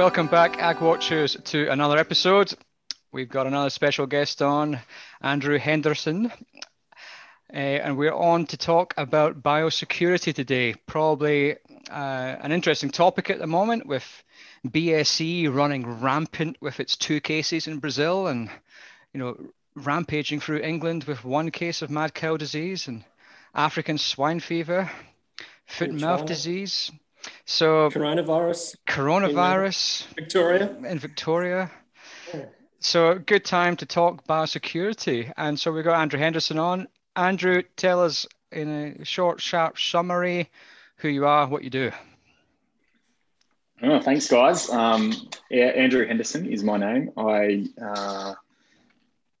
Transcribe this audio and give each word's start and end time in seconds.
welcome 0.00 0.28
back, 0.28 0.56
Ag 0.56 0.80
Watchers, 0.80 1.36
to 1.44 1.68
another 1.68 1.98
episode. 1.98 2.54
We've 3.12 3.28
got 3.28 3.46
another 3.46 3.68
special 3.68 4.06
guest 4.06 4.40
on, 4.40 4.80
Andrew 5.20 5.58
Henderson. 5.58 6.32
Uh, 7.52 7.56
and 7.56 7.98
we're 7.98 8.14
on 8.14 8.46
to 8.46 8.56
talk 8.56 8.94
about 8.96 9.42
biosecurity 9.42 10.32
today. 10.32 10.74
Probably 10.86 11.56
uh, 11.90 12.36
an 12.40 12.50
interesting 12.50 12.88
topic 12.88 13.28
at 13.28 13.40
the 13.40 13.46
moment 13.46 13.84
with 13.84 14.24
BSE 14.66 15.54
running 15.54 16.00
rampant 16.00 16.56
with 16.62 16.80
its 16.80 16.96
two 16.96 17.20
cases 17.20 17.66
in 17.66 17.78
Brazil 17.78 18.26
and, 18.26 18.48
you 19.12 19.20
know, 19.20 19.36
rampaging 19.74 20.40
through 20.40 20.60
England 20.60 21.04
with 21.04 21.26
one 21.26 21.50
case 21.50 21.82
of 21.82 21.90
mad 21.90 22.14
cow 22.14 22.38
disease 22.38 22.88
and 22.88 23.04
African 23.54 23.98
swine 23.98 24.40
fever, 24.40 24.90
foot 25.66 25.90
and 25.90 26.00
mouth 26.00 26.24
disease. 26.24 26.90
So 27.44 27.90
coronavirus. 27.90 28.76
Coronavirus. 28.88 30.06
In 30.08 30.14
Victoria. 30.14 30.76
In 30.88 30.98
Victoria. 30.98 31.70
Yeah. 32.32 32.44
So 32.78 33.18
good 33.18 33.44
time 33.44 33.76
to 33.76 33.86
talk 33.86 34.26
biosecurity. 34.26 35.32
And 35.36 35.58
so 35.58 35.72
we've 35.72 35.84
got 35.84 36.00
Andrew 36.00 36.18
Henderson 36.18 36.58
on. 36.58 36.88
Andrew, 37.16 37.62
tell 37.76 38.02
us 38.02 38.26
in 38.52 38.96
a 39.00 39.04
short, 39.04 39.40
sharp 39.40 39.78
summary 39.78 40.48
who 40.96 41.08
you 41.08 41.26
are, 41.26 41.46
what 41.46 41.64
you 41.64 41.70
do. 41.70 41.90
Oh, 43.82 44.00
thanks, 44.00 44.28
guys. 44.28 44.68
Um, 44.68 45.12
yeah, 45.50 45.66
Andrew 45.66 46.06
Henderson 46.06 46.46
is 46.46 46.62
my 46.62 46.76
name. 46.76 47.10
I 47.16 47.66
uh, 47.82 48.34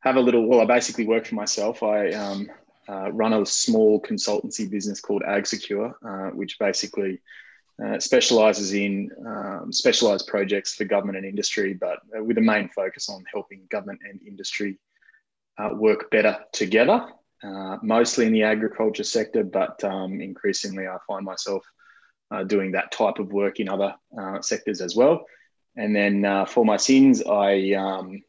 have 0.00 0.16
a 0.16 0.20
little, 0.20 0.46
well, 0.46 0.60
I 0.60 0.64
basically 0.64 1.06
work 1.06 1.26
for 1.26 1.34
myself. 1.34 1.82
I 1.82 2.10
um, 2.12 2.50
uh, 2.88 3.12
run 3.12 3.34
a 3.34 3.44
small 3.44 4.00
consultancy 4.00 4.68
business 4.68 5.00
called 5.00 5.22
AgSecure, 5.22 5.92
uh, 6.04 6.30
which 6.30 6.58
basically 6.58 7.20
uh, 7.84 7.98
specializes 7.98 8.74
in 8.74 9.10
um, 9.26 9.72
specialized 9.72 10.26
projects 10.26 10.74
for 10.74 10.84
government 10.84 11.16
and 11.16 11.26
industry, 11.26 11.72
but 11.72 12.00
uh, 12.14 12.22
with 12.22 12.36
a 12.36 12.40
main 12.40 12.68
focus 12.68 13.08
on 13.08 13.24
helping 13.32 13.66
government 13.70 13.98
and 14.08 14.20
industry 14.26 14.78
uh, 15.56 15.70
work 15.74 16.10
better 16.10 16.38
together, 16.52 17.08
uh, 17.42 17.78
mostly 17.82 18.26
in 18.26 18.32
the 18.32 18.42
agriculture 18.42 19.04
sector, 19.04 19.42
but 19.42 19.82
um, 19.82 20.20
increasingly 20.20 20.86
I 20.86 20.98
find 21.06 21.24
myself 21.24 21.64
uh, 22.30 22.44
doing 22.44 22.72
that 22.72 22.92
type 22.92 23.18
of 23.18 23.32
work 23.32 23.60
in 23.60 23.68
other 23.68 23.94
sectors 24.42 24.82
as 24.82 24.94
well. 24.94 25.24
And 25.76 25.96
then 25.96 26.46
for 26.46 26.64
my 26.64 26.76
sins, 26.76 27.22
I 27.22 27.72
um, 27.72 28.22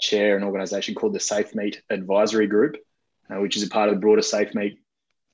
chair 0.00 0.36
an 0.36 0.42
organization 0.42 0.94
called 0.94 1.14
the 1.14 1.20
Safe 1.20 1.54
Meat 1.54 1.82
Advisory 1.88 2.48
Group, 2.48 2.76
which 3.30 3.56
is 3.56 3.62
a 3.62 3.68
part 3.68 3.88
of 3.88 3.94
the 3.94 4.00
broader 4.00 4.22
Safe 4.22 4.54
Meat 4.54 4.80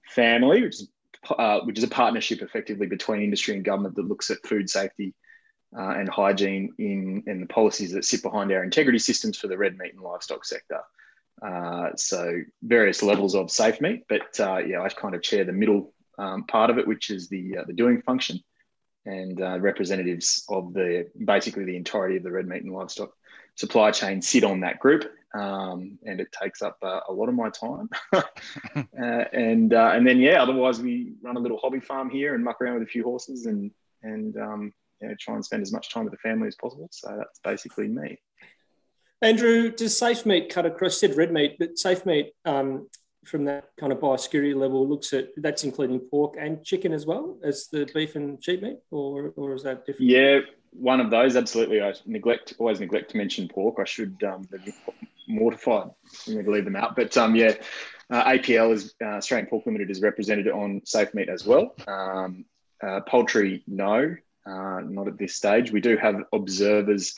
family, 0.06 0.62
which 0.62 0.74
is 0.74 0.88
uh, 1.30 1.60
which 1.60 1.78
is 1.78 1.84
a 1.84 1.88
partnership 1.88 2.42
effectively 2.42 2.86
between 2.86 3.22
industry 3.22 3.54
and 3.54 3.64
government 3.64 3.94
that 3.96 4.08
looks 4.08 4.30
at 4.30 4.44
food 4.46 4.68
safety 4.68 5.14
uh, 5.76 5.90
and 5.90 6.08
hygiene 6.08 6.72
in, 6.78 7.22
in 7.26 7.40
the 7.40 7.46
policies 7.46 7.92
that 7.92 8.04
sit 8.04 8.22
behind 8.22 8.52
our 8.52 8.62
integrity 8.62 8.98
systems 8.98 9.36
for 9.36 9.48
the 9.48 9.58
red 9.58 9.76
meat 9.76 9.92
and 9.92 10.02
livestock 10.02 10.44
sector. 10.44 10.80
Uh, 11.42 11.90
so 11.96 12.40
various 12.62 13.02
levels 13.02 13.34
of 13.34 13.50
safe 13.50 13.80
meat, 13.80 14.04
but 14.08 14.38
uh, 14.38 14.58
yeah, 14.58 14.80
I 14.80 14.88
kind 14.88 15.14
of 15.14 15.22
chair 15.22 15.44
the 15.44 15.52
middle 15.52 15.92
um, 16.16 16.44
part 16.44 16.70
of 16.70 16.78
it, 16.78 16.86
which 16.86 17.10
is 17.10 17.28
the 17.28 17.58
uh, 17.58 17.64
the 17.66 17.72
doing 17.72 18.02
function, 18.02 18.38
and 19.04 19.40
uh, 19.40 19.58
representatives 19.58 20.44
of 20.48 20.72
the 20.72 21.10
basically 21.24 21.64
the 21.64 21.76
entirety 21.76 22.16
of 22.16 22.22
the 22.22 22.30
red 22.30 22.46
meat 22.46 22.62
and 22.62 22.72
livestock 22.72 23.10
supply 23.56 23.90
chain 23.90 24.22
sit 24.22 24.44
on 24.44 24.60
that 24.60 24.78
group, 24.78 25.04
um, 25.34 25.98
and 26.04 26.20
it 26.20 26.32
takes 26.32 26.62
up 26.62 26.78
uh, 26.82 27.00
a 27.08 27.12
lot 27.12 27.28
of 27.28 27.34
my 27.34 27.50
time. 27.50 27.90
uh, 28.12 28.22
and 29.32 29.74
uh, 29.74 29.92
and 29.94 30.06
then 30.06 30.18
yeah, 30.18 30.42
otherwise 30.42 30.80
we 30.80 31.14
run 31.22 31.36
a 31.36 31.40
little 31.40 31.58
hobby 31.58 31.80
farm 31.80 32.08
here 32.08 32.34
and 32.34 32.44
muck 32.44 32.60
around 32.60 32.74
with 32.74 32.84
a 32.84 32.90
few 32.90 33.02
horses 33.02 33.46
and 33.46 33.70
and 34.02 34.36
um, 34.36 34.72
you 35.00 35.08
know, 35.08 35.14
try 35.18 35.34
and 35.34 35.44
spend 35.44 35.62
as 35.62 35.72
much 35.72 35.92
time 35.92 36.04
with 36.04 36.12
the 36.12 36.18
family 36.18 36.46
as 36.46 36.54
possible. 36.54 36.88
So 36.92 37.14
that's 37.18 37.40
basically 37.40 37.88
me. 37.88 38.18
Andrew, 39.22 39.70
does 39.70 39.98
safe 39.98 40.24
meat 40.26 40.50
cut 40.50 40.66
across? 40.66 41.00
Said 41.00 41.16
red 41.16 41.32
meat, 41.32 41.56
but 41.58 41.78
safe 41.78 42.04
meat 42.06 42.32
um, 42.44 42.88
from 43.24 43.46
that 43.46 43.70
kind 43.78 43.92
of 43.92 43.98
biosecurity 43.98 44.54
level 44.54 44.86
looks 44.88 45.12
at 45.12 45.28
that's 45.36 45.64
including 45.64 45.98
pork 45.98 46.36
and 46.38 46.62
chicken 46.62 46.92
as 46.92 47.06
well 47.06 47.38
as 47.42 47.68
the 47.72 47.88
beef 47.94 48.16
and 48.16 48.42
sheep 48.44 48.62
meat, 48.62 48.78
or 48.90 49.32
or 49.36 49.54
is 49.54 49.62
that 49.64 49.86
different? 49.86 50.10
Yeah, 50.10 50.40
one 50.72 51.00
of 51.00 51.10
those 51.10 51.36
absolutely. 51.36 51.82
I 51.82 51.94
neglect 52.06 52.54
always 52.58 52.80
neglect 52.80 53.10
to 53.12 53.16
mention 53.16 53.48
pork. 53.48 53.76
I 53.80 53.84
should 53.84 54.22
um, 54.24 54.46
mortified 55.28 55.90
to 56.24 56.50
leave 56.50 56.64
them 56.64 56.76
out. 56.76 56.96
But 56.96 57.16
um, 57.16 57.34
yeah, 57.34 57.54
uh, 58.10 58.24
APL 58.24 58.72
is 58.72 58.94
uh, 59.02 59.16
Australian 59.16 59.48
Pork 59.48 59.66
Limited 59.66 59.90
is 59.90 60.02
represented 60.02 60.48
on 60.48 60.82
Safe 60.84 61.14
Meat 61.14 61.28
as 61.28 61.46
well. 61.46 61.74
Um, 61.86 62.44
uh, 62.82 63.00
poultry, 63.00 63.62
no, 63.66 64.14
uh, 64.46 64.80
not 64.84 65.08
at 65.08 65.18
this 65.18 65.34
stage. 65.34 65.72
We 65.72 65.80
do 65.80 65.96
have 65.96 66.16
observers 66.32 67.14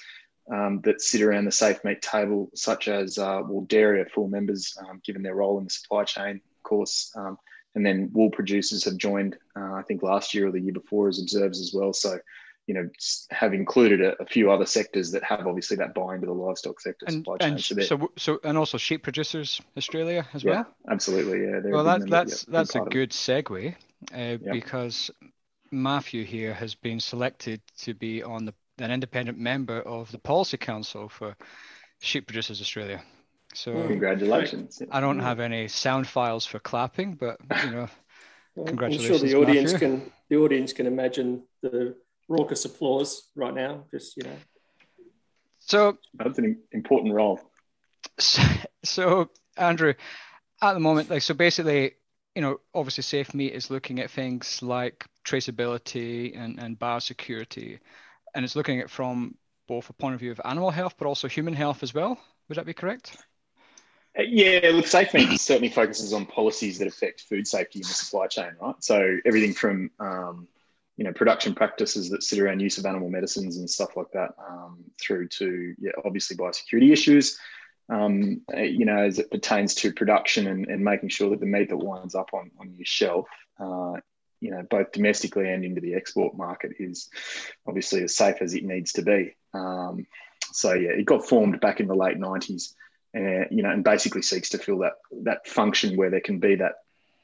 um, 0.53 0.81
that 0.85 1.01
sit 1.01 1.23
around 1.23 1.45
the 1.45 1.53
Safe 1.53 1.83
Meat 1.85 2.03
table, 2.03 2.51
such 2.55 2.89
as 2.89 3.19
uh, 3.19 3.43
well, 3.45 3.63
dairy 3.63 4.01
are 4.01 4.07
full 4.07 4.29
members, 4.29 4.77
um, 4.79 5.01
given 5.05 5.23
their 5.23 5.35
role 5.35 5.59
in 5.59 5.65
the 5.65 5.71
supply 5.71 6.05
chain, 6.05 6.37
of 6.37 6.63
course. 6.63 7.13
Um, 7.17 7.39
and 7.75 7.85
then 7.85 8.11
wool 8.13 8.31
producers 8.31 8.85
have 8.85 8.97
joined, 8.97 9.37
uh, 9.55 9.75
I 9.75 9.83
think 9.83 10.03
last 10.03 10.33
year 10.33 10.49
or 10.49 10.51
the 10.53 10.61
year 10.61 10.73
before, 10.73 11.09
as 11.09 11.21
observers 11.21 11.61
as 11.61 11.73
well. 11.75 11.93
So 11.93 12.19
you 12.67 12.75
know, 12.75 12.89
have 13.31 13.55
included 13.55 14.01
a, 14.01 14.21
a, 14.21 14.27
few 14.27 14.51
other 14.51 14.67
sectors 14.67 15.13
that 15.13 15.23
have 15.23 15.47
obviously 15.47 15.77
that 15.77 15.95
buy 15.95 16.15
into 16.15 16.27
the 16.27 16.33
livestock 16.33 16.81
sector 16.81 17.07
and, 17.07 17.17
supply 17.19 17.37
chain. 17.39 17.53
And 17.53 17.61
so, 17.63 17.81
so, 17.81 18.11
so, 18.17 18.41
and 18.43 18.59
also 18.59 18.77
sheep 18.77 19.05
producers 19.05 19.61
Australia 19.77 20.27
as 20.35 20.43
yeah, 20.43 20.51
well. 20.51 20.67
Absolutely, 20.91 21.45
yeah. 21.45 21.61
Well, 21.65 21.85
that, 21.85 22.09
that's 22.09 22.45
yeah, 22.49 22.53
that's 22.53 22.75
a 22.75 22.81
good 22.81 23.11
segue 23.11 23.73
uh, 23.73 23.75
yeah. 24.13 24.37
because 24.51 25.11
Matthew 25.71 26.25
here 26.25 26.53
has 26.55 26.75
been 26.75 26.99
selected 26.99 27.61
to 27.79 27.95
be 27.95 28.23
on 28.23 28.45
the 28.45 28.55
an 28.79 28.91
independent 28.91 29.39
member 29.39 29.81
of 29.81 30.11
the 30.13 30.19
policy 30.19 30.57
council 30.57 31.09
for 31.09 31.35
sheep 32.01 32.27
producers 32.27 32.61
Australia. 32.61 33.03
So 33.55 33.73
congratulations. 33.87 34.83
I 34.91 35.01
don't 35.01 35.21
have 35.21 35.41
any 35.41 35.69
sound 35.69 36.07
files 36.07 36.45
for 36.45 36.59
clapping, 36.59 37.15
but 37.15 37.39
you 37.65 37.71
know, 37.71 37.89
well, 38.55 38.67
congratulations. 38.67 39.23
I'm 39.23 39.29
sure 39.29 39.45
the 39.45 39.51
audience 39.51 39.73
Matthew. 39.73 39.89
can 39.89 40.13
the 40.29 40.37
audience 40.37 40.73
can 40.73 40.87
imagine 40.87 41.45
the 41.63 41.97
raucous 42.29 42.65
applause 42.65 43.29
right 43.35 43.55
now. 43.55 43.85
Just 43.91 44.17
you 44.17 44.25
know. 44.25 44.37
So 45.61 45.99
that's 46.15 46.39
an 46.39 46.61
important 46.73 47.15
role. 47.15 47.41
So, 48.19 48.43
so 48.85 49.31
Andrew, 49.57 49.95
at 50.63 50.75
the 50.75 50.81
moment, 50.81 51.11
like 51.11 51.23
so, 51.23 51.35
basically, 51.35 51.93
you 52.35 52.43
know, 52.43 52.61
obviously, 52.75 53.03
Safe 53.03 53.35
Meat 53.35 53.53
is 53.53 53.71
looking 53.71 54.01
at 54.01 54.11
things 54.11 54.63
like 54.63 55.05
traceability 55.25 56.39
and 56.39 56.59
and 56.59 56.79
biosecurity, 56.79 57.79
and 58.35 58.45
it's 58.45 58.57
looking 58.57 58.81
at 58.81 58.91
from 58.91 59.37
both 59.67 59.91
a 59.91 59.93
point 59.93 60.15
of 60.15 60.21
view 60.21 60.31
of 60.31 60.41
animal 60.45 60.71
health, 60.71 60.95
but 60.99 61.07
also 61.07 61.29
human 61.29 61.55
health 61.55 61.83
as 61.83 61.93
well. 61.93 62.19
Would 62.49 62.57
that 62.57 62.67
be 62.67 62.75
correct? 62.75 63.17
Uh, 64.19 64.23
yeah, 64.23 64.71
look, 64.73 64.87
Safe 64.87 65.13
Meat 65.13 65.41
certainly 65.41 65.69
focuses 65.69 66.13
on 66.13 66.25
policies 66.27 66.79
that 66.79 66.89
affect 66.89 67.23
food 67.23 67.47
safety 67.47 67.81
in 67.81 67.83
the 67.83 67.89
supply 67.89 68.29
chain, 68.29 68.53
right? 68.61 68.77
So 68.81 69.19
everything 69.27 69.53
from 69.53 69.91
um, 69.99 70.49
you 70.97 71.05
know 71.05 71.13
production 71.13 71.55
practices 71.55 72.11
that 72.11 72.23
sit 72.23 72.39
around 72.39 72.61
use 72.61 72.79
of 72.79 72.87
animal 72.87 73.11
medicines 73.11 73.59
and 73.59 73.69
stuff 73.69 73.97
like 73.97 74.11
that 74.13 74.31
um, 74.39 74.85
through 75.01 75.29
to 75.29 75.75
yeah, 75.79 75.93
obviously 76.05 76.37
biosecurity 76.37 76.93
issues. 76.93 77.39
Um, 77.89 78.41
you 78.57 78.85
know 78.85 78.99
as 78.99 79.21
it 79.21 79.31
pertains 79.31 79.75
to 79.77 79.93
production 79.93 80.49
and, 80.49 80.67
and, 80.67 80.83
making 80.83 81.09
sure 81.09 81.31
that 81.31 81.39
the 81.39 81.47
meat 81.47 81.69
that 81.69 81.77
winds 81.77 82.17
up 82.17 82.31
on, 82.33 82.51
on 82.59 82.75
your 82.77 82.85
shelf 82.85 83.29
uh, 83.61 83.93
you 84.41 84.51
know 84.51 84.67
both 84.69 84.91
domestically 84.91 85.49
and 85.49 85.65
into 85.65 85.81
the 85.81 85.95
export 85.95 86.37
market 86.37 86.73
is 86.81 87.09
obviously 87.65 88.03
as 88.03 88.17
safe 88.17 88.39
as 88.41 88.55
it 88.55 88.65
needs 88.65 88.93
to 88.95 89.03
be. 89.03 89.37
Um, 89.55 90.07
so 90.53 90.73
yeah 90.73 90.91
it 90.91 91.05
got 91.05 91.29
formed 91.29 91.61
back 91.61 91.79
in 91.79 91.87
the 91.87 91.95
late 91.95 92.19
90s 92.19 92.75
and 93.15 93.47
you 93.51 93.63
know 93.63 93.71
and 93.71 93.85
basically 93.85 94.23
seeks 94.23 94.49
to 94.51 94.59
fill 94.59 94.79
that 94.79 94.95
that 95.23 95.47
function 95.47 95.97
where 95.97 96.11
there 96.11 96.21
can 96.21 96.39
be 96.39 96.57
that 96.57 96.75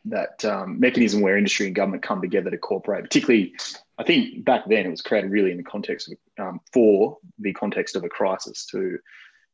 that 0.06 0.44
um, 0.44 0.80
mechanism 0.80 1.20
where 1.20 1.38
industry 1.38 1.66
and 1.66 1.74
government 1.74 2.02
come 2.02 2.20
together 2.20 2.50
to 2.50 2.58
cooperate. 2.58 3.02
Particularly, 3.02 3.54
I 3.98 4.02
think 4.02 4.44
back 4.44 4.68
then 4.68 4.86
it 4.86 4.90
was 4.90 5.00
created 5.00 5.30
really 5.30 5.52
in 5.52 5.56
the 5.56 5.62
context 5.62 6.10
of 6.10 6.44
um, 6.44 6.60
for 6.72 7.18
the 7.38 7.52
context 7.52 7.94
of 7.94 8.02
a 8.02 8.08
crisis 8.08 8.66
to, 8.66 8.98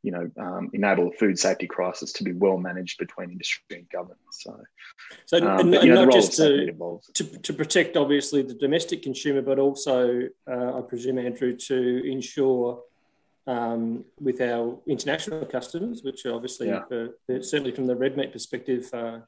you 0.03 0.11
know, 0.11 0.31
um, 0.39 0.71
enable 0.73 1.09
a 1.09 1.13
food 1.13 1.39
safety 1.39 1.67
crisis 1.67 2.13
to 2.15 2.25
be 2.25 2.33
well 2.33 2.57
managed 2.57 2.99
between 2.99 3.31
industry 3.31 3.63
and 3.73 3.91
government. 3.91 4.21
So, 4.31 4.59
so 5.27 5.37
um, 5.39 5.61
and, 5.61 5.73
but, 5.73 5.83
and 5.83 5.91
know, 5.91 6.05
not 6.07 6.15
just 6.15 6.37
to, 6.37 6.73
to, 7.15 7.25
to 7.25 7.53
protect 7.53 7.97
obviously 7.97 8.43
the 8.43 8.55
domestic 8.55 9.03
consumer, 9.03 9.43
but 9.43 9.59
also 9.59 10.29
uh, 10.51 10.79
I 10.79 10.81
presume 10.81 11.19
Andrew 11.19 11.57
to 11.57 12.11
ensure. 12.11 12.83
Um, 13.47 14.05
with 14.21 14.43
our 14.43 14.77
international 14.87 15.47
customers, 15.47 16.03
which 16.03 16.27
are 16.27 16.35
obviously 16.35 16.69
yeah. 16.69 16.83
uh, 16.93 17.41
certainly 17.41 17.73
from 17.73 17.87
the 17.87 17.97
red 17.97 18.15
meat 18.15 18.31
perspective, 18.31 18.91
uh, 18.93 19.21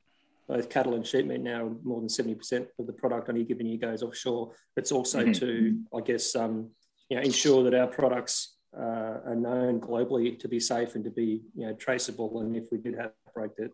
both 0.50 0.68
cattle 0.68 0.94
and 0.94 1.06
sheep 1.06 1.26
meat 1.26 1.40
now 1.40 1.70
more 1.84 2.00
than 2.00 2.08
70% 2.08 2.66
of 2.80 2.86
the 2.88 2.92
product 2.92 3.28
on 3.28 3.36
any 3.36 3.44
given 3.44 3.66
year 3.66 3.78
goes 3.78 4.02
offshore. 4.02 4.52
It's 4.76 4.90
also 4.90 5.20
mm-hmm. 5.20 5.32
to, 5.32 5.80
I 5.96 6.00
guess, 6.00 6.34
um, 6.34 6.70
you 7.08 7.16
know, 7.16 7.22
ensure 7.22 7.62
that 7.62 7.74
our 7.74 7.86
products 7.86 8.56
uh, 8.76 9.20
are 9.26 9.36
known 9.36 9.80
globally 9.80 10.36
to 10.40 10.48
be 10.48 10.58
safe 10.58 10.96
and 10.96 11.04
to 11.04 11.10
be, 11.10 11.42
you 11.54 11.66
know, 11.66 11.74
traceable. 11.74 12.40
And 12.40 12.56
if 12.56 12.64
we 12.72 12.78
did 12.78 12.96
have 12.96 13.12
a 13.28 13.30
break, 13.32 13.54
that 13.56 13.70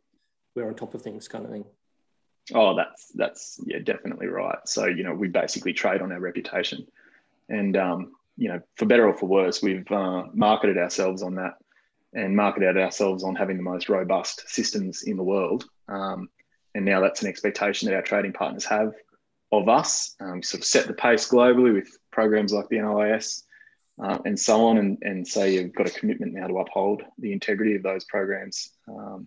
we're 0.55 0.69
on 0.69 0.75
top 0.75 0.93
of 0.93 1.01
things, 1.01 1.29
kind 1.29 1.47
of 1.47 1.51
thing. 1.51 1.65
Oh, 2.55 2.77
that's 2.77 3.11
that's 3.15 3.59
yeah, 3.67 3.79
definitely 3.79 4.27
right. 4.27 4.59
So 4.67 4.85
you 4.85 5.03
know, 5.03 5.15
we 5.15 5.27
basically 5.27 5.73
trade 5.73 6.01
on 6.01 6.13
our 6.13 6.21
reputation, 6.21 6.87
and 7.49 7.77
um, 7.77 8.13
you 8.37 8.49
know, 8.49 8.61
for 8.77 8.87
better 8.87 9.09
or 9.09 9.15
for 9.15 9.27
worse, 9.27 9.63
we've 9.63 9.91
uh, 9.91 10.25
marketed 10.33 10.79
ourselves 10.79 11.23
on 11.23 11.35
that 11.37 11.55
and 12.13 12.37
marketed 12.37 12.77
ourselves 12.77 13.25
on 13.25 13.35
having 13.35 13.57
the 13.57 13.65
most 13.65 13.89
robust 13.89 14.49
systems 14.49 15.03
in 15.03 15.17
the 15.17 15.25
world. 15.25 15.65
Um, 15.89 16.29
and 16.77 16.85
now 16.85 17.01
that's 17.01 17.23
an 17.23 17.29
expectation 17.29 17.89
that 17.89 17.97
our 17.97 18.03
trading 18.03 18.35
partners 18.35 18.67
have 18.67 18.93
of 19.51 19.69
us. 19.69 20.15
Um, 20.21 20.43
sort 20.43 20.61
of 20.61 20.67
set 20.67 20.87
the 20.87 20.93
pace 20.93 21.29
globally 21.29 21.73
with 21.73 21.89
programs 22.13 22.53
like 22.53 22.69
the 22.69 22.77
NLIS 22.77 23.45
uh, 24.03 24.19
and 24.27 24.39
so 24.39 24.67
on, 24.67 24.77
and, 24.77 24.99
and 25.01 25.27
so 25.27 25.45
you've 25.45 25.75
got 25.75 25.89
a 25.89 25.99
commitment 25.99 26.35
now 26.35 26.47
to 26.47 26.59
uphold 26.59 27.03
the 27.19 27.33
integrity 27.33 27.77
of 27.77 27.83
those 27.83 28.05
programs. 28.05 28.73
Um, 28.87 29.27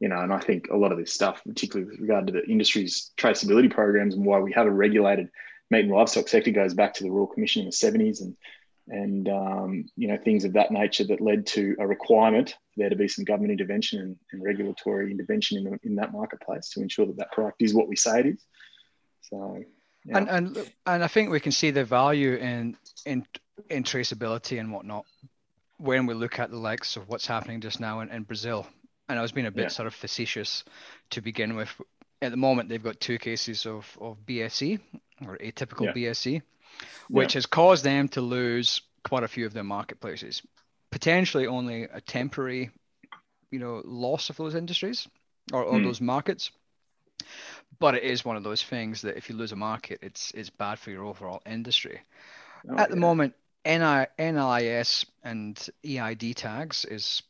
you 0.00 0.08
know, 0.08 0.18
and 0.18 0.32
I 0.32 0.40
think 0.40 0.68
a 0.70 0.76
lot 0.76 0.90
of 0.90 0.98
this 0.98 1.12
stuff, 1.12 1.42
particularly 1.46 1.88
with 1.88 2.00
regard 2.00 2.26
to 2.26 2.32
the 2.32 2.44
industry's 2.46 3.12
traceability 3.16 3.70
programs 3.70 4.16
and 4.16 4.24
why 4.24 4.40
we 4.40 4.52
have 4.52 4.66
a 4.66 4.70
regulated 4.70 5.28
meat 5.70 5.84
and 5.84 5.92
livestock 5.92 6.26
sector, 6.26 6.50
goes 6.50 6.74
back 6.74 6.94
to 6.94 7.04
the 7.04 7.10
Royal 7.10 7.28
Commission 7.28 7.62
in 7.62 7.66
the 7.66 7.72
70s 7.72 8.20
and 8.20 8.36
and 8.90 9.28
um, 9.28 9.84
you 9.96 10.08
know 10.08 10.16
things 10.16 10.44
of 10.44 10.52
that 10.54 10.70
nature 10.70 11.04
that 11.04 11.20
led 11.20 11.46
to 11.46 11.76
a 11.78 11.86
requirement 11.86 12.50
for 12.50 12.78
there 12.78 12.90
to 12.90 12.96
be 12.96 13.08
some 13.08 13.24
government 13.24 13.52
intervention 13.52 14.00
and, 14.00 14.16
and 14.32 14.42
regulatory 14.42 15.10
intervention 15.10 15.58
in, 15.58 15.64
the, 15.64 15.80
in 15.82 15.96
that 15.96 16.12
marketplace 16.12 16.70
to 16.70 16.82
ensure 16.82 17.06
that 17.06 17.16
that 17.16 17.32
product 17.32 17.62
is 17.62 17.74
what 17.74 17.88
we 17.88 17.96
say 17.96 18.20
it 18.20 18.26
is. 18.26 18.44
So, 19.22 19.62
yeah. 20.04 20.18
and 20.18 20.28
and 20.28 20.72
and 20.86 21.04
I 21.04 21.06
think 21.06 21.30
we 21.30 21.40
can 21.40 21.52
see 21.52 21.70
the 21.70 21.84
value 21.84 22.34
in 22.34 22.76
in 23.06 23.26
in 23.68 23.84
traceability 23.84 24.58
and 24.58 24.72
whatnot 24.72 25.04
when 25.78 26.06
we 26.06 26.14
look 26.14 26.38
at 26.38 26.50
the 26.50 26.58
likes 26.58 26.96
of 26.96 27.08
what's 27.08 27.26
happening 27.26 27.60
just 27.60 27.80
now 27.80 28.00
in, 28.00 28.10
in 28.10 28.22
Brazil 28.22 28.66
and 29.10 29.18
I 29.18 29.22
was 29.22 29.32
being 29.32 29.46
a 29.46 29.50
bit 29.50 29.62
yeah. 29.62 29.68
sort 29.68 29.88
of 29.88 29.94
facetious 29.94 30.64
to 31.10 31.20
begin 31.20 31.56
with. 31.56 31.68
At 32.22 32.30
the 32.30 32.36
moment, 32.36 32.68
they've 32.68 32.82
got 32.82 33.00
two 33.00 33.18
cases 33.18 33.66
of, 33.66 33.98
of 34.00 34.18
BSE 34.24 34.78
or 35.26 35.36
atypical 35.38 35.86
yeah. 35.86 36.10
BSE, 36.10 36.42
which 37.08 37.34
yeah. 37.34 37.38
has 37.38 37.46
caused 37.46 37.84
them 37.84 38.08
to 38.08 38.20
lose 38.20 38.82
quite 39.04 39.22
a 39.22 39.28
few 39.28 39.46
of 39.46 39.52
their 39.52 39.64
marketplaces. 39.64 40.42
Potentially 40.90 41.46
only 41.46 41.84
a 41.84 42.00
temporary, 42.00 42.70
you 43.50 43.58
know, 43.58 43.82
loss 43.84 44.30
of 44.30 44.36
those 44.36 44.54
industries 44.54 45.08
or, 45.52 45.62
or 45.62 45.78
mm. 45.78 45.84
those 45.84 46.00
markets. 46.00 46.50
But 47.78 47.94
it 47.94 48.02
is 48.02 48.24
one 48.24 48.36
of 48.36 48.42
those 48.42 48.62
things 48.62 49.02
that 49.02 49.16
if 49.16 49.28
you 49.28 49.36
lose 49.36 49.52
a 49.52 49.56
market, 49.56 50.00
it's 50.02 50.32
it's 50.32 50.50
bad 50.50 50.78
for 50.78 50.90
your 50.90 51.04
overall 51.04 51.40
industry. 51.46 52.00
Oh, 52.68 52.76
At 52.76 52.90
the 52.90 52.96
moment, 52.96 53.34
NI, 53.64 54.06
NLIS 54.18 55.04
and 55.22 55.68
EID 55.84 56.36
tags 56.36 56.84
is 56.84 57.22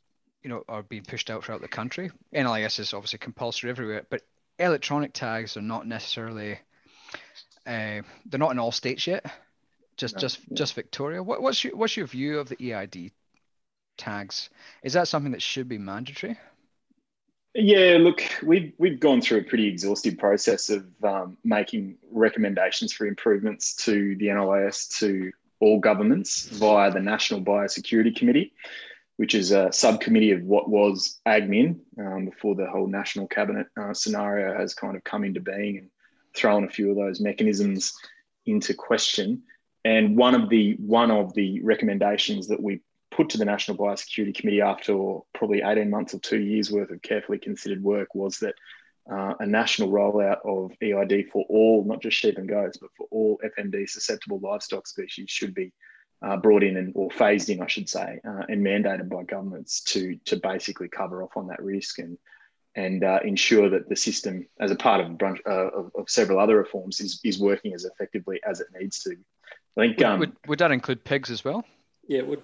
you 0.43 0.49
know, 0.49 0.65
are 0.69 0.83
being 0.83 1.05
pushed 1.05 1.31
out 1.31 1.45
throughout 1.45 1.61
the 1.61 1.69
country. 1.69 2.11
NLIS 2.35 2.79
is 2.81 2.95
obviously 2.95 3.19
compulsory 3.19 3.71
everywhere, 3.71 4.07
but 4.09 4.23
electronic 4.59 5.13
tags 5.13 5.57
are 5.57 5.63
not 5.63 5.87
necessarily. 5.87 6.59
Uh, 7.67 8.03
they're 8.27 8.39
not 8.39 8.53
in 8.53 8.59
all 8.59 8.73
states 8.73 9.07
yet. 9.07 9.25
Just, 9.97 10.15
no, 10.15 10.21
just, 10.21 10.41
just 10.55 10.75
Victoria. 10.75 11.23
What, 11.23 11.43
what's 11.43 11.63
your, 11.63 11.77
what's 11.77 11.97
your 11.97 12.07
view 12.07 12.39
of 12.39 12.49
the 12.49 12.73
EID 12.73 13.13
tags? 13.99 14.51
Is 14.83 14.95
that 14.95 15.09
something 15.09 15.33
that 15.33 15.43
should 15.43 15.69
be 15.69 15.79
mandatory? 15.79 16.39
Yeah, 17.55 17.99
look, 18.01 18.23
we've 18.45 18.73
we've 18.79 19.01
gone 19.01 19.21
through 19.21 19.39
a 19.39 19.43
pretty 19.43 19.67
exhaustive 19.67 20.17
process 20.19 20.71
of 20.71 20.87
um, 21.03 21.37
making 21.43 21.97
recommendations 22.13 22.93
for 22.93 23.09
improvements 23.09 23.75
to 23.85 24.15
the 24.17 24.27
NLIS 24.27 24.99
to 25.01 25.33
all 25.59 25.81
governments 25.81 26.45
via 26.47 26.93
the 26.93 27.01
National 27.01 27.41
Biosecurity 27.41 28.15
Committee 28.15 28.53
which 29.21 29.35
is 29.35 29.53
a 29.53 29.71
subcommittee 29.71 30.31
of 30.31 30.43
what 30.45 30.71
was 30.71 31.21
AgMin 31.29 31.79
um, 31.99 32.25
before 32.25 32.55
the 32.55 32.65
whole 32.65 32.87
national 32.87 33.27
cabinet 33.27 33.67
uh, 33.79 33.93
scenario 33.93 34.59
has 34.59 34.73
kind 34.73 34.97
of 34.97 35.05
come 35.05 35.25
into 35.25 35.41
being 35.41 35.77
and 35.77 35.91
thrown 36.35 36.65
a 36.65 36.69
few 36.69 36.91
of 36.91 36.97
those 36.97 37.21
mechanisms 37.21 37.95
into 38.47 38.75
question. 38.75 39.43
And 39.85 40.17
one 40.17 40.35
of 40.35 40.49
the 40.49 40.77
one 40.79 41.11
of 41.11 41.35
the 41.35 41.61
recommendations 41.63 42.49
that 42.49 42.63
we 42.63 42.81
put 43.11 43.31
to 43.31 43.39
the 43.39 43.45
National 43.45 43.77
Biosecurity 43.77 44.35
Committee 44.35 44.61
after 44.61 45.19
probably 45.35 45.63
18 45.63 45.91
months 45.91 46.15
or 46.15 46.21
two 46.21 46.41
years 46.41 46.71
worth 46.71 46.91
of 46.91 47.03
carefully 47.03 47.39
considered 47.39 47.83
work 47.83 48.15
was 48.15 48.39
that 48.39 48.55
uh, 49.11 49.35
a 49.41 49.47
national 49.47 49.91
rollout 49.91 50.39
of 50.45 50.73
EID 50.83 51.31
for 51.33 51.45
all, 51.49 51.85
not 51.85 52.01
just 52.01 52.17
sheep 52.17 52.39
and 52.39 52.49
goats, 52.49 52.77
but 52.77 52.91
for 52.97 53.09
all 53.11 53.41
FMD 53.59 53.89
susceptible 53.89 54.39
livestock 54.39 54.87
species 54.87 55.29
should 55.29 55.55
be 55.55 55.73
uh, 56.23 56.37
brought 56.37 56.63
in 56.63 56.77
and 56.77 56.93
or 56.95 57.11
phased 57.11 57.49
in, 57.49 57.63
I 57.63 57.67
should 57.67 57.89
say, 57.89 58.21
uh, 58.27 58.43
and 58.49 58.65
mandated 58.65 59.09
by 59.09 59.25
governments 59.25 59.81
to 59.85 60.17
to 60.27 60.37
basically 60.37 60.89
cover 60.89 61.23
off 61.23 61.37
on 61.37 61.49
that 61.49 61.63
risk 61.63 61.99
and 61.99 62.19
and 62.75 63.03
uh, 63.03 63.19
ensure 63.25 63.69
that 63.71 63.89
the 63.89 63.97
system, 63.97 64.47
as 64.61 64.71
a 64.71 64.77
part 64.77 65.01
of, 65.01 65.09
a 65.09 65.15
bunch, 65.15 65.41
uh, 65.47 65.69
of, 65.71 65.91
of, 65.95 66.09
several 66.09 66.39
other 66.39 66.57
reforms, 66.57 67.01
is 67.01 67.21
is 67.25 67.39
working 67.39 67.75
as 67.75 67.85
effectively 67.85 68.41
as 68.49 68.61
it 68.61 68.69
needs 68.79 69.03
to. 69.03 69.17
I 69.77 69.81
think 69.81 69.99
would, 69.99 70.07
um, 70.07 70.21
would, 70.21 70.37
would 70.47 70.59
that 70.61 70.73
include 70.73 71.05
pigs 71.05 71.31
as 71.31 71.45
well? 71.45 71.65
Yeah, 72.07 72.19
it 72.19 72.27
would. 72.27 72.43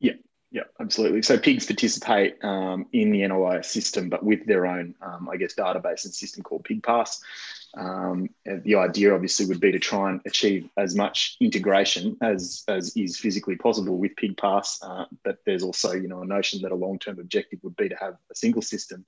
Yeah, 0.00 0.14
yeah, 0.50 0.62
absolutely. 0.80 1.22
So 1.22 1.38
pigs 1.38 1.66
participate 1.66 2.42
um, 2.42 2.86
in 2.92 3.10
the 3.12 3.20
NLI 3.20 3.64
system, 3.64 4.08
but 4.08 4.24
with 4.24 4.46
their 4.46 4.66
own, 4.66 4.94
um, 5.02 5.28
I 5.30 5.36
guess, 5.36 5.54
database 5.54 6.04
and 6.04 6.14
system 6.14 6.42
called 6.42 6.64
PigPass. 6.64 7.18
Um, 7.76 8.30
the 8.44 8.76
idea, 8.76 9.14
obviously, 9.14 9.46
would 9.46 9.60
be 9.60 9.72
to 9.72 9.78
try 9.78 10.10
and 10.10 10.20
achieve 10.26 10.68
as 10.76 10.94
much 10.94 11.36
integration 11.40 12.16
as 12.22 12.64
as 12.68 12.96
is 12.96 13.18
physically 13.18 13.56
possible 13.56 13.98
with 13.98 14.16
PigPass. 14.16 14.78
Uh, 14.82 15.04
but 15.24 15.38
there's 15.44 15.62
also, 15.62 15.92
you 15.92 16.08
know, 16.08 16.22
a 16.22 16.26
notion 16.26 16.62
that 16.62 16.72
a 16.72 16.76
long-term 16.76 17.18
objective 17.20 17.60
would 17.62 17.76
be 17.76 17.88
to 17.88 17.96
have 17.96 18.16
a 18.30 18.34
single 18.34 18.62
system. 18.62 19.04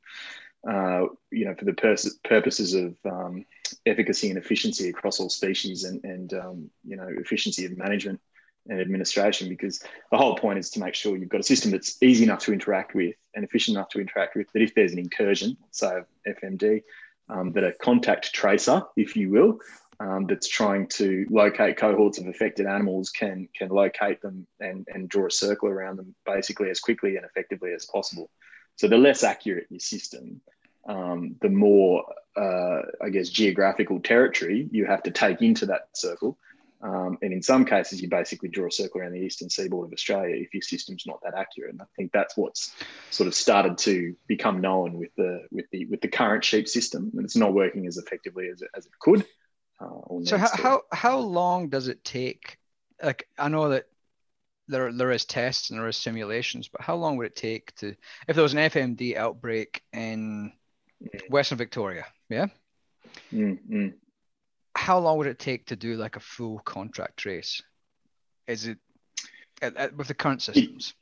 Uh, 0.68 1.06
you 1.30 1.46
know, 1.46 1.54
for 1.54 1.64
the 1.64 1.72
pers- 1.72 2.18
purposes 2.22 2.74
of 2.74 2.94
um, 3.06 3.46
efficacy 3.86 4.28
and 4.28 4.36
efficiency 4.36 4.90
across 4.90 5.18
all 5.18 5.30
species, 5.30 5.84
and 5.84 6.04
and 6.04 6.34
um, 6.34 6.70
you 6.84 6.96
know, 6.96 7.08
efficiency 7.08 7.64
of 7.64 7.78
management 7.78 8.20
and 8.68 8.80
administration 8.80 9.48
because 9.48 9.82
the 10.10 10.18
whole 10.18 10.36
point 10.36 10.58
is 10.58 10.70
to 10.70 10.80
make 10.80 10.94
sure 10.94 11.16
you've 11.16 11.30
got 11.30 11.40
a 11.40 11.44
system 11.44 11.70
that's 11.70 12.00
easy 12.02 12.24
enough 12.24 12.40
to 12.40 12.52
interact 12.52 12.94
with 12.94 13.14
and 13.34 13.44
efficient 13.44 13.76
enough 13.76 13.88
to 13.88 14.00
interact 14.00 14.36
with 14.36 14.52
that 14.52 14.62
if 14.62 14.74
there's 14.74 14.92
an 14.92 14.98
incursion, 14.98 15.56
say 15.70 15.98
of 15.98 16.06
FMD, 16.26 16.82
um, 17.30 17.52
that 17.52 17.64
a 17.64 17.72
contact 17.82 18.32
tracer, 18.32 18.82
if 18.96 19.16
you 19.16 19.30
will, 19.30 19.58
um, 20.00 20.26
that's 20.26 20.48
trying 20.48 20.86
to 20.88 21.26
locate 21.30 21.76
cohorts 21.76 22.18
of 22.18 22.26
affected 22.26 22.66
animals 22.66 23.10
can 23.10 23.48
can 23.54 23.68
locate 23.68 24.22
them 24.22 24.46
and, 24.58 24.86
and 24.92 25.08
draw 25.08 25.26
a 25.26 25.30
circle 25.30 25.68
around 25.68 25.96
them 25.96 26.14
basically 26.24 26.70
as 26.70 26.80
quickly 26.80 27.16
and 27.16 27.26
effectively 27.26 27.72
as 27.74 27.84
possible. 27.84 28.30
So 28.76 28.88
the 28.88 28.96
less 28.96 29.22
accurate 29.22 29.66
your 29.68 29.80
system, 29.80 30.40
um, 30.88 31.36
the 31.42 31.50
more, 31.50 32.04
uh, 32.34 32.80
I 33.02 33.10
guess, 33.10 33.28
geographical 33.28 34.00
territory 34.00 34.68
you 34.72 34.86
have 34.86 35.02
to 35.02 35.10
take 35.10 35.42
into 35.42 35.66
that 35.66 35.88
circle 35.94 36.38
um, 36.82 37.18
and 37.20 37.32
in 37.32 37.42
some 37.42 37.64
cases, 37.64 38.00
you 38.00 38.08
basically 38.08 38.48
draw 38.48 38.68
a 38.68 38.72
circle 38.72 39.00
around 39.00 39.12
the 39.12 39.20
eastern 39.20 39.50
seaboard 39.50 39.88
of 39.88 39.92
Australia 39.92 40.36
if 40.36 40.54
your 40.54 40.62
system's 40.62 41.04
not 41.06 41.20
that 41.22 41.34
accurate. 41.36 41.72
And 41.72 41.82
I 41.82 41.84
think 41.94 42.10
that's 42.12 42.36
what's 42.36 42.74
sort 43.10 43.26
of 43.26 43.34
started 43.34 43.76
to 43.78 44.16
become 44.26 44.60
known 44.60 44.94
with 44.94 45.10
the 45.16 45.46
with 45.50 45.66
the 45.72 45.84
with 45.86 46.00
the 46.00 46.08
current 46.08 46.44
sheep 46.44 46.68
system, 46.68 47.10
and 47.14 47.24
it's 47.24 47.36
not 47.36 47.52
working 47.52 47.86
as 47.86 47.98
effectively 47.98 48.48
as 48.48 48.62
it, 48.62 48.70
as 48.74 48.86
it 48.86 48.92
could. 48.98 49.26
Uh, 49.78 50.24
so 50.24 50.38
how, 50.38 50.48
how 50.54 50.82
how 50.92 51.18
long 51.18 51.68
does 51.68 51.88
it 51.88 52.02
take? 52.02 52.56
Like 53.02 53.28
I 53.38 53.48
know 53.48 53.70
that 53.70 53.84
there 54.68 54.90
there 54.90 55.10
is 55.10 55.26
tests 55.26 55.68
and 55.68 55.78
there 55.78 55.88
is 55.88 55.98
simulations, 55.98 56.68
but 56.68 56.80
how 56.80 56.96
long 56.96 57.18
would 57.18 57.26
it 57.26 57.36
take 57.36 57.74
to 57.76 57.94
if 58.26 58.36
there 58.36 58.42
was 58.42 58.54
an 58.54 58.70
FMD 58.70 59.16
outbreak 59.16 59.82
in 59.92 60.52
mm. 61.02 61.30
Western 61.30 61.58
Victoria? 61.58 62.06
Yeah. 62.30 62.46
Mm-hmm 63.32 63.88
how 64.74 64.98
long 64.98 65.18
would 65.18 65.26
it 65.26 65.38
take 65.38 65.66
to 65.66 65.76
do 65.76 65.96
like 65.96 66.16
a 66.16 66.20
full 66.20 66.58
contract 66.60 67.16
trace? 67.16 67.62
Is 68.46 68.66
it 68.66 68.78
with 69.96 70.08
the 70.08 70.14
current 70.14 70.42
systems? 70.42 70.94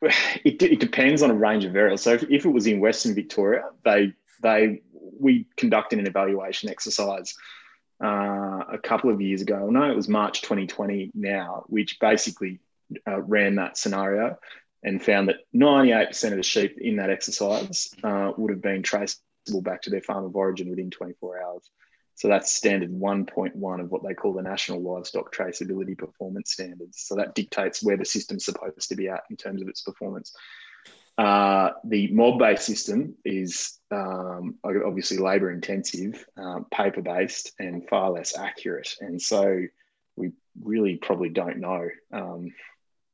It, 0.00 0.14
it, 0.44 0.62
it, 0.62 0.80
depends 0.80 1.22
on 1.22 1.30
a 1.30 1.34
range 1.34 1.64
of 1.64 1.72
variables. 1.72 2.02
So 2.02 2.12
if, 2.12 2.22
if 2.24 2.44
it 2.44 2.50
was 2.50 2.68
in 2.68 2.78
Western 2.78 3.14
Victoria, 3.16 3.64
they 3.84 4.12
they 4.42 4.82
we 5.18 5.46
conducted 5.56 5.98
an 5.98 6.06
evaluation 6.06 6.68
exercise 6.68 7.34
uh, 8.02 8.62
a 8.72 8.78
couple 8.80 9.10
of 9.10 9.20
years 9.20 9.42
ago. 9.42 9.68
No, 9.70 9.90
it 9.90 9.96
was 9.96 10.08
March 10.08 10.42
2020 10.42 11.10
now, 11.14 11.64
which 11.66 11.98
basically 11.98 12.60
uh, 13.06 13.20
ran 13.20 13.56
that 13.56 13.76
scenario 13.76 14.38
and 14.84 15.02
found 15.02 15.28
that 15.28 15.38
98% 15.54 16.30
of 16.30 16.36
the 16.36 16.42
sheep 16.42 16.78
in 16.80 16.96
that 16.96 17.10
exercise 17.10 17.92
uh, 18.04 18.30
would 18.36 18.50
have 18.50 18.62
been 18.62 18.82
traceable 18.82 19.62
back 19.62 19.82
to 19.82 19.90
their 19.90 20.00
farm 20.00 20.24
of 20.24 20.36
origin 20.36 20.70
within 20.70 20.90
24 20.90 21.42
hours. 21.42 21.70
So 22.18 22.26
that's 22.26 22.50
standard 22.50 22.90
1.1 22.90 23.80
of 23.80 23.90
what 23.92 24.02
they 24.02 24.12
call 24.12 24.32
the 24.32 24.42
National 24.42 24.82
Livestock 24.82 25.32
Traceability 25.32 25.96
Performance 25.96 26.52
Standards. 26.52 27.00
So 27.00 27.14
that 27.14 27.36
dictates 27.36 27.80
where 27.80 27.96
the 27.96 28.04
system's 28.04 28.44
supposed 28.44 28.88
to 28.88 28.96
be 28.96 29.08
at 29.08 29.22
in 29.30 29.36
terms 29.36 29.62
of 29.62 29.68
its 29.68 29.82
performance. 29.82 30.34
Uh, 31.16 31.70
the 31.84 32.12
mob-based 32.12 32.64
system 32.64 33.14
is 33.24 33.78
um, 33.92 34.56
obviously 34.64 35.18
labour 35.18 35.52
intensive, 35.52 36.26
uh, 36.36 36.58
paper 36.72 37.02
based, 37.02 37.52
and 37.60 37.88
far 37.88 38.10
less 38.10 38.36
accurate. 38.36 38.96
And 39.00 39.22
so 39.22 39.62
we 40.16 40.32
really 40.60 40.96
probably 40.96 41.28
don't 41.28 41.58
know. 41.58 41.88
Um, 42.12 42.52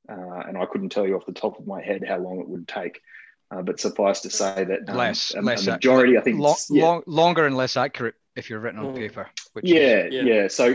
uh, 0.09 0.45
and 0.49 0.57
I 0.57 0.65
couldn't 0.65 0.89
tell 0.89 1.07
you 1.07 1.17
off 1.17 1.27
the 1.27 1.33
top 1.33 1.59
of 1.59 1.67
my 1.67 1.83
head 1.83 2.05
how 2.09 2.17
long 2.17 2.41
it 2.41 2.49
would 2.49 2.67
take. 2.67 3.03
Uh, 3.51 3.61
but 3.61 3.79
suffice 3.79 4.23
to 4.23 4.31
say 4.31 4.65
that 4.65 4.89
um, 4.89 4.97
less, 4.97 5.35
a, 5.35 5.43
less 5.43 5.67
a 5.67 5.73
majority, 5.73 6.17
I 6.17 6.23
think, 6.23 6.41
long, 6.41 6.57
yeah. 6.71 6.85
long, 6.85 7.03
longer 7.07 7.45
and 7.45 7.55
less 7.55 7.77
accurate 7.77 8.15
if 8.37 8.51
you're 8.51 8.61
written 8.61 8.81
on 8.81 8.95
mm. 8.95 8.97
paper. 8.97 9.29
Yeah, 9.63 10.07
yeah, 10.11 10.23
yeah, 10.23 10.49
So 10.49 10.67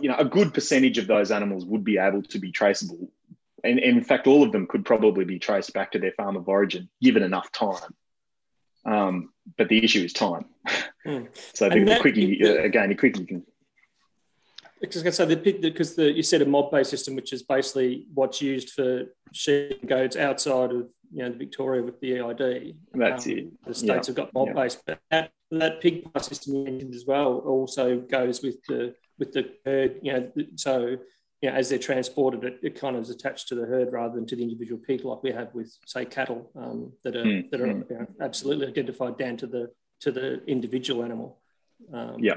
you 0.00 0.08
know, 0.08 0.16
a 0.16 0.24
good 0.24 0.54
percentage 0.54 0.98
of 0.98 1.06
those 1.06 1.30
animals 1.30 1.64
would 1.64 1.84
be 1.84 1.98
able 1.98 2.22
to 2.22 2.38
be 2.38 2.50
traceable, 2.52 3.10
and, 3.64 3.78
and, 3.78 3.98
in 3.98 4.04
fact, 4.04 4.26
all 4.26 4.42
of 4.42 4.52
them 4.52 4.66
could 4.66 4.84
probably 4.84 5.24
be 5.24 5.38
traced 5.38 5.72
back 5.72 5.92
to 5.92 5.98
their 5.98 6.12
farm 6.12 6.36
of 6.36 6.48
origin 6.48 6.88
given 7.00 7.22
enough 7.22 7.52
time. 7.52 7.94
Um, 8.84 9.30
but 9.56 9.68
the 9.68 9.84
issue 9.84 10.02
is 10.02 10.12
time. 10.12 10.46
Mm. 11.06 11.28
so 11.54 11.68
the, 11.68 11.84
that, 11.84 11.96
the 11.96 12.00
quickie 12.00 12.44
uh, 12.44 12.62
again, 12.62 12.88
the 12.88 12.94
quickie 12.94 13.24
can 13.24 13.44
because 14.82 15.06
I 15.06 15.10
say 15.10 15.24
the 15.26 15.36
because 15.36 15.94
the 15.94 16.10
you 16.10 16.24
said 16.24 16.42
a 16.42 16.46
mob 16.46 16.72
based 16.72 16.90
system, 16.90 17.14
which 17.14 17.32
is 17.32 17.42
basically 17.42 18.06
what's 18.12 18.42
used 18.42 18.70
for 18.70 19.04
sheep 19.32 19.78
and 19.80 19.88
goats 19.88 20.16
outside 20.16 20.72
of 20.72 20.90
you 21.12 21.22
know 21.22 21.32
Victoria 21.32 21.82
with 21.82 22.00
the 22.00 22.18
EID. 22.18 22.76
That's 22.94 23.26
um, 23.26 23.32
it. 23.32 23.64
The 23.66 23.74
states 23.74 24.08
yeah. 24.08 24.10
have 24.10 24.14
got 24.14 24.34
mob 24.34 24.54
based, 24.54 24.82
but 24.86 24.98
that, 25.10 25.30
that 25.50 25.80
pig 25.80 26.08
system 26.20 26.54
you 26.54 26.64
mentioned 26.64 26.94
as 26.94 27.04
well 27.06 27.38
also 27.38 28.00
goes 28.00 28.42
with 28.42 28.56
the 28.68 28.94
with 29.18 29.32
the 29.32 29.50
herd. 29.64 30.00
You 30.02 30.12
know, 30.12 30.32
so 30.56 30.96
you 31.42 31.50
know, 31.50 31.56
as 31.56 31.68
they're 31.68 31.78
transported, 31.78 32.44
it, 32.44 32.60
it 32.62 32.80
kind 32.80 32.96
of 32.96 33.02
is 33.02 33.10
attached 33.10 33.48
to 33.48 33.54
the 33.54 33.66
herd 33.66 33.92
rather 33.92 34.14
than 34.14 34.26
to 34.26 34.36
the 34.36 34.42
individual 34.42 34.80
pig, 34.80 35.04
like 35.04 35.22
we 35.22 35.32
have 35.32 35.52
with 35.54 35.76
say 35.86 36.04
cattle 36.04 36.50
um, 36.56 36.92
that 37.04 37.16
are 37.16 37.24
mm. 37.24 37.50
that 37.50 37.60
are 37.60 37.66
mm. 37.66 37.90
you 37.90 37.98
know, 37.98 38.06
absolutely 38.20 38.66
identified 38.66 39.18
down 39.18 39.36
to 39.36 39.46
the 39.46 39.70
to 40.00 40.12
the 40.12 40.44
individual 40.46 41.04
animal. 41.04 41.40
Um, 41.92 42.16
yeah. 42.18 42.36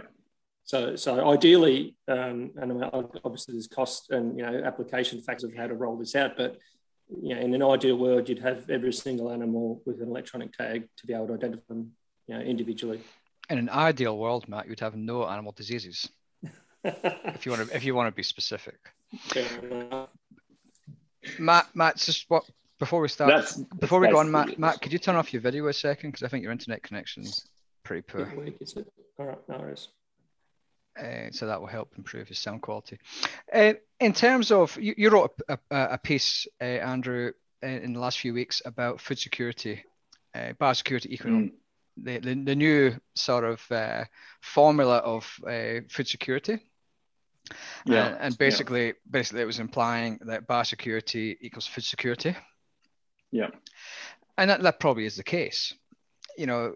So, 0.65 0.95
so 0.95 1.29
ideally, 1.29 1.95
um, 2.07 2.51
and 2.55 2.83
obviously 3.23 3.53
there's 3.53 3.67
cost 3.67 4.09
and 4.09 4.35
you 4.37 4.43
know 4.43 4.63
application 4.63 5.21
factors 5.21 5.51
of 5.51 5.55
how 5.55 5.67
to 5.67 5.75
roll 5.75 5.95
this 5.95 6.15
out, 6.15 6.35
but 6.35 6.57
you 7.09 7.35
know, 7.35 7.41
in 7.41 7.53
an 7.53 7.63
ideal 7.63 7.97
world, 7.97 8.27
you'd 8.27 8.39
have 8.39 8.69
every 8.69 8.93
single 8.93 9.31
animal 9.31 9.81
with 9.85 10.01
an 10.01 10.09
electronic 10.09 10.53
tag 10.53 10.87
to 10.97 11.07
be 11.07 11.13
able 11.13 11.27
to 11.27 11.33
identify 11.33 11.63
them, 11.69 11.91
you 12.27 12.35
know, 12.35 12.41
individually. 12.41 13.01
In 13.49 13.57
an 13.57 13.69
ideal 13.69 14.17
world, 14.17 14.47
Matt, 14.47 14.67
you'd 14.67 14.79
have 14.79 14.95
no 14.95 15.27
animal 15.27 15.51
diseases. 15.51 16.09
if 16.83 17.45
you 17.45 17.51
want 17.51 17.67
to, 17.67 17.75
if 17.75 17.83
you 17.83 17.95
want 17.95 18.07
to 18.07 18.15
be 18.15 18.23
specific. 18.23 18.77
Matt, 21.39 21.67
Matt, 21.75 21.97
just 21.97 22.25
what 22.29 22.43
before 22.79 23.01
we 23.01 23.07
start, 23.07 23.31
that's, 23.31 23.57
before 23.57 23.99
we 23.99 24.09
go 24.09 24.17
on, 24.17 24.31
Matt, 24.31 24.59
Matt, 24.59 24.81
could 24.81 24.91
you 24.91 24.99
turn 24.99 25.15
off 25.15 25.31
your 25.33 25.41
video 25.41 25.67
a 25.67 25.73
second 25.73 26.11
because 26.11 26.23
I 26.23 26.27
think 26.27 26.43
your 26.43 26.51
internet 26.51 26.83
connection's 26.83 27.47
pretty 27.83 28.01
poor. 28.01 28.31
All 29.17 29.25
right, 29.25 29.37
no 29.47 29.57
worries. 29.57 29.87
Uh, 30.97 31.29
so 31.31 31.45
that 31.45 31.59
will 31.59 31.67
help 31.67 31.93
improve 31.97 32.27
his 32.27 32.39
sound 32.39 32.61
quality. 32.61 32.97
Uh, 33.53 33.73
in 33.99 34.13
terms 34.13 34.51
of, 34.51 34.77
you, 34.79 34.93
you 34.97 35.09
wrote 35.09 35.31
a, 35.49 35.57
a, 35.69 35.87
a 35.91 35.97
piece, 35.97 36.47
uh, 36.61 36.63
Andrew, 36.63 37.31
in 37.61 37.93
the 37.93 37.99
last 37.99 38.19
few 38.19 38.33
weeks 38.33 38.61
about 38.65 39.01
food 39.01 39.19
security, 39.19 39.83
uh, 40.33 40.53
biosecurity, 40.59 41.07
economic, 41.07 41.51
mm. 41.51 41.55
the, 41.97 42.19
the, 42.19 42.43
the, 42.43 42.55
new 42.55 42.95
sort 43.15 43.43
of 43.43 43.71
uh, 43.71 44.05
formula 44.41 44.97
of 44.97 45.29
uh, 45.47 45.81
food 45.89 46.07
security. 46.07 46.59
Yeah. 47.85 48.15
and 48.19 48.37
basically, 48.37 48.87
yeah. 48.87 48.93
basically, 49.09 49.41
it 49.41 49.45
was 49.45 49.59
implying 49.59 50.19
that 50.25 50.47
biosecurity 50.47 51.37
equals 51.41 51.67
food 51.67 51.83
security. 51.83 52.35
Yeah. 53.31 53.49
And 54.37 54.49
that, 54.49 54.61
that 54.63 54.79
probably 54.79 55.05
is 55.05 55.15
the 55.15 55.23
case. 55.23 55.73
You 56.37 56.47
know, 56.47 56.75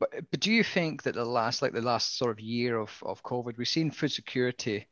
but 0.00 0.10
but 0.30 0.40
do 0.40 0.52
you 0.52 0.64
think 0.64 1.02
that 1.04 1.14
the 1.14 1.24
last 1.24 1.62
like 1.62 1.72
the 1.72 1.80
last 1.80 2.18
sort 2.18 2.30
of 2.30 2.40
year 2.40 2.78
of, 2.78 2.90
of 3.02 3.22
COVID, 3.22 3.56
we've 3.56 3.68
seen 3.68 3.90
food 3.90 4.12
security 4.12 4.86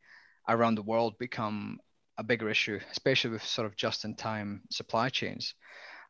around 0.49 0.75
the 0.75 0.83
world 0.83 1.19
become 1.19 1.79
a 2.19 2.23
bigger 2.23 2.49
issue, 2.49 2.79
especially 2.91 3.31
with 3.31 3.45
sort 3.45 3.67
of 3.67 3.77
just-in-time 3.77 4.63
supply 4.71 5.09
chains. 5.09 5.55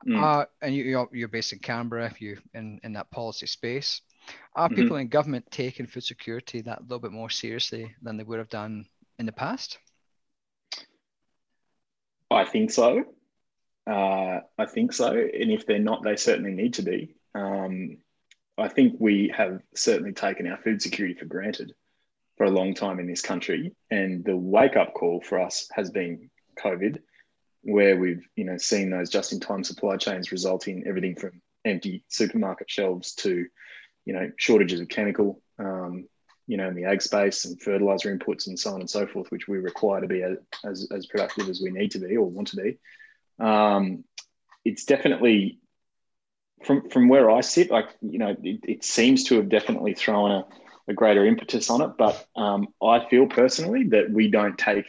Mm. 0.06 0.20
Uh, 0.20 0.46
and 0.60 0.74
you, 0.74 0.84
you're, 0.84 1.08
you're 1.12 1.28
based 1.28 1.52
in 1.52 1.60
Canberra, 1.60 2.12
you 2.18 2.38
in, 2.54 2.80
in 2.82 2.94
that 2.94 3.10
policy 3.10 3.46
space. 3.46 4.00
Are 4.54 4.68
mm-hmm. 4.68 4.76
people 4.76 4.96
in 4.96 5.08
government 5.08 5.46
taking 5.50 5.86
food 5.86 6.04
security 6.04 6.60
that 6.62 6.82
little 6.82 6.98
bit 6.98 7.12
more 7.12 7.30
seriously 7.30 7.94
than 8.02 8.16
they 8.16 8.24
would 8.24 8.38
have 8.38 8.48
done 8.48 8.86
in 9.18 9.26
the 9.26 9.32
past? 9.32 9.78
I 12.30 12.44
think 12.44 12.70
so. 12.70 13.04
Uh, 13.86 14.40
I 14.58 14.66
think 14.66 14.92
so. 14.92 15.12
And 15.12 15.50
if 15.52 15.66
they're 15.66 15.78
not, 15.78 16.02
they 16.02 16.16
certainly 16.16 16.52
need 16.52 16.74
to 16.74 16.82
be. 16.82 17.14
Um, 17.34 17.98
I 18.58 18.68
think 18.68 18.96
we 18.98 19.32
have 19.36 19.60
certainly 19.74 20.12
taken 20.12 20.46
our 20.46 20.58
food 20.58 20.82
security 20.82 21.14
for 21.18 21.24
granted 21.24 21.72
for 22.36 22.44
a 22.44 22.50
long 22.50 22.74
time 22.74 23.00
in 23.00 23.06
this 23.06 23.22
country. 23.22 23.74
And 23.90 24.24
the 24.24 24.36
wake 24.36 24.76
up 24.76 24.94
call 24.94 25.20
for 25.20 25.40
us 25.40 25.68
has 25.72 25.90
been 25.90 26.30
COVID, 26.62 26.98
where 27.62 27.96
we've 27.96 28.26
you 28.36 28.44
know 28.44 28.56
seen 28.58 28.90
those 28.90 29.10
just 29.10 29.32
in 29.32 29.40
time 29.40 29.64
supply 29.64 29.96
chains 29.96 30.32
result 30.32 30.68
in 30.68 30.86
everything 30.86 31.16
from 31.16 31.40
empty 31.64 32.04
supermarket 32.08 32.68
shelves 32.68 33.14
to 33.14 33.46
you 34.04 34.12
know 34.12 34.30
shortages 34.36 34.80
of 34.80 34.88
chemical, 34.88 35.40
um, 35.58 36.06
you 36.46 36.56
know, 36.56 36.68
in 36.68 36.74
the 36.74 36.84
ag 36.84 37.00
space 37.00 37.44
and 37.44 37.60
fertilizer 37.60 38.14
inputs 38.14 38.48
and 38.48 38.58
so 38.58 38.74
on 38.74 38.80
and 38.80 38.90
so 38.90 39.06
forth, 39.06 39.30
which 39.30 39.48
we 39.48 39.58
require 39.58 40.00
to 40.00 40.08
be 40.08 40.22
as, 40.64 40.88
as 40.92 41.06
productive 41.06 41.48
as 41.48 41.60
we 41.62 41.70
need 41.70 41.92
to 41.92 41.98
be 41.98 42.16
or 42.16 42.28
want 42.28 42.48
to 42.48 42.56
be. 42.56 42.78
Um, 43.38 44.04
it's 44.64 44.84
definitely 44.84 45.58
from 46.64 46.88
from 46.90 47.08
where 47.08 47.30
I 47.30 47.40
sit, 47.40 47.70
like 47.70 47.88
you 48.00 48.18
know, 48.18 48.36
it, 48.42 48.60
it 48.62 48.84
seems 48.84 49.24
to 49.24 49.36
have 49.36 49.48
definitely 49.48 49.94
thrown 49.94 50.30
a, 50.30 50.46
a 50.88 50.94
greater 50.94 51.24
impetus 51.26 51.70
on 51.70 51.82
it. 51.82 51.92
But 51.98 52.26
um, 52.36 52.68
I 52.82 53.08
feel 53.08 53.26
personally 53.26 53.84
that 53.88 54.10
we 54.10 54.30
don't 54.30 54.58
take 54.58 54.86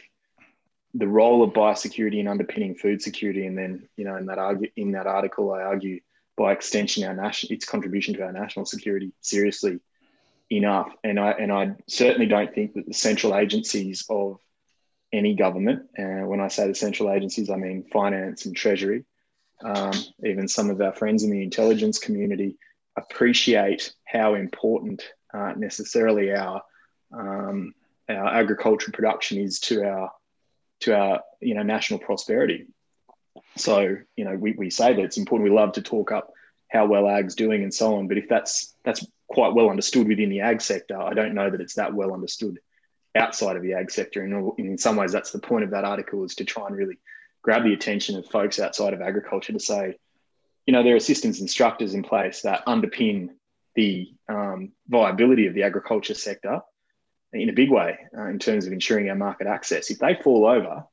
the 0.94 1.08
role 1.08 1.42
of 1.42 1.50
biosecurity 1.50 2.20
in 2.20 2.28
underpinning 2.28 2.76
food 2.76 3.02
security, 3.02 3.46
and 3.46 3.58
then 3.58 3.88
you 3.96 4.04
know, 4.04 4.16
in 4.16 4.26
that 4.26 4.38
argue 4.38 4.70
in 4.76 4.92
that 4.92 5.06
article, 5.06 5.52
I 5.52 5.62
argue 5.62 6.00
by 6.36 6.52
extension 6.52 7.04
our 7.04 7.14
national 7.14 7.52
its 7.52 7.64
contribution 7.64 8.14
to 8.14 8.22
our 8.22 8.32
national 8.32 8.66
security 8.66 9.12
seriously 9.20 9.80
enough. 10.50 10.92
And 11.02 11.18
I 11.18 11.32
and 11.32 11.52
I 11.52 11.74
certainly 11.86 12.26
don't 12.26 12.54
think 12.54 12.74
that 12.74 12.86
the 12.86 12.94
central 12.94 13.34
agencies 13.34 14.04
of 14.08 14.38
any 15.12 15.34
government, 15.34 15.82
uh, 15.98 16.26
when 16.26 16.40
I 16.40 16.48
say 16.48 16.66
the 16.66 16.74
central 16.74 17.10
agencies, 17.10 17.50
I 17.50 17.56
mean 17.56 17.84
finance 17.92 18.46
and 18.46 18.56
treasury, 18.56 19.04
um, 19.62 19.92
even 20.24 20.48
some 20.48 20.70
of 20.70 20.80
our 20.80 20.92
friends 20.92 21.22
in 21.22 21.30
the 21.30 21.42
intelligence 21.42 21.98
community 21.98 22.56
appreciate 22.96 23.92
how 24.04 24.34
important 24.34 25.02
uh, 25.32 25.52
necessarily 25.56 26.32
our 26.32 26.62
um, 27.12 27.74
our 28.08 28.34
agricultural 28.34 28.92
production 28.92 29.38
is 29.38 29.60
to 29.60 29.84
our 29.84 30.10
to 30.80 30.96
our 30.96 31.22
you 31.40 31.54
know 31.54 31.62
national 31.62 31.98
prosperity. 31.98 32.66
So 33.56 33.96
you 34.16 34.24
know 34.24 34.36
we, 34.36 34.52
we 34.52 34.70
say 34.70 34.94
that 34.94 35.04
it's 35.04 35.16
important. 35.16 35.48
We 35.48 35.56
love 35.56 35.72
to 35.72 35.82
talk 35.82 36.12
up 36.12 36.32
how 36.68 36.86
well 36.86 37.08
ag's 37.08 37.34
doing 37.34 37.62
and 37.62 37.72
so 37.72 37.96
on. 37.96 38.08
But 38.08 38.18
if 38.18 38.28
that's 38.28 38.74
that's 38.84 39.06
quite 39.28 39.54
well 39.54 39.70
understood 39.70 40.08
within 40.08 40.30
the 40.30 40.40
ag 40.40 40.60
sector, 40.60 41.00
I 41.00 41.14
don't 41.14 41.34
know 41.34 41.50
that 41.50 41.60
it's 41.60 41.74
that 41.74 41.94
well 41.94 42.12
understood 42.12 42.58
outside 43.16 43.56
of 43.56 43.62
the 43.62 43.74
ag 43.74 43.90
sector. 43.90 44.22
And 44.22 44.52
in 44.58 44.78
some 44.78 44.96
ways, 44.96 45.12
that's 45.12 45.30
the 45.30 45.38
point 45.38 45.64
of 45.64 45.70
that 45.70 45.84
article 45.84 46.24
is 46.24 46.34
to 46.36 46.44
try 46.44 46.66
and 46.66 46.76
really 46.76 46.98
grab 47.44 47.62
the 47.62 47.74
attention 47.74 48.16
of 48.16 48.26
folks 48.26 48.58
outside 48.58 48.94
of 48.94 49.02
agriculture 49.02 49.52
to 49.52 49.60
say, 49.60 49.94
you 50.66 50.72
know, 50.72 50.82
there 50.82 50.96
are 50.96 51.00
systems 51.00 51.40
and 51.40 51.48
structures 51.48 51.92
in 51.92 52.02
place 52.02 52.40
that 52.42 52.64
underpin 52.66 53.28
the 53.74 54.10
um, 54.30 54.72
viability 54.88 55.46
of 55.46 55.54
the 55.54 55.62
agriculture 55.62 56.14
sector 56.14 56.62
in 57.34 57.50
a 57.50 57.52
big 57.52 57.70
way 57.70 57.98
uh, 58.16 58.28
in 58.28 58.38
terms 58.38 58.66
of 58.66 58.72
ensuring 58.72 59.10
our 59.10 59.14
market 59.14 59.46
access. 59.46 59.90
If 59.90 59.98
they 59.98 60.14
fall 60.14 60.46
over, 60.46 60.84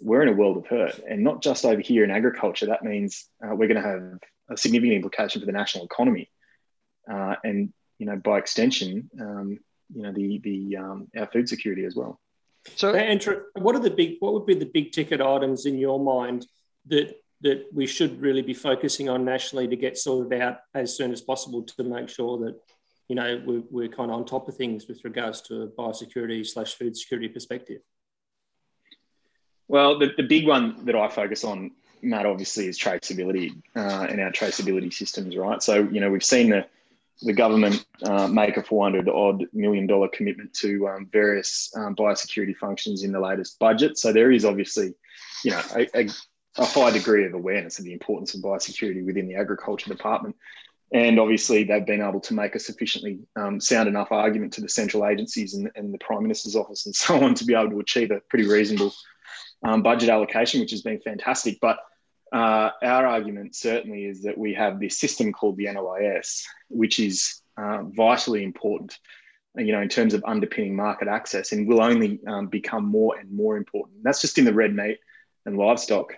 we're 0.00 0.22
in 0.22 0.28
a 0.28 0.36
world 0.36 0.56
of 0.56 0.66
hurt. 0.66 0.98
And 1.06 1.22
not 1.22 1.42
just 1.42 1.66
over 1.66 1.82
here 1.82 2.04
in 2.04 2.10
agriculture, 2.10 2.66
that 2.66 2.82
means 2.82 3.28
uh, 3.44 3.54
we're 3.54 3.68
going 3.68 3.82
to 3.82 3.88
have 3.88 4.18
a 4.50 4.56
significant 4.56 4.96
implication 4.96 5.42
for 5.42 5.46
the 5.46 5.52
national 5.52 5.84
economy. 5.84 6.30
Uh, 7.12 7.34
and, 7.44 7.72
you 7.98 8.06
know, 8.06 8.16
by 8.16 8.38
extension, 8.38 9.10
um, 9.20 9.58
you 9.94 10.02
know, 10.02 10.12
the, 10.12 10.40
the, 10.42 10.76
um, 10.78 11.08
our 11.14 11.26
food 11.26 11.50
security 11.50 11.84
as 11.84 11.94
well. 11.94 12.18
So, 12.76 12.94
Andrew, 12.94 13.42
what 13.54 13.74
are 13.74 13.80
the 13.80 13.90
big? 13.90 14.16
What 14.20 14.34
would 14.34 14.46
be 14.46 14.54
the 14.54 14.66
big 14.66 14.92
ticket 14.92 15.20
items 15.20 15.66
in 15.66 15.78
your 15.78 15.98
mind 15.98 16.46
that 16.86 17.16
that 17.40 17.66
we 17.72 17.86
should 17.86 18.20
really 18.20 18.42
be 18.42 18.54
focusing 18.54 19.08
on 19.08 19.24
nationally 19.24 19.66
to 19.66 19.76
get 19.76 19.98
sorted 19.98 20.40
out 20.40 20.58
as 20.74 20.96
soon 20.96 21.12
as 21.12 21.20
possible 21.20 21.62
to 21.62 21.82
make 21.82 22.08
sure 22.08 22.38
that 22.38 22.54
you 23.08 23.16
know 23.16 23.42
we're, 23.44 23.62
we're 23.70 23.88
kind 23.88 24.10
of 24.10 24.16
on 24.16 24.24
top 24.24 24.48
of 24.48 24.56
things 24.56 24.86
with 24.86 25.04
regards 25.04 25.40
to 25.42 25.62
a 25.62 25.66
biosecurity 25.68 26.46
slash 26.46 26.74
food 26.74 26.96
security 26.96 27.28
perspective? 27.28 27.80
Well, 29.68 29.98
the, 29.98 30.12
the 30.16 30.22
big 30.22 30.46
one 30.46 30.84
that 30.84 30.94
I 30.94 31.08
focus 31.08 31.44
on, 31.44 31.70
Matt, 32.02 32.26
obviously, 32.26 32.66
is 32.66 32.78
traceability 32.78 33.62
uh, 33.74 34.06
and 34.08 34.20
our 34.20 34.30
traceability 34.30 34.92
systems, 34.92 35.36
right? 35.36 35.62
So, 35.62 35.88
you 35.90 36.00
know, 36.00 36.10
we've 36.10 36.24
seen 36.24 36.50
the 36.50 36.66
the 37.20 37.32
government 37.32 37.84
uh, 38.04 38.26
make 38.26 38.56
a 38.56 38.62
400 38.62 39.08
odd 39.08 39.44
million 39.52 39.86
dollar 39.86 40.08
commitment 40.08 40.52
to 40.54 40.88
um, 40.88 41.08
various 41.12 41.72
um, 41.76 41.94
biosecurity 41.94 42.56
functions 42.56 43.04
in 43.04 43.12
the 43.12 43.20
latest 43.20 43.58
budget. 43.58 43.98
So 43.98 44.12
there 44.12 44.32
is 44.32 44.44
obviously, 44.44 44.94
you 45.44 45.52
know, 45.52 45.62
a, 45.76 45.86
a, 45.94 46.08
a, 46.58 46.64
high 46.64 46.90
degree 46.90 47.26
of 47.26 47.34
awareness 47.34 47.78
of 47.78 47.84
the 47.84 47.92
importance 47.92 48.34
of 48.34 48.40
biosecurity 48.40 49.04
within 49.04 49.28
the 49.28 49.36
agriculture 49.36 49.90
department. 49.90 50.36
And 50.92 51.18
obviously, 51.18 51.64
they've 51.64 51.86
been 51.86 52.02
able 52.02 52.20
to 52.20 52.34
make 52.34 52.54
a 52.54 52.58
sufficiently 52.58 53.20
um, 53.36 53.60
sound 53.60 53.88
enough 53.88 54.12
argument 54.12 54.52
to 54.54 54.60
the 54.60 54.68
central 54.68 55.06
agencies 55.06 55.54
and, 55.54 55.70
and, 55.74 55.92
the 55.92 55.98
Prime 55.98 56.22
Minister's 56.22 56.54
office 56.54 56.84
and 56.84 56.94
so 56.94 57.22
on 57.22 57.34
to 57.34 57.44
be 57.44 57.54
able 57.54 57.70
to 57.70 57.80
achieve 57.80 58.10
a 58.10 58.20
pretty 58.28 58.46
reasonable 58.46 58.92
um, 59.62 59.82
budget 59.82 60.10
allocation, 60.10 60.60
which 60.60 60.72
has 60.72 60.82
been 60.82 61.00
fantastic. 61.00 61.58
But 61.60 61.78
uh, 62.32 62.70
our 62.82 63.06
argument 63.06 63.54
certainly 63.54 64.04
is 64.04 64.22
that 64.22 64.38
we 64.38 64.54
have 64.54 64.80
this 64.80 64.98
system 64.98 65.32
called 65.32 65.56
the 65.56 65.66
NLIS, 65.66 66.44
which 66.68 66.98
is 66.98 67.42
uh, 67.56 67.82
vitally 67.82 68.42
important 68.42 68.98
you 69.56 69.72
know, 69.72 69.82
in 69.82 69.88
terms 69.88 70.14
of 70.14 70.24
underpinning 70.26 70.74
market 70.74 71.08
access 71.08 71.52
and 71.52 71.68
will 71.68 71.82
only 71.82 72.20
um, 72.26 72.46
become 72.46 72.86
more 72.86 73.18
and 73.18 73.30
more 73.30 73.56
important. 73.56 74.02
That's 74.02 74.20
just 74.20 74.38
in 74.38 74.44
the 74.44 74.54
red 74.54 74.74
meat 74.74 74.98
and 75.44 75.58
livestock 75.58 76.14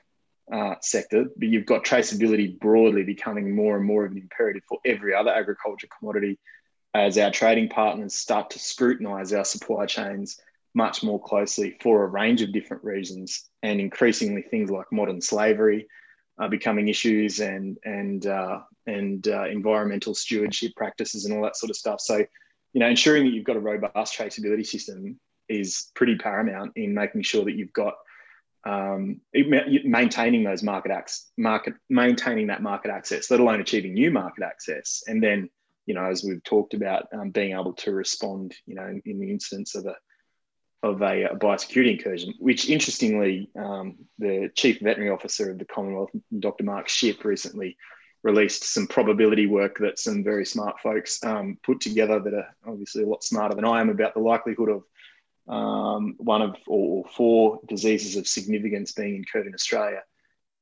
uh, 0.53 0.75
sector, 0.81 1.27
but 1.37 1.49
you've 1.49 1.67
got 1.67 1.85
traceability 1.85 2.59
broadly 2.59 3.03
becoming 3.03 3.55
more 3.55 3.77
and 3.77 3.85
more 3.85 4.05
of 4.05 4.13
an 4.13 4.19
imperative 4.19 4.63
for 4.69 4.79
every 4.85 5.15
other 5.15 5.31
agriculture 5.31 5.89
commodity 5.99 6.39
as 6.93 7.19
our 7.19 7.31
trading 7.31 7.69
partners 7.69 8.15
start 8.15 8.51
to 8.51 8.59
scrutinize 8.59 9.33
our 9.33 9.45
supply 9.45 9.87
chains 9.87 10.39
much 10.75 11.03
more 11.03 11.21
closely 11.21 11.77
for 11.81 12.05
a 12.05 12.09
range 12.09 12.43
of 12.43 12.53
different 12.53 12.85
reasons 12.85 13.49
and 13.63 13.81
increasingly 13.81 14.43
things 14.43 14.71
like 14.71 14.87
modern 14.93 15.21
slavery 15.21 15.89
becoming 16.51 16.89
issues 16.89 17.41
and 17.41 17.79
and 17.85 18.27
uh, 18.27 18.61
and 18.87 19.27
uh, 19.29 19.47
environmental 19.47 20.15
stewardship 20.15 20.73
practices 20.77 21.25
and 21.25 21.35
all 21.35 21.43
that 21.43 21.57
sort 21.57 21.71
of 21.71 21.77
stuff. 21.77 22.01
So 22.01 22.19
you 22.73 22.81
know 22.81 22.89
ensuring 22.89 23.25
that 23.25 23.33
you've 23.33 23.45
got 23.45 23.57
a 23.57 23.61
robust 23.61 24.19
traceability 24.19 24.67
system 24.67 25.19
is 25.49 25.91
pretty 25.95 26.17
paramount 26.17 26.73
in 26.77 26.95
making 26.95 27.23
sure 27.23 27.45
that 27.45 27.55
you've 27.55 27.73
got 27.73 27.95
um, 28.67 29.21
maintaining 29.33 30.43
those 30.43 30.63
market 30.63 30.91
access, 30.91 31.31
market 31.37 31.75
maintaining 31.91 32.47
that 32.49 32.63
market 32.63 32.91
access, 32.91 33.31
let 33.31 33.41
alone 33.41 33.61
achieving 33.61 33.93
new 33.95 34.11
market 34.11 34.43
access, 34.43 35.03
and 35.07 35.23
then 35.23 35.51
you 35.87 35.95
know 35.95 36.05
as 36.05 36.25
we've 36.25 36.43
talked 36.43 36.75
about, 36.75 37.07
um, 37.13 37.31
being 37.31 37.53
able 37.53 37.75
to 37.75 37.93
respond, 37.93 38.55
you 38.67 38.75
know, 38.75 38.87
in, 38.87 39.03
in 39.05 39.21
the 39.21 39.31
instance 39.31 39.75
of 39.75 39.87
a 39.87 39.95
of 40.85 41.01
a, 41.01 41.25
a 41.25 41.37
biosecurity 41.37 41.99
incursion, 41.99 42.35
which 42.39 42.69
interestingly, 42.69 43.51
um, 43.57 43.97
the 44.19 44.51
chief 44.55 44.81
veterinary 44.81 45.11
officer 45.11 45.51
of 45.51 45.59
the 45.59 45.65
Commonwealth, 45.65 46.11
Dr. 46.39 46.65
Mark 46.65 46.89
Schipp, 46.89 47.25
recently 47.25 47.77
released 48.23 48.65
some 48.65 48.87
probability 48.87 49.47
work 49.47 49.79
that 49.79 49.99
some 49.99 50.23
very 50.23 50.45
smart 50.45 50.79
folks 50.81 51.23
um, 51.25 51.59
put 51.63 51.81
together 51.81 52.21
that 52.21 52.35
are 52.35 52.55
obviously 52.67 53.03
a 53.03 53.07
lot 53.07 53.25
smarter 53.25 53.55
than 53.55 53.65
I 53.65 53.81
am 53.81 53.89
about 53.89 54.13
the 54.13 54.21
likelihood 54.21 54.69
of 54.69 54.85
um, 55.49 56.17
one 56.19 56.43
of 56.43 56.57
or, 56.67 57.05
four 57.17 57.61
diseases 57.67 58.17
of 58.17 58.29
significance 58.29 58.93
being 58.93 59.17
incurred 59.17 59.47
in 59.47 59.55
Australia 59.55 60.03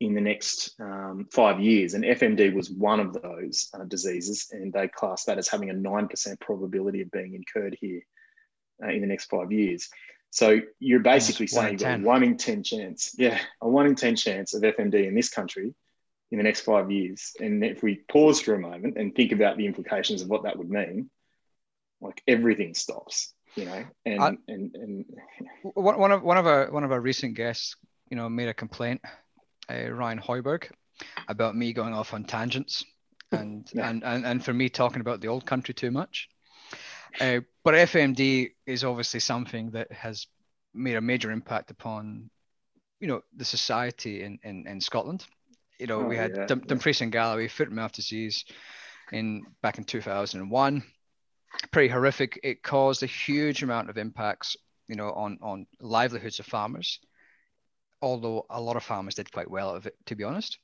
in 0.00 0.14
the 0.14 0.20
next 0.20 0.74
um, 0.80 1.26
five 1.32 1.60
years. 1.60 1.94
And 1.94 2.04
FMD 2.04 2.54
was 2.54 2.70
one 2.70 3.00
of 3.00 3.12
those 3.20 3.70
uh, 3.74 3.84
diseases, 3.84 4.48
and 4.52 4.72
they 4.72 4.86
classed 4.86 5.26
that 5.26 5.38
as 5.38 5.48
having 5.48 5.70
a 5.70 5.74
9% 5.74 6.40
probability 6.40 7.02
of 7.02 7.10
being 7.10 7.34
incurred 7.34 7.76
here 7.80 8.02
uh, 8.82 8.88
in 8.88 9.00
the 9.00 9.06
next 9.06 9.26
five 9.26 9.52
years. 9.52 9.88
So 10.32 10.60
you're 10.80 11.00
basically 11.00 11.46
saying 11.46 11.72
you've 11.72 11.80
got 11.82 12.00
one 12.00 12.22
in 12.22 12.36
10 12.36 12.62
chance, 12.64 13.14
yeah, 13.16 13.38
a 13.60 13.68
one 13.68 13.86
in 13.86 13.94
10 13.94 14.16
chance 14.16 14.54
of 14.54 14.62
FMD 14.62 15.06
in 15.06 15.14
this 15.14 15.28
country 15.28 15.74
in 16.30 16.38
the 16.38 16.44
next 16.44 16.62
five 16.62 16.90
years. 16.90 17.32
And 17.38 17.62
if 17.62 17.82
we 17.82 18.02
pause 18.10 18.40
for 18.40 18.54
a 18.54 18.58
moment 18.58 18.96
and 18.96 19.14
think 19.14 19.32
about 19.32 19.56
the 19.58 19.66
implications 19.66 20.22
of 20.22 20.28
what 20.28 20.44
that 20.44 20.56
would 20.56 20.70
mean, 20.70 21.10
like 22.00 22.22
everything 22.26 22.74
stops 22.74 23.34
you 23.56 23.66
know, 23.66 23.84
and 24.06 24.22
I, 24.22 24.28
and, 24.48 24.74
and 24.74 25.04
one 25.74 26.10
of 26.10 26.22
one 26.22 26.38
of 26.38 26.46
our 26.46 26.70
one 26.70 26.84
of 26.84 26.92
our 26.92 27.00
recent 27.00 27.34
guests, 27.34 27.76
you 28.08 28.16
know, 28.16 28.28
made 28.28 28.48
a 28.48 28.54
complaint, 28.54 29.02
uh, 29.70 29.90
Ryan 29.90 30.18
Hoiberg, 30.18 30.70
about 31.28 31.56
me 31.56 31.72
going 31.72 31.92
off 31.92 32.14
on 32.14 32.24
tangents, 32.24 32.84
and, 33.30 33.68
yeah. 33.74 33.88
and 33.88 34.04
and 34.04 34.24
and 34.24 34.44
for 34.44 34.54
me 34.54 34.68
talking 34.68 35.00
about 35.00 35.20
the 35.20 35.28
old 35.28 35.44
country 35.44 35.74
too 35.74 35.90
much. 35.90 36.28
Uh, 37.20 37.40
but 37.64 37.74
FMD 37.74 38.50
is 38.66 38.84
obviously 38.84 39.20
something 39.20 39.70
that 39.72 39.90
has 39.92 40.26
made 40.74 40.96
a 40.96 41.00
major 41.00 41.30
impact 41.30 41.70
upon, 41.70 42.30
you 43.00 43.08
know, 43.08 43.22
the 43.36 43.44
society 43.44 44.22
in 44.22 44.38
in, 44.42 44.66
in 44.66 44.80
Scotland. 44.80 45.26
You 45.78 45.86
know, 45.86 46.00
oh, 46.00 46.04
we 46.04 46.16
had 46.16 46.36
yeah, 46.36 46.46
Dumfries 46.46 47.00
yeah. 47.00 47.04
and 47.04 47.12
Galloway 47.12 47.48
foot 47.48 47.68
and 47.68 47.76
mouth 47.76 47.92
disease 47.92 48.44
in 49.10 49.42
back 49.62 49.78
in 49.78 49.84
2001 49.84 50.82
pretty 51.70 51.88
horrific. 51.88 52.40
It 52.42 52.62
caused 52.62 53.02
a 53.02 53.06
huge 53.06 53.62
amount 53.62 53.90
of 53.90 53.98
impacts, 53.98 54.56
you 54.88 54.96
know, 54.96 55.12
on 55.12 55.38
on 55.42 55.66
livelihoods 55.80 56.38
of 56.38 56.46
farmers. 56.46 56.98
Although 58.00 58.46
a 58.50 58.60
lot 58.60 58.76
of 58.76 58.82
farmers 58.82 59.14
did 59.14 59.30
quite 59.30 59.50
well 59.50 59.74
of 59.74 59.86
it, 59.86 59.94
to 60.06 60.16
be 60.16 60.24
honest. 60.24 60.58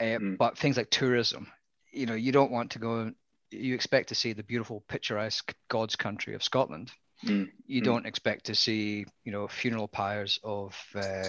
Uh, 0.00 0.18
mm. 0.18 0.38
But 0.38 0.58
things 0.58 0.76
like 0.76 0.90
tourism, 0.90 1.46
you 1.92 2.06
know, 2.06 2.14
you 2.14 2.32
don't 2.32 2.50
want 2.50 2.72
to 2.72 2.78
go. 2.78 3.12
You 3.52 3.74
expect 3.74 4.08
to 4.08 4.14
see 4.14 4.32
the 4.32 4.42
beautiful, 4.42 4.82
picturesque 4.88 5.54
God's 5.68 5.96
country 5.96 6.34
of 6.34 6.42
Scotland. 6.42 6.90
Mm. 7.24 7.50
You 7.66 7.82
mm. 7.82 7.84
don't 7.84 8.06
expect 8.06 8.46
to 8.46 8.54
see, 8.54 9.06
you 9.24 9.32
know, 9.32 9.46
funeral 9.46 9.88
pyres 9.88 10.40
of 10.42 10.76
uh, 10.94 11.28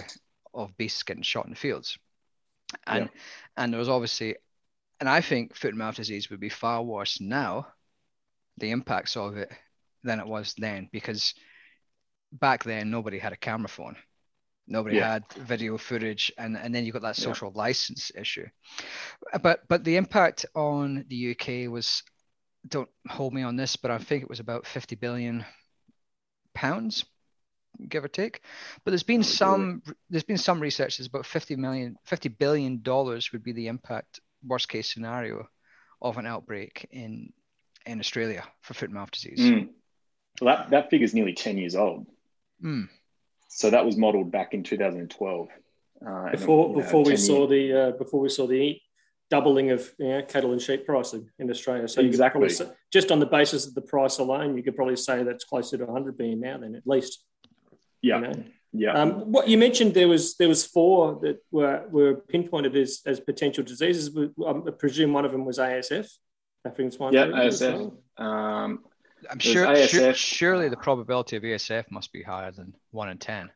of 0.52 0.76
beasts 0.76 1.02
getting 1.02 1.22
shot 1.22 1.44
in 1.44 1.50
the 1.50 1.56
fields. 1.56 1.98
And 2.86 3.04
yeah. 3.12 3.20
and 3.56 3.72
there 3.72 3.78
was 3.78 3.88
obviously, 3.88 4.36
and 5.00 5.08
I 5.08 5.20
think 5.20 5.54
foot 5.54 5.70
and 5.70 5.78
mouth 5.78 5.96
disease 5.96 6.30
would 6.30 6.40
be 6.40 6.48
far 6.48 6.82
worse 6.82 7.20
now 7.20 7.68
the 8.58 8.70
impacts 8.70 9.16
of 9.16 9.36
it 9.36 9.50
than 10.02 10.20
it 10.20 10.26
was 10.26 10.54
then 10.58 10.88
because 10.92 11.34
back 12.32 12.64
then 12.64 12.90
nobody 12.90 13.18
had 13.18 13.32
a 13.32 13.36
camera 13.36 13.68
phone 13.68 13.96
nobody 14.66 14.96
yeah. 14.96 15.14
had 15.14 15.32
video 15.32 15.76
footage 15.76 16.32
and, 16.38 16.56
and 16.56 16.74
then 16.74 16.84
you 16.84 16.92
got 16.92 17.02
that 17.02 17.16
social 17.16 17.52
yeah. 17.54 17.58
license 17.58 18.10
issue 18.14 18.46
but 19.42 19.60
but 19.68 19.84
the 19.84 19.96
impact 19.96 20.46
on 20.54 21.04
the 21.08 21.32
uk 21.32 21.70
was 21.70 22.02
don't 22.68 22.88
hold 23.08 23.32
me 23.32 23.42
on 23.42 23.56
this 23.56 23.76
but 23.76 23.90
i 23.90 23.98
think 23.98 24.22
it 24.22 24.28
was 24.28 24.40
about 24.40 24.66
50 24.66 24.96
billion 24.96 25.44
pounds 26.54 27.04
give 27.88 28.04
or 28.04 28.08
take 28.08 28.40
but 28.84 28.92
there's 28.92 29.02
been 29.02 29.24
some 29.24 29.82
there's 30.08 30.22
been 30.22 30.38
some 30.38 30.60
research 30.60 30.98
that's 30.98 31.08
about 31.08 31.26
50 31.26 31.56
million 31.56 31.96
50 32.04 32.28
billion 32.28 32.82
dollars 32.82 33.32
would 33.32 33.42
be 33.42 33.52
the 33.52 33.66
impact 33.66 34.20
worst 34.46 34.68
case 34.68 34.92
scenario 34.92 35.48
of 36.00 36.18
an 36.18 36.26
outbreak 36.26 36.86
in 36.92 37.32
in 37.86 38.00
Australia 38.00 38.44
for 38.62 38.74
foot 38.74 38.88
and 38.88 38.94
mouth 38.94 39.10
disease. 39.10 39.40
Mm. 39.40 39.68
Well, 40.40 40.56
that, 40.56 40.70
that 40.70 40.90
figure 40.90 41.04
is 41.04 41.14
nearly 41.14 41.34
10 41.34 41.58
years 41.58 41.76
old. 41.76 42.06
Mm. 42.62 42.88
So 43.48 43.70
that 43.70 43.84
was 43.84 43.96
modeled 43.96 44.30
back 44.30 44.54
in 44.54 44.62
2012. 44.62 45.48
Uh, 46.04 46.30
before 46.30 46.66
and, 46.66 46.74
before 46.74 47.04
know, 47.04 47.10
we 47.10 47.16
saw 47.16 47.46
the 47.46 47.72
uh, 47.72 47.90
before 47.92 48.20
we 48.20 48.28
saw 48.28 48.46
the 48.46 48.78
doubling 49.34 49.70
of 49.72 49.92
you 49.98 50.08
know, 50.08 50.22
cattle 50.22 50.52
and 50.52 50.62
sheep 50.62 50.86
pricing 50.86 51.28
in 51.40 51.50
Australia. 51.50 51.88
So 51.88 52.00
exactly. 52.00 52.48
Say, 52.48 52.68
just 52.92 53.10
on 53.10 53.18
the 53.18 53.26
basis 53.26 53.66
of 53.66 53.74
the 53.74 53.80
price 53.80 54.18
alone, 54.18 54.56
you 54.56 54.62
could 54.62 54.76
probably 54.76 54.96
say 54.96 55.24
that's 55.24 55.44
closer 55.44 55.76
to 55.76 55.84
100 55.84 56.16
billion 56.16 56.40
now, 56.40 56.58
then 56.58 56.76
at 56.76 56.86
least. 56.86 57.24
Yeah. 58.00 58.16
You 58.16 58.22
know? 58.22 58.44
Yeah. 58.76 58.92
Um, 58.92 59.10
what 59.32 59.48
you 59.48 59.58
mentioned 59.58 59.94
there 59.94 60.08
was 60.08 60.36
there 60.36 60.48
was 60.48 60.64
four 60.66 61.18
that 61.22 61.38
were 61.50 61.84
were 61.90 62.14
pinpointed 62.14 62.76
as, 62.76 63.02
as 63.06 63.20
potential 63.20 63.64
diseases. 63.64 64.16
I 64.46 64.70
presume 64.70 65.12
one 65.12 65.24
of 65.24 65.32
them 65.32 65.44
was 65.44 65.58
ASF. 65.58 66.08
African 66.64 66.90
swine 66.90 67.12
yeah, 67.12 67.26
ASF. 67.26 67.92
Um, 68.16 68.84
I'm 69.30 69.38
sure, 69.38 69.66
ASF, 69.66 70.14
surely 70.14 70.68
the 70.68 70.76
probability 70.76 71.36
of 71.36 71.42
ASF 71.42 71.84
must 71.90 72.12
be 72.12 72.22
higher 72.22 72.50
than 72.50 72.74
one 72.90 73.08
in 73.10 73.18
10. 73.18 73.50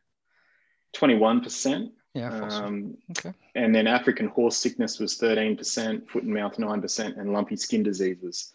21%. 0.95 1.89
Yeah. 2.19 2.47
Um, 2.47 2.97
okay. 3.11 3.33
And 3.55 3.73
then 3.73 3.87
African 3.87 4.27
horse 4.27 4.57
sickness 4.57 4.99
was 4.99 5.17
13%, 5.17 6.09
foot 6.09 6.23
and 6.23 6.33
mouth 6.33 6.57
9%, 6.57 7.19
and 7.19 7.33
lumpy 7.33 7.55
skin 7.55 7.83
disease 7.83 8.17
was 8.21 8.53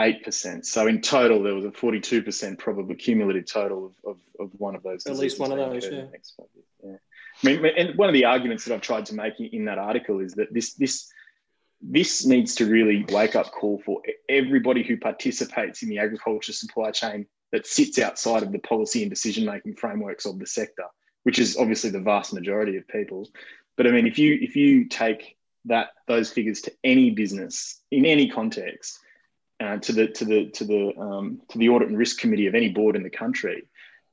8%. 0.00 0.64
So 0.64 0.86
in 0.86 1.00
total, 1.00 1.42
there 1.42 1.54
was 1.54 1.64
a 1.64 1.70
42% 1.70 2.58
probably 2.58 2.94
cumulative 2.94 3.46
total 3.46 3.86
of, 3.86 3.92
of, 4.04 4.18
of 4.40 4.50
one 4.58 4.74
of 4.74 4.82
those. 4.82 5.06
At 5.06 5.16
least 5.16 5.38
one 5.38 5.52
of 5.52 5.58
those, 5.58 5.84
yeah. 5.84 6.04
yeah. 6.84 6.96
I 7.42 7.46
mean, 7.46 7.64
and 7.76 7.96
one 7.96 8.08
of 8.08 8.12
the 8.12 8.24
arguments 8.24 8.64
that 8.64 8.74
I've 8.74 8.80
tried 8.82 9.06
to 9.06 9.14
make 9.14 9.40
in 9.40 9.64
that 9.66 9.78
article 9.78 10.20
is 10.20 10.34
that 10.34 10.52
this 10.52 10.74
this 10.74 11.10
this 11.80 12.24
needs 12.24 12.54
to 12.56 12.66
really 12.66 13.04
wake 13.10 13.34
up 13.34 13.50
call 13.50 13.82
for 13.84 14.00
everybody 14.28 14.84
who 14.84 14.96
participates 14.96 15.82
in 15.82 15.88
the 15.88 15.98
agriculture 15.98 16.52
supply 16.52 16.92
chain 16.92 17.26
that 17.50 17.66
sits 17.66 17.98
outside 17.98 18.42
of 18.42 18.52
the 18.52 18.58
policy 18.60 19.02
and 19.02 19.10
decision 19.10 19.44
making 19.44 19.74
frameworks 19.74 20.24
of 20.24 20.38
the 20.38 20.46
sector, 20.46 20.84
which 21.22 21.38
is 21.38 21.56
obviously 21.56 21.90
the 21.90 22.00
vast 22.00 22.32
majority 22.32 22.76
of 22.76 22.88
people. 22.88 23.28
But 23.76 23.86
I 23.86 23.90
mean, 23.90 24.06
if 24.06 24.18
you 24.18 24.38
if 24.40 24.56
you 24.56 24.86
take 24.86 25.36
that 25.66 25.90
those 26.06 26.30
figures 26.30 26.60
to 26.62 26.72
any 26.82 27.10
business 27.10 27.80
in 27.90 28.04
any 28.04 28.28
context, 28.28 28.98
uh, 29.60 29.78
to 29.78 29.92
the 29.92 30.08
to 30.08 30.24
the 30.24 30.50
to 30.50 30.64
the 30.64 30.98
um, 30.98 31.40
to 31.48 31.58
the 31.58 31.68
audit 31.68 31.88
and 31.88 31.98
risk 31.98 32.18
committee 32.18 32.46
of 32.46 32.54
any 32.54 32.68
board 32.68 32.96
in 32.96 33.02
the 33.02 33.10
country, 33.10 33.64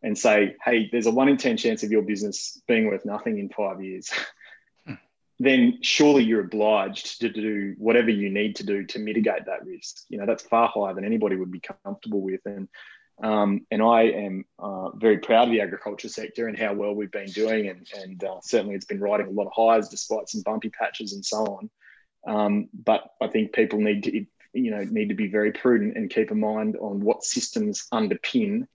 and 0.03 0.17
say, 0.17 0.55
hey, 0.63 0.89
there's 0.91 1.07
a 1.07 1.11
one 1.11 1.29
in 1.29 1.37
ten 1.37 1.57
chance 1.57 1.83
of 1.83 1.91
your 1.91 2.03
business 2.03 2.61
being 2.67 2.87
worth 2.87 3.05
nothing 3.05 3.39
in 3.39 3.49
five 3.49 3.83
years. 3.83 4.11
then 5.39 5.79
surely 5.81 6.23
you're 6.23 6.41
obliged 6.41 7.21
to 7.21 7.29
do 7.29 7.73
whatever 7.77 8.09
you 8.09 8.29
need 8.29 8.57
to 8.57 8.65
do 8.65 8.85
to 8.85 8.99
mitigate 8.99 9.45
that 9.45 9.65
risk. 9.65 10.03
You 10.09 10.17
know, 10.17 10.25
that's 10.25 10.43
far 10.43 10.67
higher 10.67 10.93
than 10.93 11.05
anybody 11.05 11.35
would 11.35 11.51
be 11.51 11.61
comfortable 11.61 12.21
with. 12.21 12.41
And 12.45 12.67
um, 13.21 13.65
and 13.71 13.81
I 13.81 14.03
am 14.03 14.45
uh, 14.59 14.89
very 14.91 15.17
proud 15.17 15.47
of 15.47 15.51
the 15.51 15.61
agriculture 15.61 16.09
sector 16.09 16.47
and 16.47 16.57
how 16.57 16.73
well 16.73 16.93
we've 16.93 17.11
been 17.11 17.31
doing. 17.31 17.67
And, 17.67 17.87
and 17.95 18.23
uh, 18.23 18.39
certainly 18.41 18.75
it's 18.75 18.85
been 18.85 18.99
riding 18.99 19.27
a 19.27 19.31
lot 19.31 19.47
of 19.47 19.53
highs 19.55 19.89
despite 19.89 20.29
some 20.29 20.41
bumpy 20.43 20.69
patches 20.69 21.13
and 21.13 21.25
so 21.25 21.37
on. 21.37 21.69
Um, 22.27 22.69
but 22.73 23.03
I 23.21 23.27
think 23.27 23.53
people 23.53 23.79
need 23.79 24.03
to, 24.03 24.25
you 24.53 24.71
know, 24.71 24.83
need 24.83 25.09
to 25.09 25.15
be 25.15 25.27
very 25.27 25.51
prudent 25.51 25.97
and 25.97 26.09
keep 26.09 26.31
a 26.31 26.35
mind 26.35 26.77
on 26.77 27.01
what 27.01 27.23
systems 27.23 27.87
underpin 27.93 28.67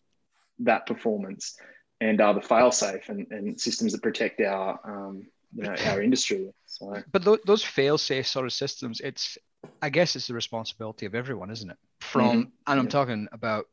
that 0.61 0.87
performance 0.87 1.57
and 2.01 2.21
are 2.21 2.35
the 2.35 2.43
fail 2.43 2.71
safe 2.71 3.09
and, 3.09 3.27
and 3.31 3.61
systems 3.61 3.93
that 3.93 4.03
protect 4.03 4.41
our 4.41 4.79
um, 4.85 5.27
you 5.55 5.63
know 5.63 5.75
our 5.87 6.03
industry. 6.03 6.51
So. 6.67 7.03
But 7.13 7.25
th- 7.25 7.41
those 7.47 7.63
fail-safe 7.63 8.27
sort 8.27 8.47
of 8.47 8.53
systems, 8.53 9.01
it's 9.01 9.39
I 9.81 9.89
guess 9.89 10.17
it's 10.17 10.27
the 10.27 10.35
responsibility 10.35 11.07
of 11.07 11.15
everyone, 11.15 11.51
isn't 11.51 11.71
it? 11.71 11.77
From 12.01 12.29
mm-hmm. 12.29 12.41
and 12.41 12.81
I'm 12.81 12.85
yeah. 12.85 12.91
talking 12.91 13.29
about 13.33 13.67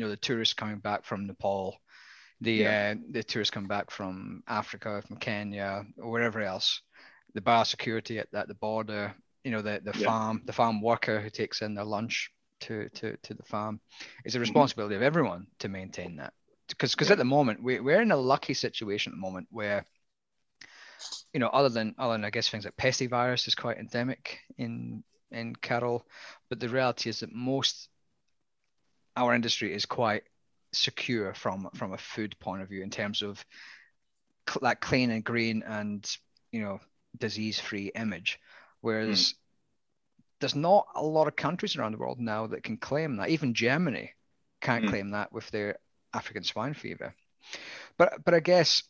you 0.00 0.06
know 0.06 0.10
the 0.10 0.16
tourists 0.16 0.54
coming 0.54 0.78
back 0.78 1.04
from 1.04 1.26
Nepal, 1.26 1.76
the 2.40 2.52
yeah. 2.52 2.94
uh, 2.96 3.00
the 3.10 3.22
tourists 3.22 3.50
coming 3.50 3.68
back 3.68 3.90
from 3.90 4.42
Africa, 4.48 5.02
from 5.06 5.18
Kenya, 5.18 5.84
or 5.98 6.10
wherever 6.10 6.40
else, 6.40 6.80
the 7.34 7.42
biosecurity 7.42 8.18
at, 8.18 8.28
at 8.32 8.48
the 8.48 8.54
border, 8.54 9.14
you 9.44 9.50
know 9.50 9.60
the 9.60 9.82
the 9.84 9.92
yeah. 9.98 10.06
farm, 10.06 10.40
the 10.46 10.54
farm 10.54 10.80
worker 10.80 11.20
who 11.20 11.28
takes 11.28 11.60
in 11.60 11.74
their 11.74 11.84
lunch 11.84 12.30
to 12.60 12.88
to 12.94 13.14
to 13.24 13.34
the 13.34 13.42
farm, 13.42 13.78
is 14.24 14.34
a 14.34 14.36
mm-hmm. 14.36 14.40
responsibility 14.40 14.94
mm-hmm. 14.94 15.02
of 15.02 15.06
everyone 15.06 15.46
to 15.58 15.68
maintain 15.68 16.16
that. 16.16 16.32
Because 16.68 16.92
because 16.92 17.08
yeah. 17.08 17.12
at 17.12 17.18
the 17.18 17.24
moment 17.24 17.62
we 17.62 17.78
we're 17.80 18.00
in 18.00 18.10
a 18.10 18.16
lucky 18.16 18.54
situation 18.54 19.12
at 19.12 19.16
the 19.16 19.20
moment 19.20 19.48
where 19.50 19.84
you 21.34 21.40
know, 21.40 21.48
other 21.48 21.68
than 21.68 21.94
other 21.98 22.14
than 22.14 22.24
I 22.24 22.30
guess 22.30 22.48
things 22.48 22.64
like 22.64 22.76
pestivirus 22.78 23.46
is 23.48 23.54
quite 23.54 23.76
endemic 23.76 24.38
in 24.56 25.04
in 25.30 25.54
cattle, 25.56 26.06
but 26.48 26.58
the 26.58 26.70
reality 26.70 27.10
is 27.10 27.20
that 27.20 27.34
most 27.34 27.90
our 29.16 29.34
industry 29.34 29.72
is 29.72 29.86
quite 29.86 30.24
secure 30.72 31.34
from 31.34 31.68
from 31.74 31.92
a 31.92 31.98
food 31.98 32.38
point 32.38 32.62
of 32.62 32.68
view 32.68 32.82
in 32.82 32.90
terms 32.90 33.22
of 33.22 33.44
cl- 34.48 34.60
that 34.62 34.80
clean 34.80 35.10
and 35.10 35.24
green 35.24 35.64
and 35.66 36.16
you 36.52 36.62
know 36.62 36.80
disease 37.18 37.58
free 37.58 37.90
image, 37.94 38.38
whereas 38.80 39.32
mm. 39.32 39.34
there's 40.40 40.54
not 40.54 40.86
a 40.94 41.02
lot 41.02 41.28
of 41.28 41.36
countries 41.36 41.76
around 41.76 41.92
the 41.92 41.98
world 41.98 42.20
now 42.20 42.46
that 42.46 42.62
can 42.62 42.76
claim 42.76 43.16
that. 43.16 43.30
Even 43.30 43.54
Germany 43.54 44.12
can't 44.60 44.84
mm. 44.84 44.90
claim 44.90 45.10
that 45.10 45.32
with 45.32 45.50
their 45.50 45.78
African 46.14 46.44
swine 46.44 46.74
fever. 46.74 47.14
But 47.98 48.24
but 48.24 48.34
I 48.34 48.40
guess 48.40 48.84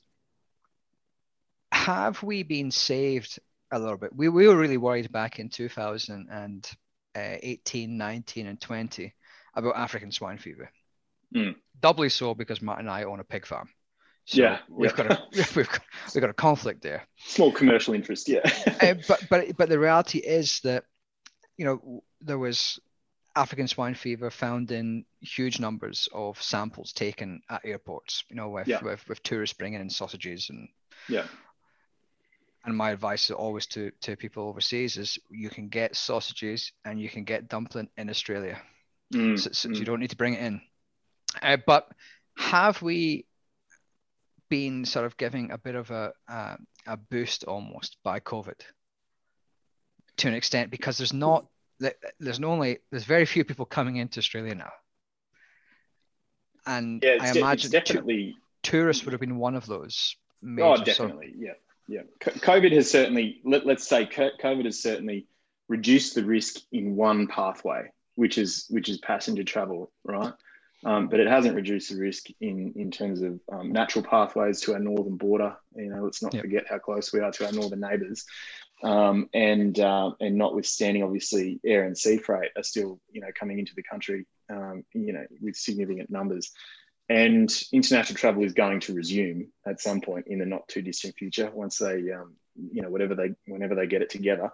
have 1.73 2.23
we 2.23 2.43
been 2.43 2.71
saved 2.71 3.39
a 3.71 3.79
little 3.79 3.97
bit? 3.97 4.15
We, 4.15 4.29
we 4.29 4.47
were 4.47 4.57
really 4.57 4.77
worried 4.77 5.11
back 5.13 5.39
in 5.39 5.49
2018, 5.49 7.99
19, 7.99 8.47
and 8.47 8.61
20 8.61 9.15
about 9.61 9.77
African 9.77 10.13
swine 10.13 10.39
fever. 10.39 10.71
Mm. 11.35 11.55
Doubly 11.81 12.09
so 12.09 12.35
because 12.35 12.61
Matt 12.61 12.79
and 12.79 12.91
I 12.91 13.05
own 13.05 13.21
a 13.21 13.25
pig 13.25 13.47
farm. 13.47 13.69
So 14.27 14.43
yeah, 14.43 14.59
we've 14.69 14.91
yeah. 14.91 14.97
got 14.97 15.13
a 15.13 15.23
we've 15.57 15.69
got, 15.69 15.81
we've 16.15 16.21
got 16.21 16.31
a 16.31 16.35
conflict 16.35 16.83
there. 16.83 17.07
Small 17.19 17.53
commercial 17.53 17.95
interest, 17.95 18.29
yeah. 18.29 18.41
uh, 18.81 18.95
but 19.09 19.25
but 19.29 19.57
but 19.57 19.69
the 19.69 19.79
reality 19.79 20.19
is 20.19 20.61
that 20.61 20.85
you 21.57 21.65
know 21.65 22.03
there 22.21 22.39
was 22.39 22.79
African 23.35 23.67
swine 23.67 23.95
fever 23.95 24.31
found 24.31 24.71
in 24.73 25.05
huge 25.21 25.59
numbers 25.59 26.09
of 26.13 26.41
samples 26.43 26.93
taken 26.93 27.41
at 27.49 27.65
airports. 27.65 28.25
You 28.29 28.37
know, 28.37 28.51
with 28.51 28.69
yeah. 28.69 28.83
with, 28.83 29.09
with 29.09 29.23
tourists 29.23 29.57
bringing 29.57 29.81
in 29.81 29.91
sausages 29.91 30.51
and 30.51 30.69
yeah 31.09 31.27
and 32.65 32.77
my 32.77 32.91
advice 32.91 33.25
is 33.25 33.31
always 33.31 33.67
to, 33.67 33.91
to 34.03 34.17
people 34.17 34.49
overseas 34.49 34.97
is 34.97 35.19
you 35.31 35.49
can 35.49 35.69
get 35.69 35.97
sausages 35.97 36.73
and 36.85 37.01
you 37.01 37.09
can 37.09 37.25
get 37.25 37.49
dumpling 37.49 37.89
in 37.97 38.11
Australia. 38.11 38.61
Mm, 39.13 39.39
so, 39.39 39.51
so 39.53 39.69
mm. 39.69 39.77
you 39.77 39.85
don't 39.85 40.01
need 40.01 40.11
to 40.11 40.17
bring 40.17 40.35
it 40.35 40.41
in. 40.41 40.61
Uh, 41.43 41.57
but 41.67 41.89
have 42.37 42.81
we 42.83 43.27
been 44.49 44.85
sort 44.85 45.07
of 45.07 45.17
giving 45.17 45.51
a 45.51 45.59
bit 45.59 45.75
of 45.75 45.91
a, 45.91 46.13
a 46.87 46.97
boost 46.97 47.45
almost 47.45 47.97
by 48.03 48.21
COVID 48.21 48.61
to 50.17 50.29
an 50.29 50.35
extent 50.35 50.71
because 50.71 50.99
there's 50.99 51.13
not 51.13 51.47
there's 52.19 52.43
only 52.43 52.79
there's 52.91 53.05
very 53.05 53.25
few 53.25 53.45
people 53.45 53.65
coming 53.65 53.97
into 53.97 54.19
Australia 54.19 54.55
now, 54.55 54.73
and 56.67 57.03
yeah, 57.03 57.17
I 57.21 57.31
imagine 57.31 57.71
definitely 57.71 58.37
tourists 58.63 59.03
would 59.05 59.13
have 59.13 59.21
been 59.21 59.39
one 59.39 59.55
of 59.55 59.65
those. 59.65 60.15
oh, 60.45 60.77
definitely, 60.77 60.93
sort 60.95 61.11
of, 61.13 61.23
yeah 61.37 61.53
yeah. 61.91 62.03
COVID 62.21 62.73
has 62.73 62.89
certainly, 62.89 63.41
let, 63.45 63.67
us 63.67 63.87
say, 63.87 64.07
COVID 64.07 64.65
has 64.65 64.81
certainly 64.81 65.27
reduced 65.69 66.15
the 66.15 66.25
risk 66.25 66.61
in 66.73 66.95
one 66.95 67.27
pathway, 67.27 67.91
which 68.15 68.39
is 68.39 68.67
which 68.71 68.89
is 68.89 68.99
passenger 68.99 69.45
travel, 69.45 69.93
right? 70.05 70.33
Um, 70.83 71.09
but 71.09 71.21
it 71.21 71.27
hasn't 71.27 71.57
reduced 71.57 71.91
the 71.91 72.01
risk 72.01 72.27
in 72.41 72.73
in 72.77 72.91
terms 72.91 73.21
of 73.21 73.41
um, 73.53 73.73
natural 73.73 74.05
pathways 74.05 74.61
to 74.63 74.73
our 74.75 74.79
northern 74.79 75.17
border. 75.17 75.57
You 75.75 75.91
know, 75.91 76.03
let's 76.03 76.23
not 76.23 76.33
yep. 76.35 76.43
forget 76.43 76.67
how 76.69 76.79
close 76.79 77.13
we 77.13 77.21
are 77.21 77.33
to 77.33 77.47
our 77.47 77.53
northern 77.53 77.81
neighbours, 77.81 78.25
um, 78.83 79.29
and 79.35 79.79
uh, 79.79 80.13
and 80.21 80.37
notwithstanding, 80.37 81.03
obviously, 81.03 81.61
air 81.65 81.85
and 81.85 81.97
sea 81.97 82.17
freight 82.17 82.51
are 82.57 82.63
still 82.63 82.99
you 83.13 83.21
know 83.21 83.29
coming 83.39 83.59
into 83.59 83.75
the 83.75 83.83
country, 83.83 84.27
um, 84.49 84.85
you 84.95 85.13
know, 85.13 85.27
with 85.41 85.57
significant 85.57 86.11
numbers 86.11 86.51
and 87.11 87.65
international 87.73 88.17
travel 88.17 88.45
is 88.45 88.53
going 88.53 88.79
to 88.79 88.95
resume 88.95 89.49
at 89.67 89.81
some 89.81 90.01
point 90.01 90.29
in 90.29 90.39
the 90.39 90.47
not 90.47 90.67
too 90.69 90.81
distant 90.81 91.15
future 91.17 91.51
once 91.53 91.77
they 91.79 92.11
um, 92.13 92.37
you 92.55 92.81
know 92.81 92.89
whatever 92.89 93.15
they 93.15 93.31
whenever 93.47 93.75
they 93.75 93.87
get 93.87 94.01
it 94.01 94.09
together 94.09 94.51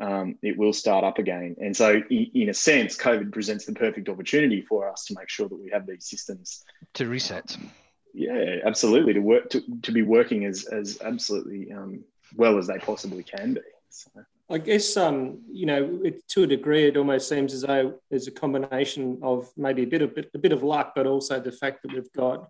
um, 0.00 0.36
it 0.42 0.56
will 0.56 0.72
start 0.72 1.04
up 1.04 1.18
again 1.18 1.56
and 1.60 1.76
so 1.76 2.02
in, 2.10 2.48
a 2.48 2.54
sense 2.54 2.96
covid 2.96 3.32
presents 3.32 3.64
the 3.64 3.72
perfect 3.72 4.08
opportunity 4.08 4.62
for 4.62 4.88
us 4.90 5.04
to 5.04 5.14
make 5.14 5.28
sure 5.28 5.48
that 5.48 5.60
we 5.60 5.70
have 5.70 5.86
these 5.86 6.08
systems 6.08 6.64
to 6.94 7.06
reset 7.06 7.56
um, 7.56 7.70
yeah 8.14 8.56
absolutely 8.64 9.12
to 9.12 9.20
work 9.20 9.48
to, 9.50 9.62
to 9.82 9.92
be 9.92 10.02
working 10.02 10.44
as 10.44 10.64
as 10.64 10.98
absolutely 11.02 11.70
um, 11.72 12.02
well 12.36 12.58
as 12.58 12.66
they 12.66 12.78
possibly 12.78 13.22
can 13.22 13.54
be 13.54 13.60
so. 13.90 14.10
I 14.50 14.58
guess 14.58 14.96
um, 14.96 15.42
you 15.48 15.64
know, 15.64 16.00
it, 16.02 16.26
to 16.30 16.42
a 16.42 16.46
degree, 16.46 16.88
it 16.88 16.96
almost 16.96 17.28
seems 17.28 17.54
as 17.54 17.62
though 17.62 18.00
there's 18.10 18.26
a 18.26 18.32
combination 18.32 19.20
of 19.22 19.48
maybe 19.56 19.84
a 19.84 19.86
bit 19.86 20.02
of 20.02 20.12
a 20.34 20.38
bit 20.38 20.52
of 20.52 20.64
luck, 20.64 20.92
but 20.96 21.06
also 21.06 21.38
the 21.38 21.52
fact 21.52 21.82
that 21.82 21.92
we've 21.92 22.12
got 22.12 22.48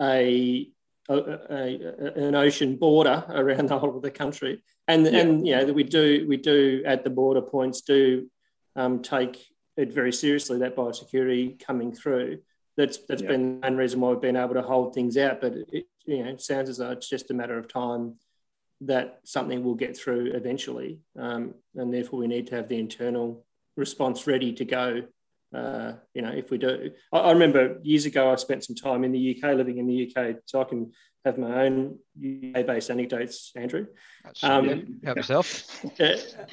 a, 0.00 0.68
a, 1.08 1.16
a 1.16 2.26
an 2.26 2.34
ocean 2.34 2.76
border 2.76 3.24
around 3.28 3.68
the 3.68 3.78
whole 3.78 3.96
of 3.96 4.02
the 4.02 4.10
country, 4.10 4.62
and 4.88 5.04
yeah. 5.04 5.18
and 5.18 5.46
you 5.46 5.56
know 5.56 5.64
that 5.64 5.74
we 5.74 5.84
do 5.84 6.26
we 6.28 6.36
do 6.36 6.82
at 6.86 7.04
the 7.04 7.10
border 7.10 7.42
points 7.42 7.82
do 7.82 8.30
um, 8.76 9.02
take 9.02 9.44
it 9.76 9.92
very 9.92 10.12
seriously 10.12 10.58
that 10.58 10.76
biosecurity 10.76 11.62
coming 11.64 11.92
through. 11.92 12.38
That's 12.76 12.98
that's 13.08 13.22
yeah. 13.22 13.28
been 13.28 13.60
the 13.60 13.70
main 13.70 13.76
reason 13.76 14.00
why 14.00 14.10
we've 14.10 14.20
been 14.20 14.36
able 14.36 14.54
to 14.54 14.62
hold 14.62 14.94
things 14.94 15.16
out. 15.16 15.40
But 15.40 15.54
it, 15.72 15.86
you 16.06 16.24
know, 16.24 16.30
it 16.30 16.40
sounds 16.40 16.68
as 16.68 16.78
though 16.78 16.90
it's 16.90 17.08
just 17.08 17.30
a 17.30 17.34
matter 17.34 17.58
of 17.58 17.68
time 17.68 18.16
that 18.82 19.20
something 19.24 19.62
will 19.62 19.74
get 19.74 19.96
through 19.96 20.32
eventually. 20.32 21.00
Um, 21.18 21.54
and 21.74 21.92
therefore, 21.92 22.18
we 22.20 22.26
need 22.26 22.48
to 22.48 22.56
have 22.56 22.68
the 22.68 22.78
internal 22.78 23.44
response 23.76 24.26
ready 24.26 24.52
to 24.54 24.64
go. 24.64 25.02
Uh, 25.54 25.94
you 26.14 26.22
know, 26.22 26.30
if 26.30 26.50
we 26.50 26.58
do, 26.58 26.90
I, 27.12 27.18
I, 27.18 27.32
remember 27.32 27.78
years 27.82 28.06
ago 28.06 28.32
I 28.32 28.36
spent 28.36 28.64
some 28.64 28.74
time 28.74 29.04
in 29.04 29.12
the 29.12 29.36
UK, 29.36 29.54
living 29.56 29.78
in 29.78 29.86
the 29.86 30.10
UK, 30.10 30.36
so 30.46 30.60
I 30.60 30.64
can 30.64 30.92
have 31.24 31.38
my 31.38 31.64
own 31.64 31.98
UK-based 32.18 32.90
anecdotes, 32.90 33.52
Andrew. 33.54 33.86
Um, 34.42 34.68
yeah. 34.68 34.76
Help 35.04 35.16
yourself. 35.16 35.84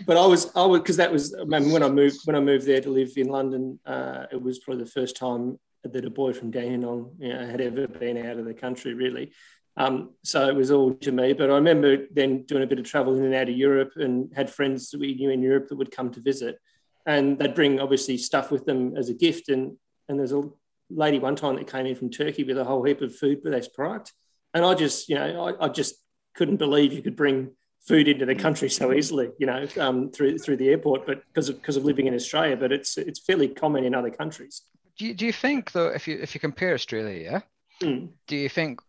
But 0.06 0.18
I 0.18 0.26
was, 0.26 0.52
I 0.56 0.66
was, 0.66 0.82
because 0.82 0.98
that 0.98 1.12
was 1.12 1.36
I 1.36 1.44
mean, 1.44 1.72
when 1.72 1.84
I 1.84 1.90
moved 1.90 2.20
when 2.26 2.36
I 2.36 2.40
moved 2.40 2.66
there 2.66 2.82
to 2.82 2.90
live 2.90 3.12
in 3.18 3.28
London. 3.28 3.80
Uh, 3.86 4.26
it 4.32 4.42
was 4.42 4.60
probably 4.60 4.84
the 4.84 4.90
first 4.90 5.16
time 5.18 5.60
that 5.84 6.06
a 6.06 6.10
boy 6.10 6.32
from 6.32 6.52
Dandenong 6.52 7.16
you 7.20 7.34
know, 7.34 7.46
had 7.46 7.60
ever 7.60 7.88
been 7.88 8.18
out 8.18 8.38
of 8.38 8.46
the 8.46 8.54
country, 8.54 8.94
really. 8.94 9.32
Um, 9.78 10.12
so 10.24 10.48
it 10.48 10.56
was 10.56 10.72
all 10.72 10.94
to 10.94 11.12
me. 11.12 11.34
But 11.34 11.50
I 11.50 11.56
remember 11.56 12.06
then 12.12 12.44
doing 12.44 12.64
a 12.64 12.68
bit 12.68 12.80
of 12.80 12.86
travel 12.86 13.16
in 13.16 13.24
and 13.24 13.34
out 13.34 13.50
of 13.50 13.56
Europe 13.56 13.94
and 13.96 14.32
had 14.36 14.50
friends 14.50 14.92
that 14.92 15.00
we 15.00 15.16
knew 15.16 15.30
in 15.30 15.42
Europe 15.42 15.70
that 15.70 15.78
would 15.78 15.92
come 15.92 16.12
to 16.12 16.22
visit. 16.22 16.60
And 17.06 17.38
they'd 17.38 17.56
bring 17.56 17.80
obviously 17.80 18.18
stuff 18.18 18.52
with 18.52 18.66
them 18.66 18.96
as 18.96 19.10
a 19.10 19.14
gift. 19.14 19.50
And, 19.50 19.78
and 20.08 20.20
there's 20.20 20.34
a 20.34 20.50
lady 20.90 21.20
one 21.20 21.36
time 21.36 21.56
that 21.56 21.72
came 21.72 21.86
in 21.86 21.96
from 21.96 22.10
Turkey 22.10 22.44
with 22.44 22.58
a 22.58 22.64
whole 22.64 22.84
heap 22.84 23.02
of 23.02 23.16
food 23.16 23.44
based 23.44 23.74
product. 23.74 24.14
And 24.54 24.66
I 24.66 24.76
just, 24.76 25.10
you 25.10 25.16
know, 25.16 25.48
I, 25.48 25.66
I, 25.66 25.70
just 25.70 25.96
couldn't 26.36 26.58
believe 26.58 26.92
you 26.92 27.02
could 27.02 27.16
bring 27.16 27.52
food 27.82 28.08
into 28.08 28.26
the 28.26 28.36
country 28.36 28.70
so 28.70 28.92
easily, 28.92 29.30
you 29.40 29.46
know, 29.46 29.66
um, 29.80 30.12
through 30.12 30.38
through 30.38 30.58
the 30.58 30.70
airport, 30.70 31.06
but 31.06 31.24
because 31.28 31.50
of 31.50 31.56
because 31.56 31.78
of 31.78 31.86
living 31.86 32.08
in 32.08 32.14
Australia. 32.14 32.58
But 32.58 32.72
it's 32.72 32.98
it's 32.98 33.20
fairly 33.20 33.48
common 33.48 33.86
in 33.86 33.96
other 33.96 34.10
countries. 34.10 34.62
Do 34.98 35.06
you, 35.08 35.14
do 35.14 35.26
you 35.26 35.34
think 35.34 35.72
though, 35.72 35.88
if 35.88 36.08
you 36.08 36.20
if 36.22 36.36
you 36.36 36.42
compare 36.42 36.74
Australia, 36.74 37.42
yeah, 37.82 37.88
mm. 37.88 38.10
do 38.28 38.36
you 38.36 38.50
think 38.50 38.82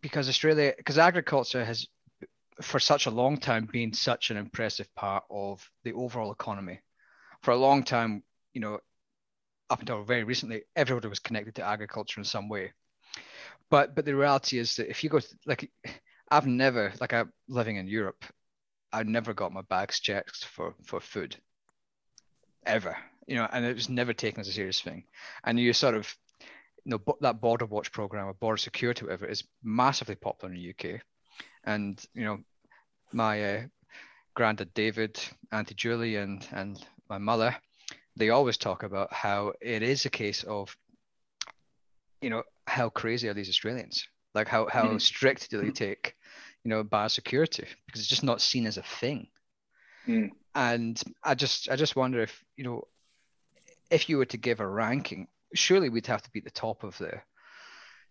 because 0.00 0.28
Australia, 0.28 0.72
because 0.76 0.98
agriculture 0.98 1.64
has 1.64 1.86
for 2.62 2.80
such 2.80 3.06
a 3.06 3.10
long 3.10 3.36
time 3.36 3.68
been 3.70 3.92
such 3.92 4.30
an 4.30 4.36
impressive 4.36 4.92
part 4.94 5.24
of 5.30 5.68
the 5.84 5.92
overall 5.92 6.32
economy. 6.32 6.80
For 7.46 7.52
a 7.52 7.56
long 7.56 7.84
time, 7.84 8.24
you 8.54 8.60
know, 8.60 8.80
up 9.70 9.78
until 9.78 10.02
very 10.02 10.24
recently, 10.24 10.62
everybody 10.74 11.06
was 11.06 11.20
connected 11.20 11.54
to 11.54 11.62
agriculture 11.62 12.18
in 12.18 12.24
some 12.24 12.48
way. 12.48 12.72
But 13.70 13.94
but 13.94 14.04
the 14.04 14.16
reality 14.16 14.58
is 14.58 14.74
that 14.74 14.90
if 14.90 15.04
you 15.04 15.10
go 15.10 15.20
to, 15.20 15.28
like, 15.46 15.70
I've 16.28 16.48
never 16.48 16.92
like 17.00 17.12
I'm 17.12 17.32
living 17.46 17.76
in 17.76 17.86
Europe, 17.86 18.24
I 18.92 19.04
never 19.04 19.32
got 19.32 19.52
my 19.52 19.62
bags 19.62 20.00
checked 20.00 20.44
for 20.44 20.74
for 20.86 20.98
food, 20.98 21.36
ever. 22.66 22.96
You 23.28 23.36
know, 23.36 23.48
and 23.52 23.64
it 23.64 23.76
was 23.76 23.88
never 23.88 24.12
taken 24.12 24.40
as 24.40 24.48
a 24.48 24.52
serious 24.52 24.80
thing. 24.80 25.04
And 25.44 25.56
you 25.56 25.72
sort 25.72 25.94
of 25.94 26.12
you 26.84 26.90
know, 26.90 27.16
that 27.20 27.40
border 27.40 27.66
watch 27.66 27.92
program 27.92 28.26
or 28.26 28.34
border 28.34 28.56
security, 28.56 29.04
whatever, 29.04 29.26
is 29.26 29.44
massively 29.62 30.16
popular 30.16 30.52
in 30.52 30.60
the 30.60 30.70
UK. 30.70 31.00
And, 31.62 32.04
you 32.12 32.24
know, 32.24 32.38
my 33.12 33.44
uh, 33.44 33.62
granddad 34.34 34.74
David, 34.74 35.20
Auntie 35.52 35.76
Julie, 35.76 36.16
and, 36.16 36.44
and 36.50 36.84
my 37.08 37.18
mother, 37.18 37.56
they 38.16 38.30
always 38.30 38.56
talk 38.56 38.82
about 38.82 39.12
how 39.12 39.52
it 39.60 39.82
is 39.82 40.04
a 40.04 40.10
case 40.10 40.42
of, 40.42 40.76
you 42.20 42.30
know, 42.30 42.42
how 42.66 42.88
crazy 42.88 43.28
are 43.28 43.34
these 43.34 43.48
Australians? 43.48 44.06
Like 44.34 44.48
how, 44.48 44.68
how 44.68 44.84
mm. 44.84 45.00
strict 45.00 45.50
do 45.50 45.60
they 45.60 45.70
take, 45.70 46.14
you 46.64 46.70
know, 46.70 46.84
biosecurity? 46.84 47.66
Because 47.86 48.00
it's 48.00 48.08
just 48.08 48.24
not 48.24 48.40
seen 48.40 48.66
as 48.66 48.76
a 48.76 48.82
thing. 48.82 49.28
Mm. 50.06 50.30
And 50.54 51.02
I 51.22 51.34
just 51.34 51.68
I 51.68 51.76
just 51.76 51.96
wonder 51.96 52.20
if, 52.20 52.44
you 52.56 52.64
know, 52.64 52.84
if 53.90 54.08
you 54.08 54.18
were 54.18 54.26
to 54.26 54.36
give 54.36 54.60
a 54.60 54.66
ranking 54.66 55.28
surely 55.54 55.88
we'd 55.88 56.06
have 56.06 56.22
to 56.22 56.30
be 56.30 56.40
at 56.40 56.44
the 56.44 56.50
top 56.50 56.84
of 56.84 56.96
the 56.98 57.20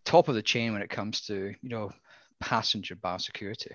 top 0.03 0.27
of 0.27 0.35
the 0.35 0.41
chain 0.41 0.73
when 0.73 0.81
it 0.81 0.89
comes 0.89 1.21
to 1.21 1.53
you 1.61 1.69
know 1.69 1.91
passenger 2.39 2.95
biosecurity. 2.95 3.71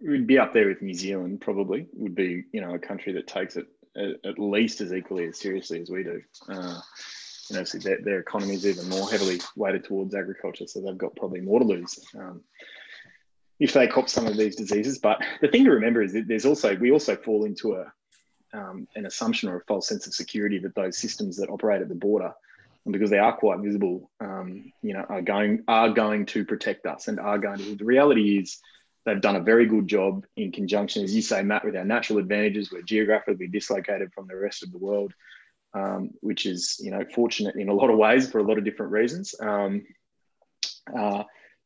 We'd 0.00 0.26
be 0.26 0.38
up 0.38 0.52
there 0.52 0.68
with 0.68 0.82
New 0.82 0.94
Zealand. 0.94 1.40
Probably 1.40 1.86
would 1.92 2.14
be 2.14 2.44
you 2.52 2.60
know 2.60 2.74
a 2.74 2.78
country 2.78 3.12
that 3.14 3.26
takes 3.26 3.56
it 3.56 3.66
at 3.96 4.38
least 4.38 4.80
as 4.80 4.92
equally 4.92 5.26
as 5.26 5.38
seriously 5.38 5.80
as 5.80 5.90
we 5.90 6.02
do. 6.02 6.22
Uh, 6.48 6.80
know, 7.52 7.64
so 7.64 7.78
their, 7.78 7.98
their 8.02 8.20
economy 8.20 8.54
is 8.54 8.66
even 8.66 8.88
more 8.88 9.10
heavily 9.10 9.40
weighted 9.56 9.84
towards 9.84 10.14
agriculture, 10.14 10.66
so 10.66 10.80
they've 10.80 10.96
got 10.96 11.16
probably 11.16 11.40
more 11.40 11.60
to 11.60 11.66
lose. 11.66 11.98
Um, 12.18 12.42
if 13.60 13.72
they 13.72 13.86
cop 13.86 14.08
some 14.08 14.26
of 14.26 14.36
these 14.36 14.56
diseases. 14.56 14.98
But 14.98 15.22
the 15.40 15.48
thing 15.48 15.64
to 15.64 15.70
remember 15.70 16.02
is 16.02 16.12
that 16.14 16.26
there's 16.26 16.46
also 16.46 16.76
we 16.76 16.90
also 16.90 17.16
fall 17.16 17.44
into 17.44 17.74
a 17.74 17.92
um, 18.52 18.86
an 18.94 19.06
assumption 19.06 19.48
or 19.48 19.56
a 19.56 19.64
false 19.64 19.88
sense 19.88 20.06
of 20.06 20.14
security 20.14 20.58
that 20.58 20.74
those 20.74 20.98
systems 20.98 21.36
that 21.36 21.50
operate 21.50 21.82
at 21.82 21.88
the 21.88 21.94
border, 21.94 22.32
and 22.84 22.92
because 22.92 23.10
they 23.10 23.18
are 23.18 23.36
quite 23.36 23.58
visible, 23.60 24.10
um, 24.20 24.72
you 24.82 24.94
know, 24.94 25.04
are 25.08 25.22
going 25.22 25.64
are 25.68 25.90
going 25.90 26.26
to 26.26 26.44
protect 26.44 26.86
us 26.86 27.08
and 27.08 27.20
are 27.20 27.38
going 27.38 27.58
to. 27.58 27.76
The 27.76 27.84
reality 27.84 28.38
is 28.38 28.60
they've 29.04 29.20
done 29.20 29.36
a 29.36 29.40
very 29.40 29.66
good 29.66 29.86
job 29.86 30.24
in 30.36 30.52
conjunction, 30.52 31.04
as 31.04 31.14
you 31.14 31.22
say, 31.22 31.42
Matt, 31.42 31.64
with 31.64 31.76
our 31.76 31.84
natural 31.84 32.18
advantages. 32.18 32.72
We're 32.72 32.82
geographically 32.82 33.48
dislocated 33.48 34.12
from 34.12 34.26
the 34.26 34.36
rest 34.36 34.62
of 34.62 34.72
the 34.72 34.78
world, 34.78 35.12
um, 35.74 36.10
which 36.20 36.46
is 36.46 36.80
you 36.80 36.90
know 36.90 37.04
fortunate 37.14 37.56
in 37.56 37.68
a 37.68 37.74
lot 37.74 37.90
of 37.90 37.98
ways 37.98 38.30
for 38.30 38.38
a 38.38 38.44
lot 38.44 38.58
of 38.58 38.64
different 38.64 38.92
reasons. 38.92 39.34
Um, 39.40 39.84
uh, 40.96 41.24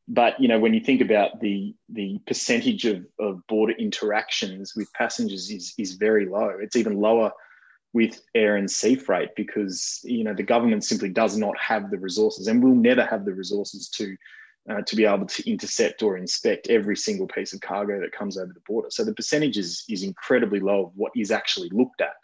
but 0.09 0.41
you 0.41 0.49
know 0.49 0.59
when 0.59 0.75
you 0.75 0.81
think 0.81 1.01
about 1.01 1.41
the 1.41 1.75
the 1.91 2.19
percentage 2.27 2.87
of, 2.87 3.05
of 3.19 3.47
border 3.47 3.75
interactions 3.75 4.75
with 4.75 4.93
passengers 4.95 5.51
is 5.51 5.75
is 5.79 5.95
very 5.95 6.27
low 6.27 6.57
it's 6.61 6.77
even 6.77 6.99
lower 6.99 7.31
with 7.93 8.21
air 8.35 8.57
and 8.57 8.71
sea 8.71 8.95
freight 8.95 9.31
because 9.37 10.01
you 10.05 10.25
know 10.25 10.35
the 10.35 10.43
government 10.43 10.85
simply 10.85 11.11
does 11.11 11.37
not 11.37 11.57
have 11.59 11.91
the 11.91 11.99
resources 11.99 12.49
and 12.49 12.63
will 12.63 12.75
never 12.75 13.05
have 13.05 13.25
the 13.25 13.35
resources 13.35 13.89
to 13.89 14.17
uh, 14.71 14.83
to 14.83 14.97
be 14.97 15.05
able 15.05 15.27
to 15.27 15.51
intercept 15.51 16.03
or 16.03 16.17
inspect 16.17 16.69
every 16.69 16.97
single 16.97 17.27
piece 17.27 17.53
of 17.53 17.61
cargo 17.61 18.01
that 18.01 18.13
comes 18.13 18.37
over 18.37 18.53
the 18.53 18.61
border 18.67 18.89
so 18.91 19.05
the 19.05 19.15
percentage 19.15 19.57
is, 19.57 19.85
is 19.89 20.03
incredibly 20.03 20.61
low 20.61 20.87
of 20.87 20.93
what 20.95 21.13
is 21.17 21.31
actually 21.31 21.69
looked 21.73 22.01
at 22.01 22.15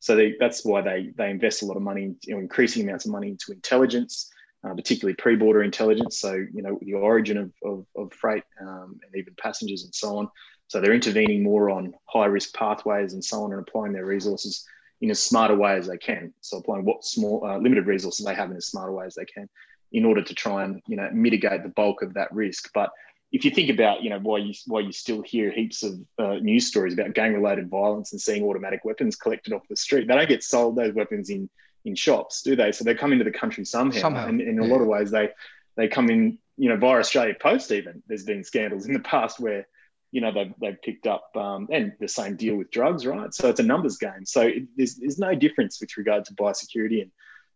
so 0.00 0.16
they, 0.16 0.34
that's 0.40 0.64
why 0.64 0.80
they 0.80 1.10
they 1.16 1.30
invest 1.30 1.62
a 1.62 1.66
lot 1.66 1.76
of 1.76 1.82
money 1.82 2.14
you 2.24 2.34
know, 2.34 2.40
increasing 2.40 2.82
amounts 2.82 3.04
of 3.04 3.12
money 3.12 3.28
into 3.28 3.52
intelligence 3.52 4.30
uh, 4.64 4.74
particularly 4.74 5.14
pre-border 5.16 5.62
intelligence. 5.62 6.20
So, 6.20 6.34
you 6.34 6.62
know, 6.62 6.78
the 6.82 6.94
origin 6.94 7.36
of, 7.36 7.52
of, 7.64 7.86
of 7.96 8.12
freight 8.12 8.44
um, 8.60 9.00
and 9.04 9.16
even 9.16 9.34
passengers 9.36 9.84
and 9.84 9.94
so 9.94 10.18
on. 10.18 10.28
So 10.68 10.80
they're 10.80 10.94
intervening 10.94 11.42
more 11.42 11.70
on 11.70 11.94
high-risk 12.06 12.54
pathways 12.54 13.12
and 13.12 13.24
so 13.24 13.42
on 13.42 13.52
and 13.52 13.60
applying 13.60 13.92
their 13.92 14.06
resources 14.06 14.64
in 15.00 15.10
as 15.10 15.20
smart 15.20 15.50
a 15.50 15.54
way 15.54 15.74
as 15.74 15.88
they 15.88 15.98
can. 15.98 16.32
So 16.40 16.58
applying 16.58 16.84
what 16.84 17.04
small, 17.04 17.44
uh, 17.44 17.58
limited 17.58 17.86
resources 17.86 18.24
they 18.24 18.34
have 18.34 18.50
in 18.50 18.56
as 18.56 18.66
smart 18.66 18.88
a 18.88 18.92
way 18.92 19.04
as 19.04 19.16
they 19.16 19.24
can 19.24 19.48
in 19.92 20.04
order 20.04 20.22
to 20.22 20.34
try 20.34 20.64
and, 20.64 20.82
you 20.86 20.96
know, 20.96 21.08
mitigate 21.12 21.62
the 21.62 21.68
bulk 21.68 22.02
of 22.02 22.14
that 22.14 22.32
risk. 22.32 22.70
But 22.72 22.90
if 23.30 23.44
you 23.44 23.50
think 23.50 23.70
about, 23.70 24.02
you 24.02 24.10
know, 24.10 24.18
why 24.18 24.38
you 24.38 24.54
why 24.66 24.80
you 24.80 24.92
still 24.92 25.22
hear 25.22 25.50
heaps 25.50 25.82
of 25.82 25.98
uh, 26.18 26.34
news 26.34 26.66
stories 26.66 26.92
about 26.94 27.14
gang-related 27.14 27.68
violence 27.68 28.12
and 28.12 28.20
seeing 28.20 28.44
automatic 28.44 28.84
weapons 28.84 29.16
collected 29.16 29.52
off 29.52 29.62
the 29.68 29.76
street, 29.76 30.06
they 30.06 30.14
don't 30.14 30.28
get 30.28 30.42
sold 30.42 30.76
those 30.76 30.94
weapons 30.94 31.30
in 31.30 31.48
in 31.84 31.94
shops, 31.94 32.42
do 32.42 32.54
they? 32.54 32.72
So 32.72 32.84
they 32.84 32.94
come 32.94 33.12
into 33.12 33.24
the 33.24 33.30
country 33.30 33.64
somehow, 33.64 34.00
somehow. 34.00 34.28
and, 34.28 34.40
in 34.40 34.58
a 34.58 34.64
lot 34.64 34.80
of 34.80 34.86
ways 34.86 35.10
they 35.10 35.30
they 35.76 35.88
come 35.88 36.10
in, 36.10 36.38
you 36.56 36.68
know, 36.68 36.76
via 36.76 36.98
Australia 36.98 37.34
Post. 37.40 37.72
Even 37.72 38.02
there's 38.06 38.24
been 38.24 38.44
scandals 38.44 38.86
in 38.86 38.92
the 38.92 39.00
past 39.00 39.40
where 39.40 39.66
you 40.10 40.20
know 40.20 40.30
they've, 40.30 40.52
they've 40.60 40.82
picked 40.82 41.06
up 41.06 41.30
um, 41.34 41.68
and 41.72 41.94
the 42.00 42.08
same 42.08 42.36
deal 42.36 42.56
with 42.56 42.70
drugs, 42.70 43.06
right? 43.06 43.32
So 43.32 43.48
it's 43.48 43.60
a 43.60 43.64
numbers 43.64 43.96
game. 43.96 44.26
So 44.26 44.42
it, 44.42 44.64
there's 44.76 44.96
there's 44.96 45.18
no 45.18 45.34
difference 45.34 45.80
with 45.80 45.96
regard 45.96 46.26
to 46.26 46.34
biosecurity, 46.34 47.00
and 47.00 47.10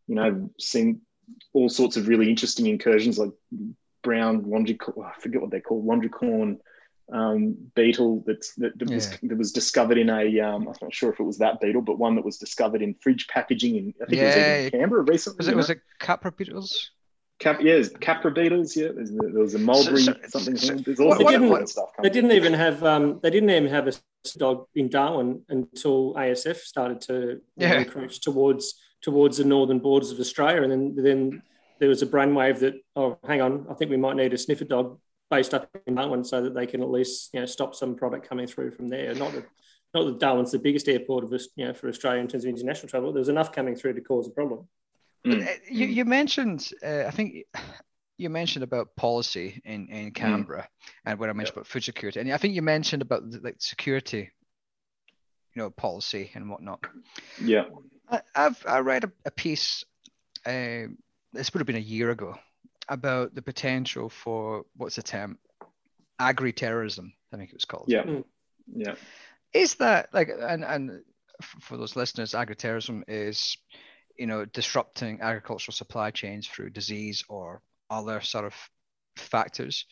you 0.07 0.15
know, 0.15 0.51
seen 0.59 1.03
all 1.53 1.69
sorts 1.69 1.97
of 1.97 2.09
really 2.09 2.29
interesting 2.29 2.67
incursions 2.67 3.19
like 3.19 3.31
brown 4.03 4.43
longicorn, 4.43 5.05
I 5.05 5.21
forget 5.21 5.41
what 5.41 5.51
they're 5.51 5.61
called, 5.61 5.87
longicorn 5.87 6.59
um, 7.13 7.57
beetle 7.75 8.25
that's, 8.27 8.55
that, 8.55 8.79
that, 8.79 8.89
yeah. 8.89 8.95
was, 8.97 9.11
that 9.23 9.39
was 9.39 9.53
discovered 9.53 9.99
in 9.99 10.11
a 10.11 10.41
um, 10.41 10.69
I'm 10.69 10.75
not 10.83 10.95
sure 10.95 11.13
if 11.13 11.21
it 11.21 11.25
was 11.25 11.39
that 11.39 11.61
beetle, 11.61 11.83
but 11.83 11.99
one 11.99 12.17
that 12.17 12.25
was 12.25 12.39
discovered 12.39 12.83
in 12.83 12.95
fridge 13.01 13.29
packaging 13.29 13.77
in 13.77 13.95
I 14.03 14.07
think 14.07 14.21
yeah. 14.21 14.29
it 14.29 14.65
was 14.65 14.73
in 14.73 14.81
Canberra 14.81 15.03
recently. 15.03 15.37
Was 15.39 15.49
it, 15.49 15.57
was 15.57 15.71
it 15.71 15.81
Khapra 16.01 16.37
beetles? 16.37 16.91
Cap, 17.39 17.59
yeah, 17.61 17.81
Khapra 17.81 18.35
beetles. 18.35 18.75
Yeah, 18.75 18.89
there 18.95 19.41
was 19.41 19.55
a 19.55 19.59
mulberry 19.59 20.03
so, 20.03 20.15
so, 20.15 20.29
something. 20.39 20.57
So, 20.57 20.75
there's 20.77 20.99
all 20.99 21.11
what, 21.11 21.41
what, 21.43 21.69
stuff. 21.69 21.91
They 22.03 22.09
didn't 22.09 22.33
even 22.33 22.55
have 22.55 22.83
um, 22.83 23.21
they 23.23 23.31
didn't 23.31 23.51
even 23.51 23.69
have 23.69 23.87
a 23.87 23.93
dog 24.39 24.67
in 24.75 24.89
Darwin 24.89 25.43
until 25.49 26.15
ASF 26.15 26.57
started 26.57 27.03
to 27.03 27.41
yeah. 27.57 27.75
encroach 27.75 28.21
towards 28.23 28.75
towards 29.03 29.39
the 29.39 29.45
northern 29.45 29.79
borders 29.79 30.11
of 30.11 30.21
Australia, 30.21 30.63
and 30.63 30.73
then 30.73 30.95
then 30.97 31.43
there 31.79 31.89
was 31.89 32.03
a 32.03 32.07
brainwave 32.07 32.61
that 32.61 32.75
oh, 32.95 33.19
hang 33.27 33.41
on, 33.41 33.67
I 33.71 33.75
think 33.75 33.91
we 33.91 33.97
might 33.97 34.17
need 34.17 34.33
a 34.33 34.39
sniffer 34.39 34.65
dog 34.65 34.99
based 35.31 35.55
up 35.55 35.69
in 35.87 35.97
Darwin 35.97 36.25
so 36.25 36.43
that 36.43 36.55
they 36.55 36.67
can 36.67 36.83
at 36.83 36.91
least 36.91 37.31
you 37.33 37.41
know 37.41 37.47
stop 37.47 37.75
some 37.75 37.97
product 37.97 38.29
coming 38.29 38.47
through 38.47 38.71
from 38.73 38.89
there. 38.89 39.15
Not 39.15 39.33
that 39.33 39.47
not 39.95 40.05
that 40.05 40.19
Darwin's 40.19 40.53
the 40.53 40.59
biggest 40.59 40.89
airport 40.89 41.25
of 41.25 41.41
you 41.57 41.67
know 41.67 41.75
for 41.75 41.89
Australia 41.89 42.21
in 42.21 42.29
terms 42.29 42.45
of 42.45 42.51
international 42.51 42.89
travel. 42.89 43.13
There's 43.13 43.29
enough 43.29 43.53
coming 43.53 43.77
through 43.77 43.95
to 43.95 44.01
cause 44.01 44.27
a 44.27 44.31
problem. 44.31 44.69
Mm. 45.27 45.49
You, 45.69 45.87
you, 45.87 46.05
mentioned, 46.05 46.71
uh, 46.85 47.05
I 47.07 47.11
think 47.11 47.47
you 48.17 48.31
mentioned 48.31 48.63
about 48.63 48.95
policy 48.97 49.61
in, 49.65 49.89
in 49.89 50.13
Canberra 50.13 50.63
mm. 50.63 50.67
and 51.05 51.19
what 51.19 51.29
I 51.29 51.33
mentioned 51.33 51.57
about 51.57 51.67
food 51.67 51.83
security. 51.83 52.21
And 52.21 52.33
I 52.33 52.37
think 52.37 52.55
you 52.55 52.63
mentioned 52.63 53.03
about 53.03 53.29
the, 53.31 53.41
like 53.41 53.57
security, 53.59 54.31
you 55.55 55.63
know, 55.63 55.71
policy 55.71 56.31
and 56.35 56.49
whatnot. 56.49 56.87
Yeah. 57.43 57.65
I, 58.11 58.21
have 58.35 58.63
I 58.67 58.79
read 58.81 59.05
a, 59.05 59.13
a 59.25 59.31
piece, 59.31 59.85
uh, 60.45 60.89
this 61.33 61.53
would 61.53 61.61
have 61.61 61.67
been 61.67 61.77
a 61.77 61.81
year 61.81 62.11
ago, 62.11 62.37
about 62.89 63.35
the 63.35 63.43
potential 63.43 64.09
for 64.09 64.65
what's 64.77 64.97
the 64.97 65.03
term, 65.03 65.39
agri-terrorism. 66.19 67.13
I 67.33 67.37
think 67.37 67.51
it 67.51 67.57
was 67.57 67.65
called. 67.65 67.87
Yeah, 67.89 68.05
mm. 68.05 68.25
yeah. 68.75 68.95
Is 69.53 69.77
that 69.77 70.11
like 70.13 70.29
and 70.29 70.65
and 70.65 71.03
for 71.39 71.77
those 71.77 71.97
listeners, 71.97 72.35
agri-terrorism 72.35 73.05
is 73.09 73.57
you 74.19 74.27
know 74.27 74.45
disrupting 74.45 75.21
agricultural 75.21 75.75
supply 75.75 76.11
chains 76.11 76.47
through 76.47 76.71
disease 76.71 77.25
or 77.29 77.63
other 77.91 78.21
sort 78.21 78.45
of 78.45 78.55
factors 79.17 79.87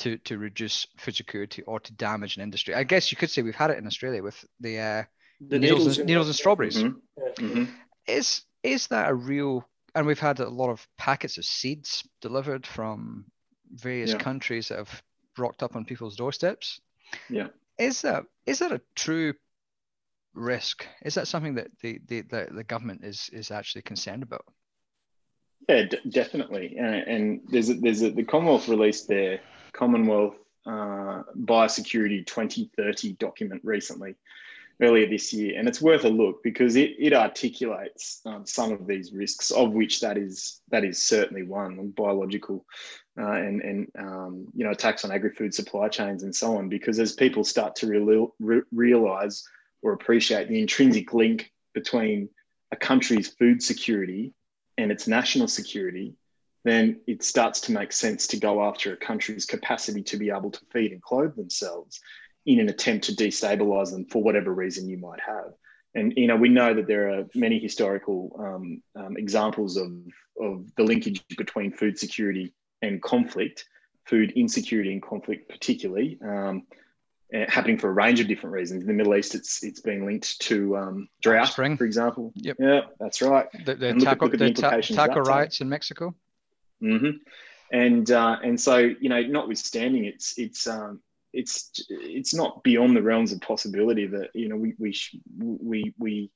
to 0.00 0.18
to 0.18 0.38
reduce 0.38 0.86
food 0.98 1.14
security 1.14 1.62
or 1.62 1.80
to 1.80 1.92
damage 1.94 2.36
an 2.36 2.42
industry. 2.42 2.74
I 2.74 2.84
guess 2.84 3.12
you 3.12 3.16
could 3.16 3.30
say 3.30 3.42
we've 3.42 3.54
had 3.54 3.70
it 3.70 3.78
in 3.78 3.86
Australia 3.86 4.22
with 4.22 4.44
the 4.60 4.78
uh, 4.78 5.02
the 5.48 5.58
needles, 5.58 5.78
needles, 5.80 5.98
and, 5.98 6.06
needles 6.06 6.26
and 6.28 6.36
strawberries. 6.36 6.82
Mm-hmm. 6.82 7.44
Mm-hmm. 7.44 7.64
Is 8.06 8.42
is 8.62 8.86
that 8.88 9.10
a 9.10 9.14
real 9.14 9.68
and 9.94 10.06
we've 10.06 10.18
had 10.18 10.40
a 10.40 10.48
lot 10.48 10.70
of 10.70 10.86
packets 10.98 11.38
of 11.38 11.44
seeds 11.44 12.06
delivered 12.20 12.66
from 12.66 13.26
various 13.70 14.12
yeah. 14.12 14.18
countries 14.18 14.68
that 14.68 14.78
have 14.78 15.02
rocked 15.38 15.62
up 15.62 15.76
on 15.76 15.84
people's 15.84 16.16
doorsteps. 16.16 16.80
Yeah. 17.28 17.48
Is 17.78 18.02
that 18.02 18.24
is 18.46 18.58
that 18.60 18.72
a 18.72 18.80
true 18.94 19.34
risk? 20.34 20.86
Is 21.04 21.14
that 21.14 21.28
something 21.28 21.54
that 21.54 21.68
the 21.80 22.00
the, 22.06 22.22
the, 22.22 22.48
the 22.50 22.64
government 22.64 23.04
is 23.04 23.30
is 23.32 23.50
actually 23.50 23.82
concerned 23.82 24.22
about? 24.22 24.44
Yeah, 25.68 25.84
d- 25.84 25.98
definitely. 26.08 26.76
And, 26.76 26.94
and, 26.94 27.40
there's 27.48 27.70
a, 27.70 27.74
there's 27.74 28.02
a, 28.02 28.10
the 28.10 28.24
Commonwealth 28.24 28.68
released 28.68 29.06
their 29.06 29.40
Commonwealth 29.72 30.34
uh, 30.66 31.22
Biosecurity 31.38 32.26
2030 32.26 33.12
document 33.14 33.60
recently, 33.64 34.16
earlier 34.82 35.08
this 35.08 35.32
year, 35.32 35.58
and 35.58 35.68
it's 35.68 35.80
worth 35.80 36.04
a 36.04 36.08
look 36.08 36.42
because 36.42 36.76
it, 36.76 36.94
it 36.98 37.12
articulates 37.12 38.20
um, 38.26 38.44
some 38.44 38.72
of 38.72 38.86
these 38.86 39.12
risks, 39.12 39.50
of 39.50 39.72
which 39.72 40.00
that 40.00 40.18
is 40.18 40.60
that 40.70 40.84
is 40.84 41.02
certainly 41.02 41.44
one 41.44 41.88
biological 41.90 42.66
uh, 43.18 43.32
and 43.32 43.62
and 43.62 43.92
um, 43.98 44.46
you 44.54 44.64
know 44.64 44.72
attacks 44.72 45.04
on 45.04 45.12
agri-food 45.12 45.54
supply 45.54 45.88
chains 45.88 46.24
and 46.24 46.34
so 46.34 46.56
on. 46.56 46.68
Because 46.68 46.98
as 46.98 47.12
people 47.12 47.44
start 47.44 47.76
to 47.76 47.86
re- 47.86 48.28
re- 48.40 48.62
realize 48.72 49.44
or 49.82 49.92
appreciate 49.92 50.48
the 50.48 50.60
intrinsic 50.60 51.14
link 51.14 51.52
between 51.74 52.28
a 52.72 52.76
country's 52.76 53.28
food 53.28 53.62
security 53.62 54.32
and 54.78 54.90
its 54.90 55.06
national 55.06 55.48
security, 55.48 56.14
then 56.64 57.00
it 57.06 57.22
starts 57.22 57.60
to 57.60 57.72
make 57.72 57.92
sense 57.92 58.26
to 58.28 58.36
go 58.36 58.62
after 58.62 58.92
a 58.92 58.96
country's 58.96 59.44
capacity 59.44 60.02
to 60.02 60.16
be 60.16 60.30
able 60.30 60.50
to 60.50 60.60
feed 60.72 60.92
and 60.92 61.02
clothe 61.02 61.36
themselves 61.36 62.00
in 62.46 62.60
an 62.60 62.68
attempt 62.68 63.04
to 63.06 63.12
destabilize 63.12 63.90
them 63.92 64.04
for 64.06 64.22
whatever 64.22 64.52
reason 64.52 64.88
you 64.88 64.98
might 64.98 65.20
have. 65.20 65.52
And 65.94 66.14
you 66.16 66.26
know, 66.26 66.36
we 66.36 66.48
know 66.48 66.74
that 66.74 66.86
there 66.86 67.10
are 67.10 67.24
many 67.34 67.58
historical 67.58 68.34
um, 68.38 68.82
um, 68.96 69.16
examples 69.16 69.76
of, 69.76 69.92
of 70.40 70.74
the 70.76 70.82
linkage 70.82 71.22
between 71.36 71.72
food 71.72 71.98
security 71.98 72.54
and 72.80 73.02
conflict, 73.02 73.66
food 74.06 74.32
insecurity 74.32 74.92
and 74.92 75.02
conflict, 75.02 75.50
particularly 75.50 76.18
um, 76.24 76.66
eh, 77.32 77.44
happening 77.48 77.78
for 77.78 77.90
a 77.90 77.92
range 77.92 78.20
of 78.20 78.28
different 78.28 78.54
reasons. 78.54 78.82
In 78.82 78.88
the 78.88 78.94
Middle 78.94 79.14
East, 79.14 79.34
it's 79.34 79.62
it's 79.62 79.80
been 79.80 80.06
linked 80.06 80.40
to 80.40 80.76
um, 80.76 81.08
drought, 81.20 81.48
Spring. 81.48 81.76
for 81.76 81.84
example. 81.84 82.32
Yep. 82.36 82.56
Yeah, 82.58 82.80
that's 82.98 83.20
right. 83.20 83.46
The, 83.66 83.74
the 83.74 83.94
taco, 83.94 84.26
at, 84.26 84.32
the 84.32 84.38
the 84.38 84.94
taco 84.94 85.20
riots 85.20 85.60
in 85.60 85.68
Mexico. 85.68 86.14
Mm-hmm. 86.82 87.18
And 87.70 88.10
uh, 88.10 88.38
and 88.42 88.58
so 88.58 88.78
you 88.78 89.10
know, 89.10 89.20
notwithstanding, 89.20 90.06
it's 90.06 90.38
it's 90.38 90.66
um, 90.66 91.00
it's 91.32 91.70
it's 91.88 92.34
not 92.34 92.62
beyond 92.62 92.96
the 92.96 93.02
realms 93.02 93.32
of 93.32 93.40
possibility 93.40 94.06
that 94.06 94.30
you 94.34 94.48
know 94.48 94.56
we 94.56 94.74
we 94.78 94.94
we 95.36 95.94
we 95.98 96.30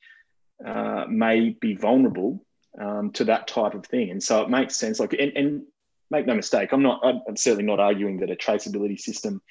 uh, 0.65 1.05
may 1.09 1.51
be 1.51 1.75
vulnerable 1.75 2.45
um, 2.81 3.11
to 3.13 3.25
that 3.25 3.49
type 3.49 3.75
of 3.75 3.87
thing. 3.87 4.11
And 4.11 4.23
so 4.23 4.43
it 4.43 4.51
makes 4.51 4.77
sense. 4.77 5.01
Like, 5.01 5.13
and, 5.13 5.33
and 5.37 5.63
make 6.11 6.27
no 6.27 6.35
mistake, 6.35 6.73
I'm 6.73 6.83
not. 6.83 7.05
I'm 7.05 7.37
certainly 7.37 7.65
not 7.65 7.81
arguing 7.81 8.19
that 8.19 8.31
a 8.31 8.37
traceability 8.37 8.99
system 8.99 9.43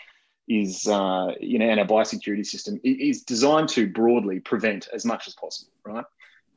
is, 0.48 0.88
uh, 0.88 1.32
you 1.40 1.60
know, 1.60 1.66
and 1.66 1.80
a 1.80 1.86
biosecurity 1.86 2.46
system 2.46 2.80
is 2.84 3.24
designed 3.24 3.70
to 3.70 3.88
broadly 3.88 4.40
prevent 4.40 4.88
as 4.94 5.06
much 5.06 5.28
as 5.28 5.34
possible, 5.36 5.72
right? 5.84 6.06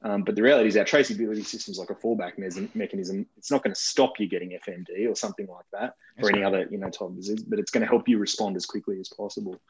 Um, 0.09 0.23
but 0.23 0.37
the 0.37 0.42
reality 0.42 0.68
is 0.68 0.77
our 0.79 0.87
traceability 0.87 1.44
system 1.44 1.73
is 1.73 1.79
like 1.79 1.90
a 1.90 1.94
fallback 1.94 2.38
mechanism. 2.75 3.27
It's 3.37 3.51
not 3.51 3.62
going 3.62 3.75
to 3.75 3.81
stop 3.81 4.18
you 4.18 4.27
getting 4.27 4.59
FMD 4.66 5.07
or 5.07 5.14
something 5.14 5.47
like 5.47 5.66
that, 5.73 5.97
or 6.23 6.31
any 6.31 6.42
other 6.42 6.66
you 6.71 6.79
know 6.79 6.88
type 6.88 7.09
of 7.09 7.16
disease, 7.16 7.42
but 7.42 7.59
it's 7.59 7.71
going 7.71 7.83
to 7.83 7.87
help 7.87 8.09
you 8.09 8.16
respond 8.16 8.57
as 8.57 8.64
quickly 8.64 8.99
as 9.01 9.11
possible. 9.11 9.61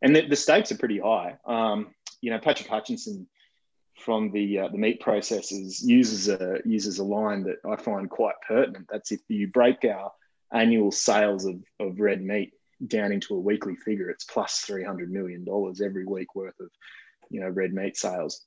And 0.00 0.14
the, 0.14 0.28
the 0.28 0.36
stakes 0.36 0.70
are 0.70 0.78
pretty 0.78 1.00
high. 1.00 1.36
Um, 1.44 1.94
you 2.20 2.30
know, 2.30 2.38
Patrick 2.38 2.68
Hutchinson 2.68 3.26
from 3.96 4.30
the 4.30 4.60
uh, 4.60 4.68
the 4.68 4.78
meat 4.78 5.02
processors 5.02 5.82
uses 5.82 6.28
a 6.28 6.60
uses 6.64 7.00
a 7.00 7.04
line 7.04 7.42
that 7.44 7.56
I 7.68 7.74
find 7.74 8.08
quite 8.08 8.36
pertinent. 8.46 8.86
That's 8.88 9.10
if 9.10 9.22
you 9.26 9.48
break 9.48 9.84
our 9.84 10.12
annual 10.52 10.92
sales 10.92 11.44
of, 11.44 11.56
of 11.80 11.98
red 11.98 12.22
meat 12.22 12.52
down 12.86 13.10
into 13.10 13.34
a 13.34 13.40
weekly 13.40 13.74
figure, 13.74 14.10
it's 14.10 14.24
plus 14.24 14.60
three 14.60 14.84
hundred 14.84 15.10
million 15.10 15.44
dollars 15.44 15.80
every 15.80 16.04
week 16.04 16.36
worth 16.36 16.60
of 16.60 16.68
you 17.30 17.40
know 17.40 17.48
red 17.48 17.74
meat 17.74 17.96
sales. 17.96 18.44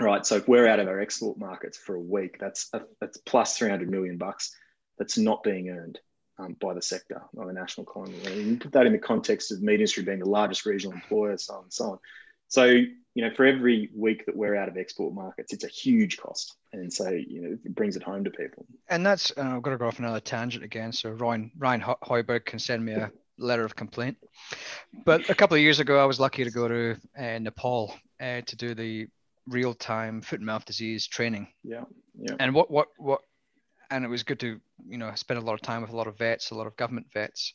Right. 0.00 0.24
So 0.24 0.36
if 0.36 0.48
we're 0.48 0.66
out 0.66 0.80
of 0.80 0.88
our 0.88 1.00
export 1.00 1.38
markets 1.38 1.76
for 1.76 1.94
a 1.94 2.00
week, 2.00 2.38
that's 2.40 2.68
a, 2.72 2.82
that's 3.00 3.18
plus 3.18 3.56
three 3.56 3.70
hundred 3.70 3.90
million 3.90 4.16
bucks 4.16 4.54
that's 4.98 5.18
not 5.18 5.42
being 5.42 5.68
earned 5.68 5.98
um, 6.38 6.56
by 6.60 6.74
the 6.74 6.82
sector, 6.82 7.22
by 7.34 7.46
the 7.46 7.52
national 7.52 7.86
economy. 7.86 8.18
And 8.24 8.36
you 8.36 8.56
put 8.56 8.72
that 8.72 8.86
in 8.86 8.92
the 8.92 8.98
context 8.98 9.52
of 9.52 9.62
meat 9.62 9.74
industry 9.74 10.02
being 10.02 10.18
the 10.18 10.28
largest 10.28 10.64
regional 10.66 10.94
employer, 10.94 11.36
so 11.36 11.54
on 11.54 11.62
and 11.64 11.72
so 11.72 11.84
on. 11.92 11.98
So 12.48 12.82
you 13.14 13.22
know, 13.22 13.34
for 13.34 13.44
every 13.44 13.90
week 13.94 14.24
that 14.26 14.36
we're 14.36 14.56
out 14.56 14.68
of 14.68 14.76
export 14.76 15.12
markets, 15.12 15.52
it's 15.52 15.64
a 15.64 15.68
huge 15.68 16.16
cost. 16.16 16.56
And 16.72 16.90
so, 16.90 17.10
you 17.10 17.42
know, 17.42 17.58
it 17.62 17.74
brings 17.74 17.96
it 17.96 18.02
home 18.02 18.24
to 18.24 18.30
people. 18.30 18.64
And 18.88 19.04
that's, 19.04 19.30
I've 19.36 19.62
got 19.62 19.70
to 19.70 19.76
go 19.76 19.86
off 19.86 19.98
another 19.98 20.20
tangent 20.20 20.64
again. 20.64 20.92
So 20.92 21.10
Ryan, 21.10 21.50
Ryan 21.58 21.82
Hoiberg 21.82 22.46
can 22.46 22.58
send 22.58 22.84
me 22.84 22.92
a 22.94 23.10
letter 23.36 23.64
of 23.64 23.76
complaint. 23.76 24.16
But 25.04 25.28
a 25.28 25.34
couple 25.34 25.56
of 25.56 25.62
years 25.62 25.78
ago, 25.78 26.02
I 26.02 26.06
was 26.06 26.20
lucky 26.20 26.44
to 26.44 26.50
go 26.50 26.68
to 26.68 26.96
uh, 27.18 27.38
Nepal 27.38 27.94
uh, 28.18 28.40
to 28.40 28.56
do 28.56 28.74
the 28.74 29.08
real 29.48 29.74
time 29.74 30.22
foot 30.22 30.40
and 30.40 30.46
mouth 30.46 30.64
disease 30.64 31.06
training. 31.06 31.48
Yeah. 31.62 31.84
Yeah. 32.18 32.36
And 32.38 32.54
what, 32.54 32.70
what, 32.70 32.88
what, 32.96 33.20
and 33.90 34.04
it 34.04 34.08
was 34.08 34.22
good 34.22 34.40
to, 34.40 34.60
you 34.88 34.98
know, 34.98 35.12
spend 35.14 35.38
a 35.38 35.42
lot 35.42 35.54
of 35.54 35.60
time 35.60 35.82
with 35.82 35.90
a 35.90 35.96
lot 35.96 36.06
of 36.06 36.18
vets, 36.18 36.50
a 36.50 36.54
lot 36.54 36.66
of 36.66 36.76
government 36.76 37.06
vets. 37.12 37.52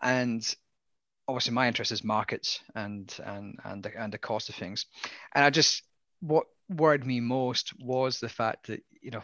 And 0.00 0.46
obviously 1.28 1.52
my 1.52 1.66
interest 1.66 1.92
is 1.92 2.04
markets 2.04 2.60
and 2.74 3.18
and 3.24 3.58
and 3.64 3.82
the, 3.82 4.00
and 4.00 4.12
the 4.12 4.18
cost 4.18 4.48
of 4.48 4.54
things 4.54 4.86
and 5.34 5.44
i 5.44 5.50
just 5.50 5.82
what 6.20 6.46
worried 6.68 7.04
me 7.04 7.20
most 7.20 7.72
was 7.80 8.20
the 8.20 8.28
fact 8.28 8.68
that 8.68 8.82
you 9.02 9.10
know 9.10 9.22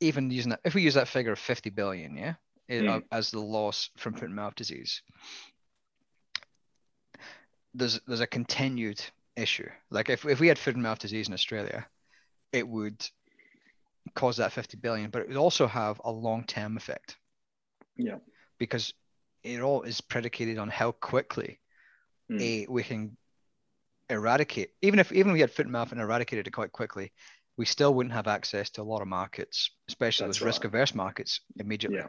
even 0.00 0.30
using 0.30 0.50
that 0.50 0.60
if 0.64 0.74
we 0.74 0.82
use 0.82 0.94
that 0.94 1.08
figure 1.08 1.32
of 1.32 1.38
50 1.38 1.70
billion 1.70 2.16
yeah 2.16 2.34
mm. 2.70 3.02
as 3.10 3.30
the 3.30 3.40
loss 3.40 3.90
from 3.96 4.14
foot 4.14 4.24
and 4.24 4.36
mouth 4.36 4.54
disease 4.54 5.02
there's 7.74 8.00
there's 8.06 8.20
a 8.20 8.26
continued 8.26 9.00
issue 9.40 9.68
like 9.90 10.08
if, 10.10 10.24
if 10.24 10.40
we 10.40 10.48
had 10.48 10.58
foot 10.58 10.74
and 10.74 10.82
mouth 10.82 10.98
disease 10.98 11.28
in 11.28 11.34
australia 11.34 11.86
it 12.52 12.66
would 12.66 13.04
cause 14.14 14.38
that 14.38 14.52
50 14.52 14.76
billion 14.78 15.10
but 15.10 15.22
it 15.22 15.28
would 15.28 15.36
also 15.36 15.66
have 15.66 16.00
a 16.04 16.10
long-term 16.10 16.76
effect 16.76 17.16
yeah 17.96 18.16
because 18.58 18.92
it 19.42 19.60
all 19.60 19.82
is 19.82 20.00
predicated 20.00 20.58
on 20.58 20.68
how 20.68 20.92
quickly 20.92 21.58
mm. 22.30 22.40
a, 22.40 22.66
we 22.68 22.82
can 22.82 23.16
eradicate. 24.10 24.70
Even 24.82 24.98
if 24.98 25.12
even 25.12 25.30
if 25.30 25.34
we 25.34 25.40
had 25.40 25.50
foot 25.50 25.66
and 25.66 25.72
mouth 25.72 25.92
and 25.92 26.00
eradicated 26.00 26.46
it 26.46 26.50
quite 26.50 26.72
quickly, 26.72 27.12
we 27.56 27.64
still 27.64 27.94
wouldn't 27.94 28.12
have 28.12 28.26
access 28.26 28.70
to 28.70 28.82
a 28.82 28.84
lot 28.84 29.02
of 29.02 29.08
markets, 29.08 29.70
especially 29.88 30.26
That's 30.26 30.38
those 30.38 30.42
right. 30.42 30.48
risk 30.48 30.64
averse 30.64 30.94
markets 30.94 31.40
immediately. 31.56 31.98
Yeah. 31.98 32.08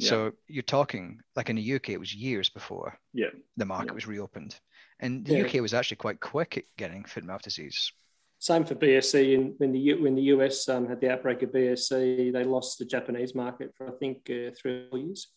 Yeah. 0.00 0.08
So 0.08 0.32
you're 0.48 0.62
talking 0.62 1.20
like 1.36 1.50
in 1.50 1.56
the 1.56 1.74
UK, 1.74 1.90
it 1.90 2.00
was 2.00 2.14
years 2.14 2.48
before 2.48 2.98
yeah. 3.12 3.28
the 3.56 3.66
market 3.66 3.88
yeah. 3.88 3.94
was 3.94 4.06
reopened, 4.06 4.58
and 4.98 5.24
the 5.24 5.44
UK 5.44 5.60
was 5.60 5.74
actually 5.74 5.98
quite 5.98 6.20
quick 6.20 6.56
at 6.58 6.64
getting 6.76 7.04
foot 7.04 7.22
and 7.22 7.28
mouth 7.28 7.42
disease. 7.42 7.92
Same 8.38 8.64
for 8.64 8.74
BSE. 8.74 9.34
And 9.34 9.54
when 9.58 9.72
the 9.72 9.94
when 9.94 10.14
the 10.14 10.22
US 10.34 10.68
um, 10.68 10.88
had 10.88 11.00
the 11.00 11.12
outbreak 11.12 11.42
of 11.42 11.50
BSE, 11.50 12.32
they 12.32 12.44
lost 12.44 12.78
the 12.78 12.86
Japanese 12.86 13.34
market 13.34 13.74
for 13.76 13.86
I 13.86 13.92
think 13.92 14.30
uh, 14.30 14.50
three 14.56 14.88
years. 14.92 15.28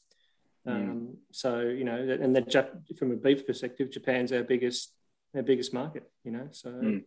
Um, 0.66 1.18
So 1.32 1.60
you 1.60 1.84
know, 1.84 1.98
and 1.98 2.34
that 2.36 2.98
from 2.98 3.12
a 3.12 3.16
beef 3.16 3.46
perspective, 3.46 3.92
Japan's 3.92 4.32
our 4.32 4.44
biggest 4.44 4.94
our 5.36 5.44
biggest 5.44 5.74
market. 5.74 6.10
You 6.24 6.32
know, 6.32 6.48
so 6.52 6.70
mm. 6.70 7.04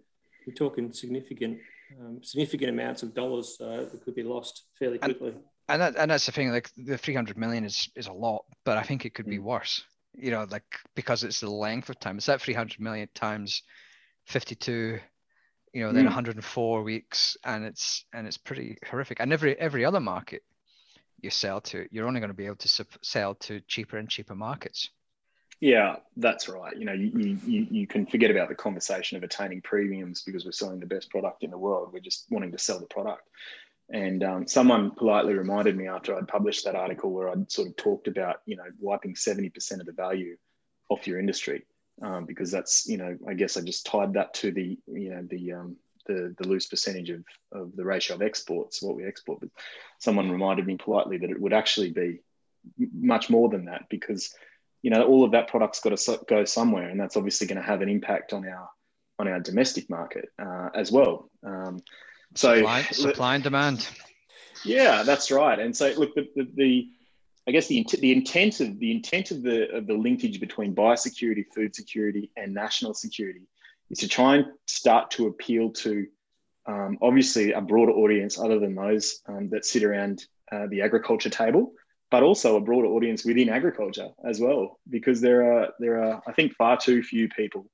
we're 0.46 0.54
talking 0.54 0.92
significant 0.92 1.58
um, 1.98 2.22
significant 2.22 2.70
amounts 2.70 3.02
of 3.02 3.14
dollars 3.14 3.56
uh, 3.60 3.86
that 3.90 4.02
could 4.04 4.14
be 4.14 4.22
lost 4.22 4.64
fairly 4.78 4.98
quickly. 4.98 5.28
And, 5.28 5.40
and, 5.68 5.82
that, 5.82 5.96
and 5.96 6.10
that's 6.10 6.26
the 6.26 6.32
thing. 6.32 6.50
Like 6.50 6.70
the 6.76 6.98
three 6.98 7.14
hundred 7.14 7.36
million 7.36 7.64
is 7.64 7.88
is 7.96 8.06
a 8.06 8.12
lot, 8.12 8.44
but 8.64 8.78
I 8.78 8.82
think 8.82 9.04
it 9.04 9.14
could 9.14 9.26
mm. 9.26 9.30
be 9.30 9.38
worse. 9.38 9.82
You 10.14 10.30
know, 10.30 10.46
like 10.50 10.64
because 10.94 11.24
it's 11.24 11.40
the 11.40 11.50
length 11.50 11.90
of 11.90 12.00
time. 12.00 12.16
It's 12.16 12.26
that 12.26 12.40
three 12.40 12.54
hundred 12.54 12.80
million 12.80 13.08
times 13.14 13.62
fifty 14.24 14.54
two 14.54 14.98
you 15.76 15.82
know, 15.82 15.92
then 15.92 16.04
mm. 16.04 16.06
104 16.06 16.82
weeks, 16.82 17.36
and 17.44 17.62
it's 17.62 18.06
and 18.14 18.26
it's 18.26 18.38
pretty 18.38 18.78
horrific. 18.88 19.20
And 19.20 19.30
every 19.30 19.60
every 19.60 19.84
other 19.84 20.00
market 20.00 20.42
you 21.20 21.28
sell 21.28 21.60
to, 21.60 21.86
you're 21.90 22.06
only 22.06 22.18
going 22.18 22.30
to 22.30 22.34
be 22.34 22.46
able 22.46 22.56
to 22.56 22.86
sell 23.02 23.34
to 23.34 23.60
cheaper 23.68 23.98
and 23.98 24.08
cheaper 24.08 24.34
markets. 24.34 24.88
Yeah, 25.60 25.96
that's 26.16 26.48
right. 26.48 26.74
You 26.74 26.86
know, 26.86 26.94
you, 26.94 27.38
you, 27.46 27.66
you 27.70 27.86
can 27.86 28.06
forget 28.06 28.30
about 28.30 28.48
the 28.48 28.54
conversation 28.54 29.18
of 29.18 29.22
attaining 29.22 29.60
premiums 29.60 30.22
because 30.22 30.46
we're 30.46 30.52
selling 30.52 30.80
the 30.80 30.86
best 30.86 31.10
product 31.10 31.42
in 31.42 31.50
the 31.50 31.58
world. 31.58 31.90
We're 31.92 32.00
just 32.00 32.24
wanting 32.30 32.52
to 32.52 32.58
sell 32.58 32.80
the 32.80 32.86
product. 32.86 33.28
And 33.90 34.24
um, 34.24 34.46
someone 34.48 34.90
politely 34.90 35.34
reminded 35.34 35.76
me 35.76 35.86
after 35.86 36.16
I'd 36.16 36.28
published 36.28 36.64
that 36.64 36.74
article 36.74 37.12
where 37.12 37.28
I'd 37.28 37.50
sort 37.50 37.68
of 37.68 37.76
talked 37.76 38.08
about, 38.08 38.40
you 38.44 38.56
know, 38.56 38.64
wiping 38.80 39.14
70% 39.14 39.80
of 39.80 39.86
the 39.86 39.92
value 39.92 40.36
off 40.88 41.06
your 41.06 41.20
industry. 41.20 41.64
Um, 42.02 42.26
because 42.26 42.50
that's, 42.50 42.86
you 42.86 42.98
know, 42.98 43.16
I 43.26 43.32
guess 43.32 43.56
I 43.56 43.62
just 43.62 43.86
tied 43.86 44.14
that 44.14 44.34
to 44.34 44.52
the, 44.52 44.78
you 44.86 45.10
know, 45.10 45.22
the, 45.30 45.52
um, 45.52 45.76
the, 46.06 46.34
the 46.36 46.46
loose 46.46 46.66
percentage 46.66 47.10
of, 47.10 47.24
of 47.52 47.74
the 47.74 47.84
ratio 47.84 48.16
of 48.16 48.22
exports, 48.22 48.82
what 48.82 48.96
we 48.96 49.06
export. 49.06 49.40
But 49.40 49.48
someone 49.98 50.30
reminded 50.30 50.66
me 50.66 50.76
politely 50.76 51.18
that 51.18 51.30
it 51.30 51.40
would 51.40 51.54
actually 51.54 51.90
be 51.90 52.20
much 52.92 53.30
more 53.30 53.48
than 53.48 53.66
that 53.66 53.88
because 53.88 54.34
you 54.82 54.90
know 54.90 55.04
all 55.04 55.24
of 55.24 55.32
that 55.32 55.48
product's 55.48 55.80
got 55.80 55.96
to 55.96 56.20
go 56.28 56.44
somewhere, 56.44 56.88
and 56.88 57.00
that's 57.00 57.16
obviously 57.16 57.46
going 57.46 57.60
to 57.60 57.66
have 57.66 57.82
an 57.82 57.88
impact 57.88 58.32
on 58.32 58.46
our 58.46 58.68
on 59.18 59.28
our 59.28 59.40
domestic 59.40 59.88
market 59.88 60.28
uh, 60.38 60.68
as 60.74 60.92
well. 60.92 61.30
Um, 61.44 61.82
so 62.36 62.56
supply, 62.56 62.82
supply, 62.82 63.34
and 63.34 63.44
demand. 63.44 63.88
Yeah, 64.64 65.02
that's 65.02 65.30
right. 65.30 65.58
And 65.58 65.76
so 65.76 65.92
look, 65.96 66.14
the, 66.14 66.28
the, 66.34 66.48
the 66.54 66.88
I 67.48 67.52
guess 67.52 67.68
the, 67.68 67.86
the 68.00 68.12
intent 68.12 68.60
of 68.60 68.78
the 68.78 68.90
intent 68.90 69.30
of 69.30 69.42
the 69.42 69.70
of 69.74 69.86
the 69.86 69.94
linkage 69.94 70.40
between 70.40 70.74
biosecurity, 70.74 71.44
food 71.54 71.74
security, 71.74 72.30
and 72.36 72.52
national 72.52 72.94
security 72.94 73.46
is 73.90 73.98
to 73.98 74.08
try 74.08 74.36
and 74.36 74.46
start 74.66 75.10
to 75.12 75.28
appeal 75.28 75.70
to 75.70 76.06
um, 76.66 76.98
obviously 77.00 77.52
a 77.52 77.60
broader 77.60 77.92
audience 77.92 78.38
other 78.38 78.58
than 78.58 78.74
those 78.74 79.20
um, 79.28 79.48
that 79.50 79.64
sit 79.64 79.84
around 79.84 80.24
uh, 80.50 80.66
the 80.68 80.82
agriculture 80.82 81.30
table, 81.30 81.72
but 82.10 82.24
also 82.24 82.56
a 82.56 82.60
broader 82.60 82.88
audience 82.88 83.24
within 83.24 83.48
agriculture 83.48 84.08
as 84.24 84.40
well, 84.40 84.80
because 84.90 85.20
there 85.20 85.52
are 85.52 85.68
there 85.78 86.02
are 86.02 86.20
I 86.26 86.32
think 86.32 86.54
far 86.54 86.76
too 86.76 87.02
few 87.02 87.28
people 87.28 87.70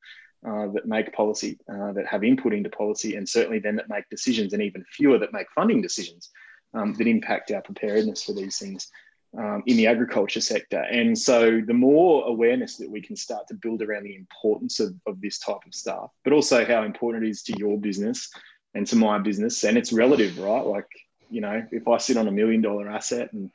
uh, 0.47 0.69
that 0.69 0.87
make 0.87 1.13
policy, 1.13 1.59
uh, 1.73 1.93
that 1.93 2.07
have 2.07 2.25
input 2.25 2.53
into 2.53 2.71
policy, 2.71 3.17
and 3.17 3.29
certainly 3.29 3.59
then 3.59 3.77
that 3.77 3.89
make 3.89 4.09
decisions, 4.11 4.53
and 4.53 4.63
even 4.63 4.85
fewer 4.85 5.19
that 5.19 5.33
make 5.33 5.47
funding 5.55 5.81
decisions 5.81 6.31
um, 6.75 6.95
that 6.95 7.07
impact 7.07 7.51
our 7.51 7.63
preparedness 7.63 8.25
for 8.25 8.33
these 8.33 8.59
things 8.59 8.91
um, 9.39 9.63
in 9.67 9.77
the 9.77 9.87
agriculture 9.87 10.41
sector. 10.41 10.81
And 10.81 11.17
so, 11.19 11.61
the 11.65 11.75
more 11.75 12.27
awareness 12.27 12.77
that 12.77 12.91
we 12.91 13.01
can 13.01 13.17
start 13.17 13.47
to 13.49 13.55
build 13.55 13.83
around 13.83 14.05
the 14.05 14.17
importance 14.17 14.81
of, 14.81 14.95
of 15.07 15.21
this 15.21 15.39
type 15.39 15.65
of 15.67 15.75
stuff, 15.75 16.11
but 16.25 16.33
also 16.33 16.65
how 16.65 16.83
important 16.83 17.25
it 17.25 17.31
is 17.31 17.43
to 17.45 17.59
your 17.59 17.79
business 17.79 18.31
and 18.75 18.87
to 18.89 18.97
my 18.97 19.19
business, 19.19 19.65
and 19.65 19.77
it's 19.77 19.93
relative, 19.93 20.39
right? 20.39 20.67
Like, 20.67 20.89
you 21.31 21.41
know, 21.41 21.65
if 21.71 21.89
I 21.89 21.99
sit 21.99 22.17
on 22.17 22.29
a 22.29 22.33
million 22.33 22.63
dollar 22.63 22.89
asset 22.91 23.33
and 23.33 23.51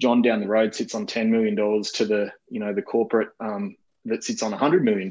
John 0.00 0.22
down 0.22 0.40
the 0.40 0.48
road 0.48 0.74
sits 0.74 0.94
on 0.94 1.06
$10 1.06 1.28
million 1.28 1.54
to 1.56 2.04
the, 2.04 2.32
you 2.48 2.58
know, 2.58 2.72
the 2.72 2.82
corporate 2.82 3.28
um, 3.38 3.76
that 4.06 4.24
sits 4.24 4.42
on 4.42 4.52
$100 4.52 4.82
million 4.82 5.08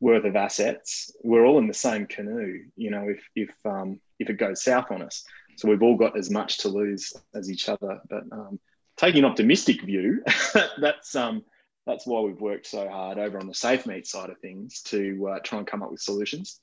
worth 0.00 0.24
of 0.24 0.36
assets, 0.36 1.10
we're 1.22 1.46
all 1.46 1.58
in 1.58 1.68
the 1.68 1.74
same 1.74 2.06
canoe, 2.06 2.64
you 2.76 2.90
know, 2.90 3.08
if, 3.08 3.22
if, 3.34 3.50
um, 3.64 4.00
if 4.18 4.28
it 4.28 4.38
goes 4.38 4.62
south 4.62 4.90
on 4.90 5.02
us. 5.02 5.24
So 5.56 5.68
we've 5.68 5.82
all 5.82 5.96
got 5.96 6.16
as 6.16 6.30
much 6.30 6.58
to 6.58 6.68
lose 6.68 7.12
as 7.34 7.50
each 7.50 7.68
other. 7.68 8.00
But 8.08 8.24
um, 8.32 8.58
taking 8.96 9.24
an 9.24 9.30
optimistic 9.30 9.82
view, 9.82 10.22
that's 10.80 11.14
um, 11.14 11.44
that's 11.86 12.06
why 12.06 12.20
we've 12.20 12.40
worked 12.40 12.66
so 12.66 12.88
hard 12.88 13.18
over 13.18 13.38
on 13.38 13.46
the 13.46 13.54
safe 13.54 13.86
meat 13.86 14.06
side 14.06 14.30
of 14.30 14.38
things 14.38 14.80
to 14.82 15.28
uh, 15.28 15.38
try 15.40 15.58
and 15.58 15.66
come 15.66 15.82
up 15.82 15.90
with 15.90 16.00
solutions. 16.00 16.60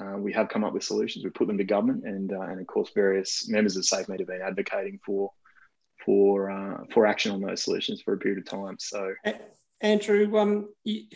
Uh, 0.00 0.16
we 0.16 0.32
have 0.32 0.48
come 0.48 0.64
up 0.64 0.72
with 0.72 0.84
solutions. 0.84 1.24
We 1.24 1.30
put 1.30 1.48
them 1.48 1.58
to 1.58 1.64
government, 1.64 2.04
and 2.04 2.32
uh, 2.32 2.40
and 2.42 2.60
of 2.60 2.66
course, 2.66 2.90
various 2.94 3.48
members 3.48 3.76
of 3.76 3.84
Safe 3.84 4.08
Meat 4.08 4.20
have 4.20 4.28
been 4.28 4.42
advocating 4.42 5.00
for 5.04 5.32
for 6.04 6.50
uh, 6.50 6.84
for 6.92 7.06
action 7.06 7.32
on 7.32 7.40
those 7.40 7.62
solutions 7.62 8.00
for 8.00 8.14
a 8.14 8.18
period 8.18 8.38
of 8.38 8.46
time. 8.46 8.76
So, 8.78 9.12
Andrew, 9.80 10.38
um, 10.38 10.68
you, 10.84 11.06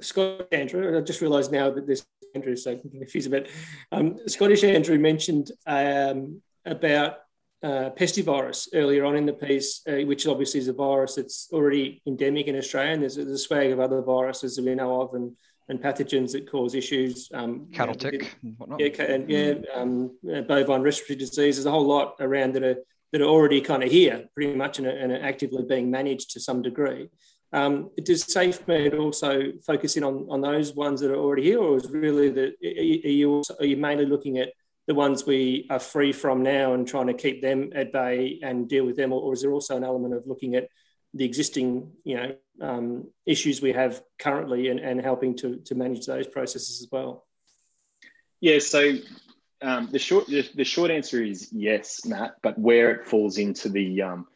Scott 0.00 0.48
Andrew, 0.52 0.96
I 0.96 1.00
just 1.00 1.20
realised 1.20 1.52
now 1.52 1.70
that 1.70 1.86
this 1.86 2.04
Andrew, 2.34 2.56
so 2.56 2.76
confused 2.76 3.28
a 3.28 3.30
bit. 3.30 3.50
Um, 3.92 4.18
Scottish 4.26 4.64
Andrew 4.64 4.98
mentioned 4.98 5.52
um, 5.66 6.42
about 6.64 7.18
uh, 7.62 7.90
pestivirus 7.96 8.68
earlier 8.74 9.04
on 9.04 9.16
in 9.16 9.24
the 9.24 9.32
piece, 9.32 9.82
uh, 9.88 10.04
which 10.04 10.26
obviously 10.26 10.60
is 10.60 10.68
a 10.68 10.72
virus 10.72 11.14
that's 11.14 11.48
already 11.52 12.02
endemic 12.06 12.46
in 12.46 12.56
Australia. 12.56 12.92
And 12.92 13.02
there's, 13.02 13.16
there's 13.16 13.28
a 13.28 13.38
swag 13.38 13.70
of 13.70 13.80
other 13.80 14.02
viruses 14.02 14.56
that 14.56 14.64
we 14.64 14.74
know 14.74 15.00
of 15.00 15.14
and, 15.14 15.32
and 15.68 15.80
pathogens 15.80 16.32
that 16.32 16.50
cause 16.50 16.74
issues. 16.74 17.30
Um, 17.32 17.68
Cattle 17.72 17.94
tick, 17.94 18.36
yeah, 18.78 19.02
and 19.02 19.30
yeah, 19.30 19.54
um, 19.74 20.16
uh, 20.30 20.42
bovine 20.42 20.82
respiratory 20.82 21.18
disease. 21.18 21.56
There's 21.56 21.66
a 21.66 21.70
whole 21.70 21.86
lot 21.86 22.16
around 22.20 22.54
that 22.54 22.64
are 22.64 22.76
that 23.12 23.20
are 23.20 23.26
already 23.26 23.60
kind 23.60 23.84
of 23.84 23.92
here, 23.92 24.24
pretty 24.34 24.56
much, 24.56 24.78
and 24.78 24.88
are, 24.88 24.90
and 24.90 25.12
are 25.12 25.22
actively 25.22 25.62
being 25.62 25.88
managed 25.88 26.32
to 26.32 26.40
some 26.40 26.62
degree. 26.62 27.08
Um, 27.54 27.90
does 28.02 28.24
SafeMeat 28.24 28.98
also 28.98 29.52
focus 29.64 29.96
in 29.96 30.02
on, 30.02 30.26
on 30.28 30.40
those 30.40 30.74
ones 30.74 31.00
that 31.00 31.12
are 31.12 31.16
already 31.16 31.44
here, 31.44 31.60
or 31.60 31.76
is 31.76 31.88
really 31.88 32.28
the 32.28 32.52
are 32.64 33.10
you 33.10 33.30
also, 33.30 33.54
are 33.60 33.64
you 33.64 33.76
mainly 33.76 34.06
looking 34.06 34.38
at 34.38 34.48
the 34.88 34.94
ones 34.94 35.24
we 35.24 35.68
are 35.70 35.78
free 35.78 36.12
from 36.12 36.42
now 36.42 36.74
and 36.74 36.86
trying 36.88 37.06
to 37.06 37.14
keep 37.14 37.40
them 37.40 37.70
at 37.76 37.92
bay 37.92 38.40
and 38.42 38.68
deal 38.68 38.84
with 38.84 38.96
them, 38.96 39.12
or, 39.12 39.22
or 39.22 39.34
is 39.34 39.42
there 39.42 39.52
also 39.52 39.76
an 39.76 39.84
element 39.84 40.14
of 40.14 40.26
looking 40.26 40.56
at 40.56 40.68
the 41.14 41.24
existing 41.24 41.92
you 42.02 42.16
know 42.16 42.34
um, 42.60 43.08
issues 43.24 43.62
we 43.62 43.72
have 43.72 44.02
currently 44.18 44.68
and, 44.68 44.80
and 44.80 45.00
helping 45.00 45.36
to, 45.36 45.58
to 45.58 45.76
manage 45.76 46.06
those 46.06 46.26
processes 46.26 46.82
as 46.82 46.88
well? 46.90 47.24
Yeah, 48.40 48.58
so 48.58 48.94
um, 49.62 49.90
the 49.92 50.00
short 50.00 50.26
the, 50.26 50.44
the, 50.56 50.64
short 50.64 50.90
answer 50.90 51.22
is 51.22 51.52
yes, 51.52 52.04
Matt. 52.04 52.34
But 52.42 52.58
where 52.58 52.90
it 52.90 53.06
falls 53.06 53.38
into 53.38 53.68
the 53.68 54.02
um, 54.02 54.26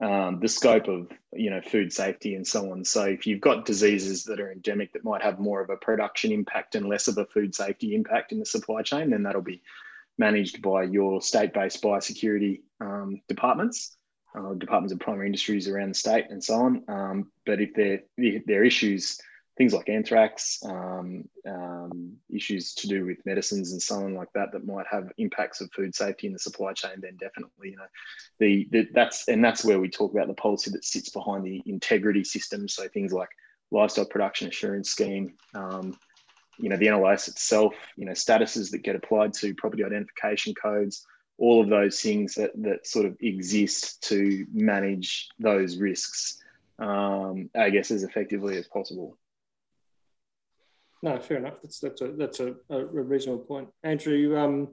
um, 0.00 0.40
the 0.40 0.48
scope 0.48 0.88
of 0.88 1.08
you 1.32 1.50
know 1.50 1.60
food 1.60 1.92
safety 1.92 2.34
and 2.34 2.46
so 2.46 2.72
on. 2.72 2.84
So 2.84 3.04
if 3.04 3.26
you've 3.26 3.40
got 3.40 3.64
diseases 3.64 4.24
that 4.24 4.40
are 4.40 4.50
endemic 4.50 4.92
that 4.92 5.04
might 5.04 5.22
have 5.22 5.38
more 5.38 5.60
of 5.60 5.70
a 5.70 5.76
production 5.76 6.32
impact 6.32 6.74
and 6.74 6.88
less 6.88 7.08
of 7.08 7.18
a 7.18 7.26
food 7.26 7.54
safety 7.54 7.94
impact 7.94 8.32
in 8.32 8.38
the 8.38 8.46
supply 8.46 8.82
chain, 8.82 9.10
then 9.10 9.22
that'll 9.22 9.42
be 9.42 9.62
managed 10.18 10.62
by 10.62 10.84
your 10.84 11.20
state-based 11.20 11.82
biosecurity 11.82 12.60
um, 12.80 13.20
departments, 13.28 13.96
uh, 14.36 14.54
departments 14.54 14.92
of 14.92 15.00
primary 15.00 15.26
industries 15.26 15.68
around 15.68 15.88
the 15.88 15.94
state, 15.94 16.26
and 16.30 16.42
so 16.42 16.54
on. 16.54 16.84
Um, 16.88 17.32
but 17.46 17.60
if 17.60 17.74
there 17.74 18.00
if 18.16 18.44
there 18.46 18.62
are 18.62 18.64
issues 18.64 19.18
things 19.56 19.72
like 19.72 19.88
anthrax, 19.88 20.58
um, 20.64 21.28
um, 21.48 22.12
issues 22.32 22.74
to 22.74 22.88
do 22.88 23.06
with 23.06 23.24
medicines 23.24 23.72
and 23.72 23.80
so 23.80 23.96
on 23.96 24.14
like 24.14 24.32
that 24.34 24.50
that 24.52 24.66
might 24.66 24.86
have 24.90 25.12
impacts 25.18 25.60
of 25.60 25.70
food 25.72 25.94
safety 25.94 26.26
in 26.26 26.32
the 26.32 26.38
supply 26.38 26.72
chain, 26.72 26.94
then 26.98 27.16
definitely, 27.20 27.70
you 27.70 27.76
know, 27.76 27.86
the, 28.40 28.68
the 28.72 28.88
that's 28.92 29.28
and 29.28 29.44
that's 29.44 29.64
where 29.64 29.78
we 29.78 29.88
talk 29.88 30.12
about 30.12 30.26
the 30.26 30.34
policy 30.34 30.70
that 30.72 30.84
sits 30.84 31.10
behind 31.10 31.44
the 31.44 31.62
integrity 31.66 32.24
system. 32.24 32.68
So 32.68 32.88
things 32.88 33.12
like 33.12 33.28
livestock 33.70 34.10
production 34.10 34.48
assurance 34.48 34.90
scheme, 34.90 35.34
um, 35.54 35.96
you 36.58 36.68
know, 36.68 36.76
the 36.76 36.86
NLIS 36.86 37.28
itself, 37.28 37.74
you 37.96 38.06
know, 38.06 38.12
statuses 38.12 38.72
that 38.72 38.82
get 38.82 38.96
applied 38.96 39.34
to 39.34 39.54
property 39.54 39.84
identification 39.84 40.54
codes, 40.54 41.06
all 41.38 41.62
of 41.62 41.68
those 41.68 42.00
things 42.00 42.34
that 42.34 42.50
that 42.62 42.88
sort 42.88 43.06
of 43.06 43.16
exist 43.20 44.02
to 44.08 44.46
manage 44.52 45.28
those 45.38 45.76
risks. 45.76 46.40
Um, 46.80 47.50
I 47.54 47.70
guess 47.70 47.92
as 47.92 48.02
effectively 48.02 48.56
as 48.56 48.66
possible. 48.66 49.16
No, 51.04 51.18
fair 51.18 51.36
enough. 51.36 51.60
That's 51.60 51.80
that's 51.80 52.00
a 52.00 52.12
that's 52.12 52.40
a, 52.40 52.54
a 52.70 52.82
reasonable 52.82 53.44
point, 53.44 53.68
Andrew. 53.82 54.38
Um, 54.38 54.68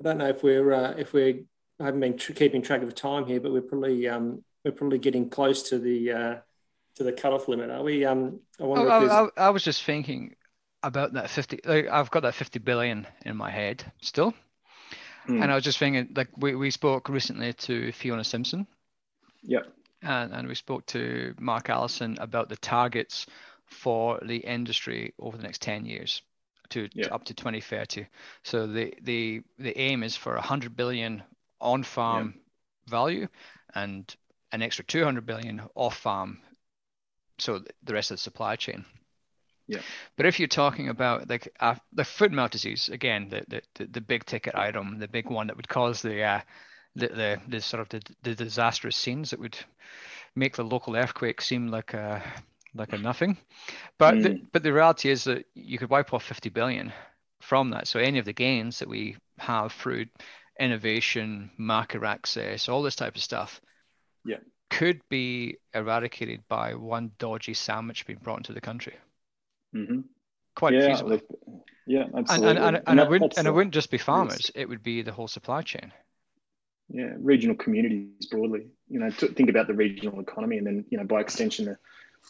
I 0.00 0.04
don't 0.04 0.16
know 0.16 0.28
if 0.30 0.42
we're 0.42 0.72
uh, 0.72 0.94
if 0.96 1.12
we're 1.12 1.40
I 1.78 1.84
haven't 1.84 2.00
been 2.00 2.16
tr- 2.16 2.32
keeping 2.32 2.62
track 2.62 2.80
of 2.80 2.86
the 2.86 2.94
time 2.94 3.26
here, 3.26 3.38
but 3.38 3.52
we're 3.52 3.60
probably 3.60 4.08
um, 4.08 4.42
we're 4.64 4.72
probably 4.72 4.96
getting 4.96 5.28
close 5.28 5.68
to 5.68 5.78
the 5.78 6.10
uh, 6.10 6.36
to 6.94 7.04
the 7.04 7.12
cutoff 7.12 7.48
limit, 7.48 7.68
are 7.70 7.82
we? 7.82 8.06
Um, 8.06 8.40
I 8.58 8.62
wonder. 8.62 8.90
Oh, 8.90 9.30
I, 9.36 9.42
I, 9.42 9.48
I, 9.48 9.50
was 9.50 9.62
just 9.62 9.84
thinking 9.84 10.36
about 10.82 11.12
that 11.12 11.28
fifty. 11.28 11.60
Like, 11.62 11.86
I've 11.88 12.10
got 12.10 12.22
that 12.22 12.34
fifty 12.34 12.58
billion 12.58 13.06
in 13.26 13.36
my 13.36 13.50
head 13.50 13.84
still, 14.00 14.32
mm. 15.28 15.42
and 15.42 15.52
I 15.52 15.54
was 15.54 15.64
just 15.64 15.78
thinking 15.78 16.14
like 16.16 16.28
we, 16.38 16.54
we 16.54 16.70
spoke 16.70 17.10
recently 17.10 17.52
to 17.52 17.92
Fiona 17.92 18.24
Simpson. 18.24 18.66
Yep. 19.42 19.66
And, 20.00 20.32
and 20.32 20.48
we 20.48 20.54
spoke 20.54 20.86
to 20.86 21.34
Mark 21.40 21.68
Allison 21.68 22.16
about 22.20 22.48
the 22.48 22.56
targets 22.56 23.26
for 23.68 24.18
the 24.22 24.38
industry 24.38 25.14
over 25.18 25.36
the 25.36 25.42
next 25.42 25.62
10 25.62 25.84
years 25.84 26.22
to, 26.70 26.88
yeah. 26.92 27.04
to 27.04 27.14
up 27.14 27.24
to 27.24 27.34
2030. 27.34 28.06
So 28.42 28.66
the, 28.66 28.94
the, 29.02 29.42
the 29.58 29.78
aim 29.78 30.02
is 30.02 30.16
for 30.16 30.34
100 30.34 30.76
billion 30.76 31.22
on 31.60 31.82
farm 31.82 32.34
yeah. 32.34 32.90
value 32.90 33.28
and 33.74 34.14
an 34.52 34.62
extra 34.62 34.84
200 34.84 35.26
billion 35.26 35.62
off 35.74 35.96
farm. 35.96 36.38
So 37.38 37.62
the 37.84 37.92
rest 37.92 38.10
of 38.10 38.16
the 38.16 38.22
supply 38.22 38.56
chain. 38.56 38.84
Yeah. 39.66 39.80
But 40.16 40.26
if 40.26 40.40
you're 40.40 40.48
talking 40.48 40.88
about 40.88 41.28
like 41.28 41.52
uh, 41.60 41.74
the 41.92 42.04
foot 42.04 42.30
and 42.30 42.36
mouth 42.36 42.50
disease, 42.50 42.88
again, 42.88 43.28
the, 43.28 43.62
the, 43.74 43.86
the 43.86 44.00
big 44.00 44.24
ticket 44.24 44.54
item, 44.54 44.98
the 44.98 45.08
big 45.08 45.28
one 45.28 45.46
that 45.48 45.56
would 45.56 45.68
cause 45.68 46.00
the, 46.00 46.22
uh, 46.22 46.40
the, 46.96 47.08
the, 47.08 47.40
the 47.48 47.60
sort 47.60 47.82
of 47.82 47.88
the, 47.90 48.02
the 48.22 48.34
disastrous 48.34 48.96
scenes 48.96 49.30
that 49.30 49.38
would 49.38 49.58
make 50.34 50.56
the 50.56 50.64
local 50.64 50.96
earthquake 50.96 51.42
seem 51.42 51.68
like 51.68 51.92
a, 51.92 52.22
like 52.74 52.92
a 52.92 52.98
nothing. 52.98 53.36
But 53.98 54.14
mm. 54.14 54.22
the, 54.22 54.42
but 54.52 54.62
the 54.62 54.72
reality 54.72 55.10
is 55.10 55.24
that 55.24 55.46
you 55.54 55.78
could 55.78 55.90
wipe 55.90 56.12
off 56.12 56.24
50 56.24 56.48
billion 56.50 56.92
from 57.40 57.70
that. 57.70 57.88
So 57.88 57.98
any 57.98 58.18
of 58.18 58.24
the 58.24 58.32
gains 58.32 58.78
that 58.78 58.88
we 58.88 59.16
have 59.38 59.72
through 59.72 60.06
innovation, 60.58 61.50
market 61.56 62.02
access, 62.02 62.68
all 62.68 62.82
this 62.82 62.96
type 62.96 63.16
of 63.16 63.22
stuff, 63.22 63.60
yeah, 64.24 64.38
could 64.70 65.00
be 65.08 65.58
eradicated 65.74 66.42
by 66.48 66.74
one 66.74 67.12
dodgy 67.18 67.54
sandwich 67.54 68.06
being 68.06 68.18
brought 68.22 68.38
into 68.38 68.52
the 68.52 68.60
country. 68.60 68.94
Mm-hmm. 69.74 70.00
Quite 70.54 70.74
yeah, 70.74 70.88
feasible. 70.88 71.10
Like, 71.10 71.24
yeah, 71.86 72.04
absolutely. 72.14 72.50
And, 72.50 72.58
and, 72.58 72.76
and, 72.76 72.82
and, 72.86 73.00
it 73.00 73.08
wouldn't 73.08 73.38
and 73.38 73.46
it 73.46 73.52
wouldn't 73.52 73.74
just 73.74 73.90
be 73.90 73.98
farmers; 73.98 74.50
it 74.54 74.68
would 74.68 74.82
be 74.82 75.02
the 75.02 75.12
whole 75.12 75.28
supply 75.28 75.62
chain. 75.62 75.92
Yeah, 76.90 77.12
regional 77.18 77.54
communities 77.54 78.26
broadly. 78.26 78.66
You 78.88 79.00
know, 79.00 79.10
to 79.10 79.28
think 79.28 79.50
about 79.50 79.66
the 79.68 79.74
regional 79.74 80.20
economy, 80.20 80.58
and 80.58 80.66
then 80.66 80.84
you 80.90 80.98
know, 80.98 81.04
by 81.04 81.20
extension, 81.20 81.66
the 81.66 81.78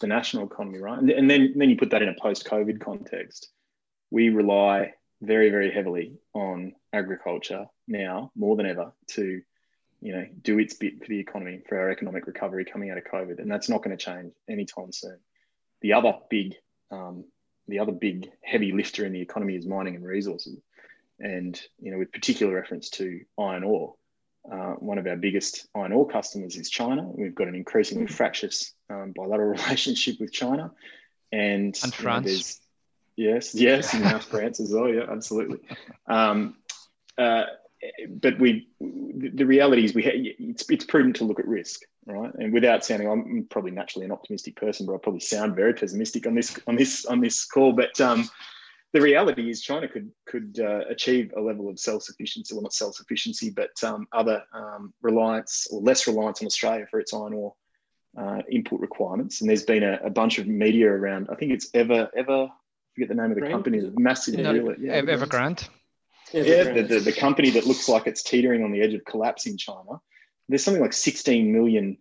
the 0.01 0.07
national 0.07 0.47
economy, 0.47 0.78
right? 0.78 0.99
And, 0.99 1.11
and 1.11 1.30
then, 1.30 1.55
then 1.57 1.70
you 1.70 1.76
put 1.76 1.91
that 1.91 2.03
in 2.03 2.09
a 2.09 2.14
post-COVID 2.20 2.80
context. 2.80 3.51
We 4.11 4.28
rely 4.30 4.95
very, 5.20 5.51
very 5.51 5.70
heavily 5.70 6.18
on 6.34 6.74
agriculture 6.93 7.66
now 7.86 8.30
more 8.36 8.57
than 8.57 8.66
ever 8.66 8.93
to, 9.09 9.43
you 10.01 10.12
know, 10.12 10.26
do 10.43 10.59
its 10.59 10.74
bit 10.74 11.01
for 11.01 11.09
the 11.09 11.18
economy, 11.18 11.61
for 11.68 11.78
our 11.78 11.91
economic 11.91 12.26
recovery 12.26 12.64
coming 12.64 12.91
out 12.91 12.99
of 12.99 13.05
COVID, 13.05 13.41
and 13.41 13.51
that's 13.51 13.68
not 13.68 13.82
going 13.82 13.97
to 13.97 14.03
change 14.03 14.32
anytime 14.49 14.93
soon. 14.93 15.18
The 15.80 15.95
other 15.95 16.14
big, 16.30 16.55
um, 16.91 17.24
the 17.66 17.80
other 17.80 17.93
big 17.93 18.30
heavy 18.43 18.72
lifter 18.72 19.05
in 19.05 19.12
the 19.12 19.20
economy 19.20 19.57
is 19.57 19.66
mining 19.66 19.97
and 19.97 20.05
resources, 20.05 20.61
and 21.18 21.61
you 21.80 21.91
know, 21.91 21.99
with 21.99 22.12
particular 22.12 22.55
reference 22.55 22.91
to 22.91 23.20
iron 23.39 23.64
ore. 23.64 23.95
Uh, 24.51 24.74
one 24.74 24.99
of 24.99 25.07
our 25.07 25.16
biggest 25.16 25.68
iron 25.74 25.93
ore 25.93 26.09
customers 26.09 26.57
is 26.57 26.70
China. 26.70 27.03
We've 27.03 27.34
got 27.34 27.49
an 27.49 27.55
increasingly 27.55 28.07
fractious 28.07 28.72
um, 28.89 29.12
bilateral 29.14 29.51
relationship 29.62 30.20
with 30.20 30.32
China, 30.32 30.72
and 31.32 31.78
and 31.82 31.95
France. 31.95 32.61
You 33.16 33.28
know, 33.28 33.34
yes, 33.34 33.55
yes, 33.55 33.95
and 33.95 34.05
now 34.05 34.18
France 34.34 34.61
as 34.61 34.72
well. 34.72 34.89
Yeah, 34.89 35.05
absolutely. 35.11 35.59
Um, 36.07 36.57
uh, 37.18 37.45
but 38.09 38.39
we, 38.39 38.68
the 38.80 39.45
reality 39.45 39.84
is, 39.84 39.95
we 39.95 40.03
ha- 40.03 40.11
it's, 40.14 40.68
it's 40.68 40.84
prudent 40.84 41.16
to 41.16 41.24
look 41.24 41.39
at 41.39 41.47
risk, 41.47 41.82
right? 42.07 42.32
And 42.34 42.53
without 42.53 42.84
sounding, 42.84 43.09
I'm 43.09 43.47
probably 43.51 43.70
naturally 43.70 44.05
an 44.05 44.12
optimistic 44.12 44.57
person, 44.57 44.86
but 44.86 44.95
I 44.95 44.99
probably 44.99 45.20
sound 45.20 45.55
very 45.55 45.74
pessimistic 45.74 46.26
on 46.26 46.34
this 46.34 46.59
on 46.66 46.76
this 46.76 47.05
on 47.05 47.20
this 47.20 47.45
call. 47.45 47.72
But 47.72 48.01
um, 48.01 48.28
the 48.93 49.01
reality 49.01 49.51
is 49.51 49.61
China 49.61 49.86
could 49.86 50.11
could 50.26 50.59
uh, 50.61 50.80
achieve 50.89 51.32
a 51.36 51.41
level 51.41 51.68
of 51.68 51.78
self 51.78 52.03
sufficiency, 52.03 52.55
well 52.55 52.62
not 52.62 52.72
self 52.72 52.95
sufficiency, 52.95 53.51
but 53.51 53.70
um, 53.82 54.07
other 54.12 54.43
um, 54.53 54.95
reliance 55.03 55.66
or 55.70 55.80
less 55.80 56.07
reliance 56.07 56.41
on 56.41 56.47
Australia 56.47 56.86
for 56.91 56.99
its 56.99 57.12
iron 57.12 57.34
ore 57.34 57.55
uh, 58.16 58.43
input 58.51 58.80
requirements. 58.80 59.41
And 59.41 59.51
there's 59.51 59.64
been 59.64 59.82
a, 59.82 60.01
a, 60.05 60.11
bunch 60.11 60.39
of 60.39 60.47
media 60.47 60.91
around. 60.91 61.28
I 61.30 61.34
think 61.34 61.53
it's 61.53 61.68
Ever 61.74 62.09
Ever. 62.16 62.45
I 62.45 62.51
forget 62.95 63.09
the 63.09 63.14
name 63.14 63.30
of 63.30 63.34
the 63.34 63.43
Green? 63.43 63.53
company. 63.53 63.93
Massive 63.99 64.34
no, 64.36 64.53
deal. 64.53 64.74
Yeah, 64.78 65.01
Evergrande. 65.03 65.68
Yeah, 66.32 66.72
the, 66.72 66.82
the, 66.82 67.01
the 67.01 67.12
company 67.12 67.51
that 67.51 67.66
looks 67.66 67.89
like 67.89 68.07
it's 68.07 68.22
teetering 68.22 68.62
on 68.62 68.72
the 68.72 68.82
edge 68.82 68.95
of 68.95 69.05
collapse 69.05 69.47
in 69.47 69.57
China. 69.57 70.01
There's 70.49 70.64
something 70.64 70.82
like 70.82 70.93
16 70.93 71.53
million 71.53 71.99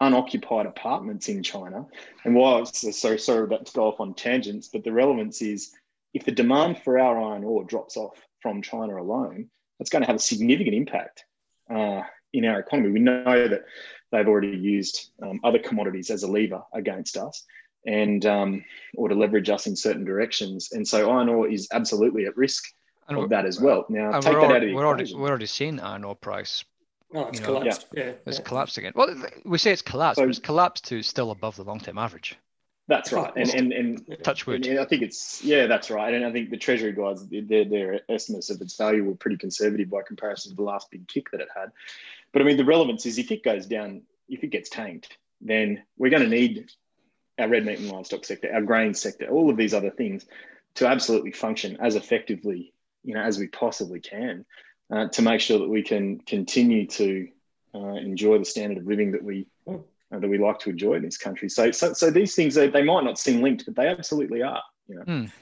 unoccupied 0.00 0.66
apartments 0.66 1.28
in 1.28 1.42
China. 1.42 1.86
And 2.24 2.34
while 2.34 2.64
so 2.66 3.16
sorry 3.16 3.44
about 3.44 3.66
to 3.66 3.72
go 3.72 3.86
off 3.86 4.00
on 4.00 4.14
tangents, 4.14 4.68
but 4.68 4.84
the 4.84 4.92
relevance 4.92 5.42
is 5.42 5.72
if 6.14 6.24
the 6.24 6.32
demand 6.32 6.82
for 6.82 6.98
our 6.98 7.20
iron 7.20 7.44
ore 7.44 7.64
drops 7.64 7.96
off 7.96 8.16
from 8.42 8.62
China 8.62 9.00
alone, 9.00 9.48
that's 9.78 9.90
going 9.90 10.02
to 10.02 10.06
have 10.06 10.16
a 10.16 10.20
significant 10.20 10.74
impact 10.74 11.24
uh, 11.72 12.02
in 12.32 12.44
our 12.44 12.60
economy. 12.60 12.90
We 12.90 13.00
know 13.00 13.48
that 13.48 13.64
they've 14.12 14.28
already 14.28 14.56
used 14.56 15.10
um, 15.22 15.40
other 15.44 15.58
commodities 15.58 16.10
as 16.10 16.22
a 16.22 16.30
lever 16.30 16.62
against 16.74 17.16
us 17.16 17.44
and 17.86 18.24
um, 18.26 18.64
or 18.96 19.08
to 19.08 19.14
leverage 19.14 19.48
us 19.48 19.66
in 19.66 19.76
certain 19.76 20.04
directions. 20.04 20.72
And 20.72 20.86
so 20.86 21.10
iron 21.10 21.28
ore 21.28 21.48
is 21.48 21.68
absolutely 21.72 22.26
at 22.26 22.36
risk 22.36 22.64
and 23.08 23.18
of 23.18 23.30
that 23.30 23.46
as 23.46 23.60
well. 23.60 23.86
Now, 23.88 24.12
take 24.20 24.34
that 24.34 24.44
out 24.44 24.56
of 24.56 24.62
the 24.62 24.74
we're 24.74 24.86
already, 24.86 25.14
we're 25.14 25.28
already 25.28 25.46
seeing 25.46 25.80
iron 25.80 26.04
ore 26.04 26.14
price. 26.14 26.64
Oh, 27.12 27.26
it's 27.26 27.40
collapsed. 27.40 27.86
Yeah. 27.92 28.04
yeah. 28.04 28.12
It's 28.26 28.38
yeah. 28.38 28.44
collapsed 28.44 28.78
again. 28.78 28.92
Well, 28.94 29.14
we 29.44 29.58
say 29.58 29.72
it's 29.72 29.82
collapsed, 29.82 30.18
so, 30.18 30.22
but 30.22 30.30
it's 30.30 30.38
collapsed 30.38 30.84
to 30.86 31.02
still 31.02 31.32
above 31.32 31.56
the 31.56 31.64
long-term 31.64 31.98
average. 31.98 32.36
That's 32.90 33.12
right, 33.12 33.32
and 33.36 33.48
and 33.54 33.72
and 33.72 34.16
touch 34.24 34.48
wood. 34.48 34.66
And 34.66 34.80
I 34.80 34.84
think 34.84 35.02
it's 35.02 35.42
yeah, 35.44 35.66
that's 35.68 35.90
right, 35.90 36.12
and 36.12 36.26
I 36.26 36.32
think 36.32 36.50
the 36.50 36.56
Treasury 36.56 36.92
guys, 36.92 37.24
their 37.28 37.64
their 37.64 38.00
estimates 38.08 38.50
of 38.50 38.60
its 38.60 38.76
value 38.76 39.04
were 39.04 39.14
pretty 39.14 39.36
conservative 39.36 39.88
by 39.88 40.02
comparison 40.02 40.50
to 40.50 40.56
the 40.56 40.62
last 40.62 40.90
big 40.90 41.06
kick 41.06 41.30
that 41.30 41.40
it 41.40 41.48
had. 41.54 41.70
But 42.32 42.42
I 42.42 42.44
mean, 42.44 42.56
the 42.56 42.64
relevance 42.64 43.06
is 43.06 43.16
if 43.16 43.30
it 43.30 43.44
goes 43.44 43.66
down, 43.66 44.02
if 44.28 44.42
it 44.42 44.48
gets 44.48 44.68
tanked, 44.68 45.16
then 45.40 45.84
we're 45.98 46.10
going 46.10 46.24
to 46.24 46.28
need 46.28 46.68
our 47.38 47.48
red 47.48 47.64
meat 47.64 47.78
and 47.78 47.90
livestock 47.92 48.24
sector, 48.24 48.52
our 48.52 48.60
grain 48.60 48.92
sector, 48.92 49.28
all 49.28 49.50
of 49.50 49.56
these 49.56 49.72
other 49.72 49.90
things 49.90 50.26
to 50.74 50.86
absolutely 50.86 51.32
function 51.32 51.78
as 51.80 51.94
effectively, 51.94 52.72
you 53.04 53.14
know, 53.14 53.22
as 53.22 53.38
we 53.38 53.46
possibly 53.46 54.00
can, 54.00 54.44
uh, 54.92 55.06
to 55.08 55.22
make 55.22 55.40
sure 55.40 55.60
that 55.60 55.68
we 55.68 55.84
can 55.84 56.18
continue 56.18 56.88
to 56.88 57.28
uh, 57.72 57.94
enjoy 57.94 58.36
the 58.38 58.44
standard 58.44 58.78
of 58.78 58.86
living 58.86 59.12
that 59.12 59.22
we 59.22 59.46
that 60.10 60.28
we 60.28 60.38
like 60.38 60.58
to 60.60 60.70
enjoy 60.70 60.94
in 60.94 61.02
this 61.02 61.16
country. 61.16 61.48
So, 61.48 61.70
so, 61.70 61.92
so 61.92 62.10
these 62.10 62.34
things 62.34 62.54
they, 62.54 62.68
they 62.68 62.82
might 62.82 63.04
not 63.04 63.18
seem 63.18 63.42
linked, 63.42 63.64
but 63.66 63.76
they 63.76 63.86
absolutely 63.86 64.42
are. 64.42 64.62
You 64.88 64.96
know. 64.96 65.04
Mm. 65.04 65.32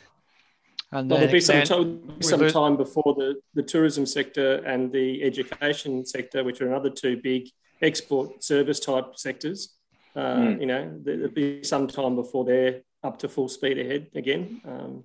And 0.91 1.11
well, 1.11 1.19
there'll 1.19 1.33
be 1.33 1.41
some, 1.41 1.63
time, 1.65 2.23
some 2.23 2.49
time 2.49 2.77
before 2.77 3.15
the, 3.15 3.41
the 3.55 3.63
tourism 3.63 4.07
sector 4.07 4.57
and 4.65 4.91
the 4.91 5.23
education 5.23 6.07
sector, 6.07 6.45
which 6.45 6.63
are 6.63 6.67
another 6.67 6.89
two 6.89 7.21
big 7.23 7.51
export 7.83 8.43
service 8.43 8.81
type 8.81 9.17
sectors. 9.17 9.75
Uh, 10.17 10.37
mm. 10.37 10.61
You 10.61 10.67
know, 10.67 10.99
there'll 11.03 11.29
be 11.29 11.63
some 11.63 11.89
time 11.89 12.17
before 12.17 12.45
they're 12.45 12.81
up 13.05 13.19
to 13.19 13.29
full 13.29 13.49
speed 13.49 13.79
ahead 13.79 14.09
again. 14.15 14.63
Um, 14.67 15.05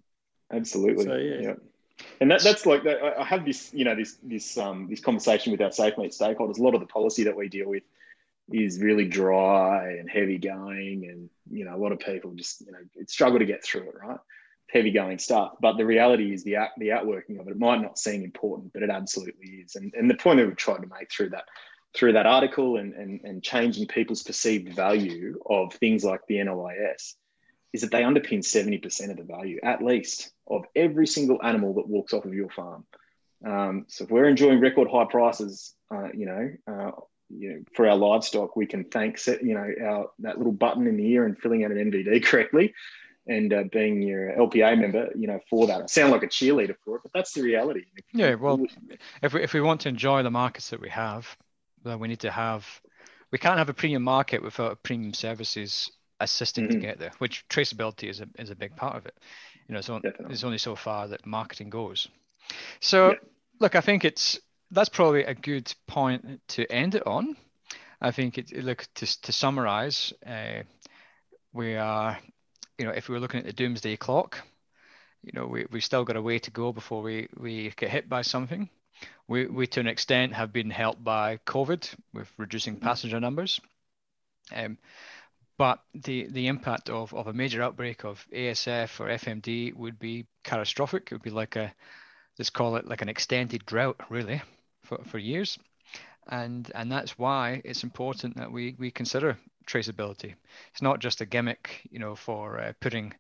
Absolutely. 0.52 1.06
So, 1.06 1.16
yeah. 1.16 1.42
yeah. 1.42 1.54
And 2.22 2.32
that, 2.32 2.42
that's 2.42 2.66
like 2.66 2.86
I 2.88 3.24
have 3.24 3.46
this, 3.46 3.74
you 3.74 3.86
know, 3.86 3.96
this 3.96 4.18
this 4.24 4.58
um, 4.58 4.88
this 4.90 5.00
conversation 5.00 5.52
with 5.52 5.62
our 5.62 5.70
SafeMeat 5.70 6.18
stakeholders. 6.18 6.60
A 6.60 6.64
lot 6.64 6.74
of 6.74 6.80
the 6.80 6.88
policy 6.88 7.24
that 7.24 7.36
we 7.36 7.48
deal 7.48 7.70
with 7.70 7.84
is 8.52 8.82
really 8.82 9.06
dry 9.06 9.94
and 9.94 10.10
heavy 10.10 10.38
going, 10.38 11.08
and 11.10 11.30
you 11.52 11.66
know, 11.66 11.76
a 11.76 11.78
lot 11.78 11.92
of 11.92 12.00
people 12.00 12.32
just 12.32 12.62
you 12.62 12.72
know 12.72 12.80
struggle 13.08 13.40
to 13.40 13.46
get 13.46 13.64
through 13.64 13.84
it, 13.84 13.96
right? 14.02 14.20
Heavy 14.70 14.92
going 14.92 15.20
stuff. 15.20 15.54
But 15.62 15.78
the 15.78 15.86
reality 15.86 16.34
is 16.34 16.44
the 16.44 16.58
out, 16.58 16.70
the 16.78 16.92
outworking 16.92 17.40
of 17.40 17.48
it. 17.48 17.52
It 17.52 17.60
might 17.60 17.82
not 17.82 17.98
seem 17.98 18.24
important, 18.24 18.74
but 18.74 18.84
it 18.84 18.90
absolutely 18.90 19.48
is. 19.48 19.76
And 19.76 19.94
and 19.94 20.10
the 20.10 20.16
point 20.16 20.40
that 20.40 20.48
we 20.48 20.54
tried 20.56 20.82
to 20.82 20.88
make 20.88 21.12
through 21.12 21.30
that 21.30 21.46
through 21.94 22.14
that 22.14 22.26
article 22.26 22.78
and, 22.78 22.94
and, 22.94 23.22
and 23.24 23.44
changing 23.44 23.88
people's 23.88 24.24
perceived 24.24 24.74
value 24.74 25.40
of 25.46 25.74
things 25.74 26.04
like 26.04 26.26
the 26.28 26.38
NLIS 26.38 27.14
is 27.72 27.82
that 27.82 27.92
they 27.92 28.02
underpin 28.02 28.40
70% 28.40 29.10
of 29.12 29.18
the 29.18 29.24
value, 29.24 29.60
at 29.64 29.84
least, 29.84 30.32
of 30.48 30.66
every 30.76 31.08
single 31.08 31.44
animal 31.44 31.76
that 31.76 31.88
walks 31.88 32.14
off 32.14 32.26
of 32.26 32.34
your 32.34 32.50
farm. 32.50 32.86
Um, 33.46 33.86
so 33.90 34.06
if 34.06 34.12
we're 34.12 34.28
enjoying 34.28 34.60
record 34.60 34.88
high 34.90 35.06
prices, 35.06 35.74
uh, 35.94 36.10
you 36.14 36.26
know, 36.26 36.52
uh, 36.68 36.92
you 37.30 37.50
know, 37.50 37.64
for 37.76 37.88
our 37.88 37.96
livestock, 37.96 38.56
we 38.56 38.66
can 38.66 38.84
thank 38.86 39.26
you 39.28 39.54
know 39.54 39.68
our 39.86 40.10
that 40.20 40.38
little 40.38 40.54
button 40.54 40.88
in 40.88 40.98
the 40.98 41.08
ear 41.12 41.26
and 41.26 41.38
filling 41.38 41.64
out 41.64 41.72
an 41.72 41.78
NVD 41.78 42.24
correctly, 42.26 42.74
and 43.28 43.54
uh, 43.54 43.64
being 43.72 44.02
your 44.02 44.32
LPA 44.34 44.80
member, 44.80 45.10
you 45.16 45.28
know, 45.28 45.40
for 45.50 45.68
that. 45.68 45.82
I 45.82 45.86
sound 45.86 46.12
like 46.12 46.24
a 46.24 46.28
cheerleader 46.28 46.76
for 46.84 46.98
it, 46.98 47.04
but 47.04 47.14
that's 47.14 47.34
the 47.34 47.42
reality. 47.42 47.84
Yeah, 48.14 48.36
well, 48.36 48.66
if 49.22 49.34
we 49.34 49.44
if 49.44 49.54
we 49.54 49.62
want 49.62 49.82
to 49.82 49.90
enjoy 49.90 50.24
the 50.24 50.32
markets 50.32 50.70
that 50.70 50.82
we 50.82 50.90
have, 50.90 51.38
then 51.84 52.00
we 52.00 52.08
need 52.08 52.22
to 52.22 52.32
have. 52.32 52.66
We 53.32 53.40
can't 53.40 53.58
have 53.58 53.70
a 53.70 53.74
premium 53.74 54.04
market 54.04 54.44
without 54.44 54.84
premium 54.84 55.14
services 55.14 55.92
assisting 56.20 56.66
mm-hmm. 56.66 56.80
to 56.80 56.80
get 56.80 57.00
there, 57.00 57.12
which 57.18 57.48
traceability 57.50 58.10
is 58.10 58.22
a 58.22 58.28
is 58.38 58.50
a 58.50 58.56
big 58.56 58.76
part 58.76 58.96
of 58.96 59.06
it. 59.06 59.18
You 59.68 59.74
know, 59.74 59.80
it's, 59.80 59.90
on, 59.90 60.02
it's 60.30 60.44
only 60.44 60.58
so 60.58 60.76
far 60.76 61.08
that 61.08 61.26
marketing 61.26 61.70
goes. 61.70 62.10
So, 62.82 63.12
yeah. 63.12 63.16
look, 63.60 63.76
I 63.76 63.82
think 63.82 64.04
it's 64.04 64.40
that's 64.74 64.90
probably 64.90 65.24
a 65.24 65.34
good 65.34 65.74
point 65.88 66.42
to 66.50 66.70
end 66.72 66.96
it 66.96 67.06
on. 67.08 67.36
I 68.02 68.12
think 68.12 68.38
it, 68.38 68.52
look 68.64 68.86
to 68.96 69.22
to 69.22 69.32
summarize, 69.32 70.14
uh, 70.26 70.64
we 71.54 71.76
are, 71.76 72.18
you 72.78 72.86
know, 72.86 72.92
if 72.92 73.08
we 73.08 73.14
were 73.14 73.22
looking 73.22 73.40
at 73.40 73.46
the 73.46 73.54
doomsday 73.54 73.96
clock, 73.96 74.42
you 75.24 75.32
know, 75.34 75.46
we 75.48 75.66
we 75.72 75.80
still 75.80 76.04
got 76.04 76.18
a 76.18 76.22
way 76.22 76.40
to 76.40 76.52
go 76.52 76.74
before 76.74 77.02
we 77.02 77.30
we 77.38 77.72
get 77.78 77.90
hit 77.90 78.10
by 78.10 78.24
something. 78.24 78.70
We 79.28 79.46
we 79.46 79.68
to 79.68 79.80
an 79.80 79.88
extent 79.88 80.34
have 80.34 80.52
been 80.52 80.70
helped 80.70 81.04
by 81.04 81.38
COVID 81.46 81.88
with 82.14 82.32
reducing 82.38 82.76
mm-hmm. 82.76 82.86
passenger 82.86 83.20
numbers. 83.20 83.62
Um, 84.54 84.78
but 85.58 85.80
the, 85.94 86.28
the 86.30 86.48
impact 86.48 86.90
of, 86.90 87.14
of 87.14 87.28
a 87.28 87.34
major 87.34 87.62
outbreak 87.62 88.04
of 88.04 88.26
ASF 88.34 89.00
or 89.00 89.08
FMD 89.08 89.74
would 89.76 90.00
be 90.00 90.26
catastrophic. 90.44 91.04
It 91.04 91.16
would 91.16 91.22
be 91.22 91.30
like 91.30 91.56
a, 91.56 91.74
let's 92.40 92.50
call 92.50 92.76
it 92.76 92.88
like 92.88 93.02
an 93.02 93.10
extended 93.10 93.66
drought, 93.66 94.02
really, 94.10 94.42
for, 94.84 95.00
for 95.06 95.18
years. 95.18 95.58
And, 96.28 96.72
and 96.74 96.92
that's 96.92 97.18
why 97.18 97.62
it's 97.66 97.84
important 97.84 98.38
that 98.38 98.52
we, 98.52 98.76
we 98.80 98.92
consider 98.92 99.38
traceability. 99.68 100.34
It's 100.72 100.82
not 100.82 101.00
just 101.00 101.22
a 101.22 101.26
gimmick, 101.26 101.82
you 101.92 102.00
know, 102.00 102.16
for 102.16 102.60
uh, 102.60 102.74
putting, 102.80 103.14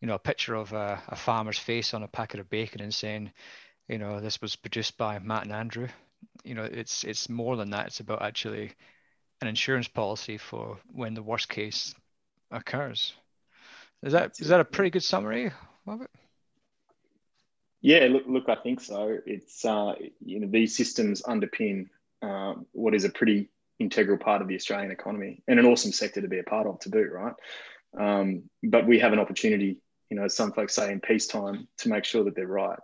you 0.00 0.08
know, 0.08 0.14
a 0.14 0.18
picture 0.18 0.54
of 0.54 0.72
a, 0.72 1.02
a 1.08 1.16
farmer's 1.16 1.58
face 1.58 1.92
on 1.94 2.02
a 2.02 2.08
packet 2.08 2.40
of 2.40 2.48
bacon 2.48 2.80
and 2.80 2.94
saying, 2.94 3.30
you 3.88 3.98
know, 3.98 4.20
this 4.20 4.40
was 4.40 4.56
produced 4.56 4.96
by 4.96 5.18
Matt 5.18 5.44
and 5.44 5.52
Andrew. 5.52 5.88
You 6.44 6.54
know, 6.54 6.64
it's 6.64 7.04
it's 7.04 7.28
more 7.28 7.56
than 7.56 7.70
that. 7.70 7.88
It's 7.88 8.00
about 8.00 8.22
actually 8.22 8.72
an 9.40 9.48
insurance 9.48 9.88
policy 9.88 10.38
for 10.38 10.78
when 10.92 11.14
the 11.14 11.22
worst 11.22 11.48
case 11.48 11.94
occurs. 12.50 13.12
Is 14.02 14.12
that 14.12 14.40
is 14.40 14.48
that 14.48 14.60
a 14.60 14.64
pretty 14.64 14.90
good 14.90 15.04
summary 15.04 15.52
of 15.86 16.02
it? 16.02 16.10
Yeah, 17.86 18.08
look, 18.10 18.24
look, 18.26 18.48
I 18.48 18.56
think 18.56 18.80
so. 18.80 19.16
It's 19.26 19.64
uh, 19.64 19.94
you 20.24 20.40
know 20.40 20.48
these 20.50 20.76
systems 20.76 21.22
underpin 21.22 21.88
um, 22.20 22.66
what 22.72 22.96
is 22.96 23.04
a 23.04 23.10
pretty 23.10 23.48
integral 23.78 24.18
part 24.18 24.42
of 24.42 24.48
the 24.48 24.56
Australian 24.56 24.90
economy 24.90 25.44
and 25.46 25.60
an 25.60 25.66
awesome 25.66 25.92
sector 25.92 26.20
to 26.20 26.26
be 26.26 26.40
a 26.40 26.42
part 26.42 26.66
of 26.66 26.80
to 26.80 26.88
boot, 26.88 27.12
right? 27.12 27.34
Um, 27.96 28.50
but 28.64 28.88
we 28.88 28.98
have 28.98 29.12
an 29.12 29.20
opportunity, 29.20 29.76
you 30.10 30.16
know, 30.16 30.24
as 30.24 30.34
some 30.34 30.50
folks 30.50 30.74
say 30.74 30.90
in 30.90 31.00
peacetime, 31.00 31.68
to 31.78 31.88
make 31.88 32.04
sure 32.04 32.24
that 32.24 32.34
they're 32.34 32.48
right. 32.48 32.80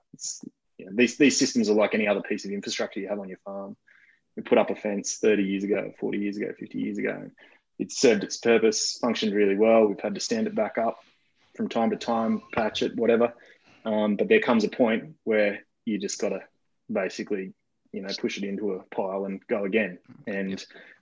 You 0.78 0.86
know, 0.86 0.92
these 0.94 1.16
these 1.16 1.36
systems 1.36 1.68
are 1.68 1.74
like 1.74 1.94
any 1.94 2.06
other 2.06 2.22
piece 2.22 2.44
of 2.44 2.52
infrastructure 2.52 3.00
you 3.00 3.08
have 3.08 3.18
on 3.18 3.28
your 3.28 3.38
farm 3.44 3.76
we 4.36 4.42
put 4.44 4.58
up 4.58 4.70
a 4.70 4.76
fence 4.76 5.16
30 5.16 5.42
years 5.42 5.64
ago, 5.64 5.92
40 5.98 6.18
years 6.18 6.36
ago, 6.36 6.52
50 6.56 6.78
years 6.78 6.98
ago. 6.98 7.28
It 7.80 7.90
served 7.90 8.22
its 8.24 8.36
purpose, 8.36 8.98
functioned 9.00 9.34
really 9.34 9.56
well. 9.56 9.86
We've 9.86 10.00
had 10.00 10.14
to 10.14 10.20
stand 10.20 10.46
it 10.46 10.54
back 10.54 10.78
up 10.78 11.00
from 11.56 11.68
time 11.68 11.90
to 11.90 11.96
time, 11.96 12.40
patch 12.54 12.82
it, 12.82 12.96
whatever. 12.96 13.34
Um, 13.84 14.16
but 14.16 14.28
there 14.28 14.40
comes 14.40 14.64
a 14.64 14.68
point 14.68 15.14
where 15.24 15.60
you 15.84 15.98
just 15.98 16.20
got 16.20 16.30
to 16.30 16.40
basically, 16.92 17.52
you 17.92 18.02
know, 18.02 18.08
push 18.18 18.38
it 18.38 18.44
into 18.44 18.72
a 18.72 18.82
pile 18.94 19.24
and 19.24 19.44
go 19.48 19.64
again. 19.64 19.98
And 20.26 20.50
yep. 20.50 20.60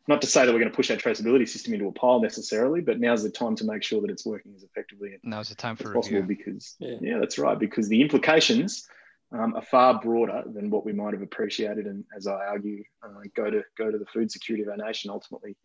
not 0.09 0.21
to 0.23 0.27
say 0.27 0.45
that 0.45 0.53
we're 0.53 0.59
going 0.59 0.71
to 0.71 0.77
push 0.77 0.91
our 0.91 0.97
traceability 0.97 1.49
system 1.49 1.75
into 1.75 1.89
a 1.89 1.93
pile 1.93 2.21
necessarily, 2.21 2.81
but 2.81 3.01
now's 3.01 3.23
the 3.23 3.31
time 3.31 3.57
to 3.57 3.65
make 3.65 3.83
sure 3.83 4.01
that 4.01 4.11
it's 4.11 4.27
working 4.27 4.53
as 4.55 4.63
effectively 4.63 5.19
now's 5.23 5.49
the 5.49 5.55
time 5.55 5.77
for 5.77 5.89
as 5.89 5.95
possible 5.95 6.21
review. 6.21 6.37
because 6.37 6.77
yeah. 6.79 6.97
yeah, 7.01 7.19
that's 7.19 7.39
right. 7.39 7.59
Because 7.59 7.89
the 7.89 8.01
implications 8.01 8.89
um, 9.33 9.55
are 9.55 9.63
far 9.63 10.01
broader 10.01 10.43
than 10.47 10.71
what 10.71 10.85
we 10.85 10.93
might 10.93 11.13
have 11.13 11.23
appreciated, 11.23 11.87
and 11.87 12.05
as 12.17 12.27
I 12.27 12.33
argue, 12.33 12.83
uh, 13.03 13.21
go 13.37 13.51
to 13.51 13.63
go 13.79 13.91
to 13.91 13.99
the 13.99 14.07
food 14.07 14.31
security 14.31 14.65
of 14.65 14.71
our 14.71 14.77
nation, 14.77 15.11
ultimately 15.11 15.57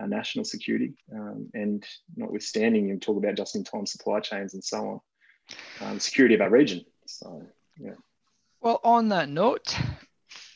our 0.00 0.08
national 0.08 0.44
security, 0.44 0.94
um, 1.14 1.48
and 1.54 1.84
notwithstanding, 2.16 2.88
you 2.88 2.98
talk 2.98 3.16
about 3.16 3.36
just-in-time 3.36 3.86
supply 3.86 4.18
chains 4.18 4.54
and 4.54 4.64
so 4.64 4.78
on, 4.88 5.00
um, 5.80 6.00
security 6.00 6.34
of 6.34 6.40
our 6.40 6.50
region. 6.50 6.84
So, 7.06 7.42
yeah. 7.78 7.92
Well, 8.60 8.80
on 8.82 9.08
that 9.10 9.28
note, 9.28 9.76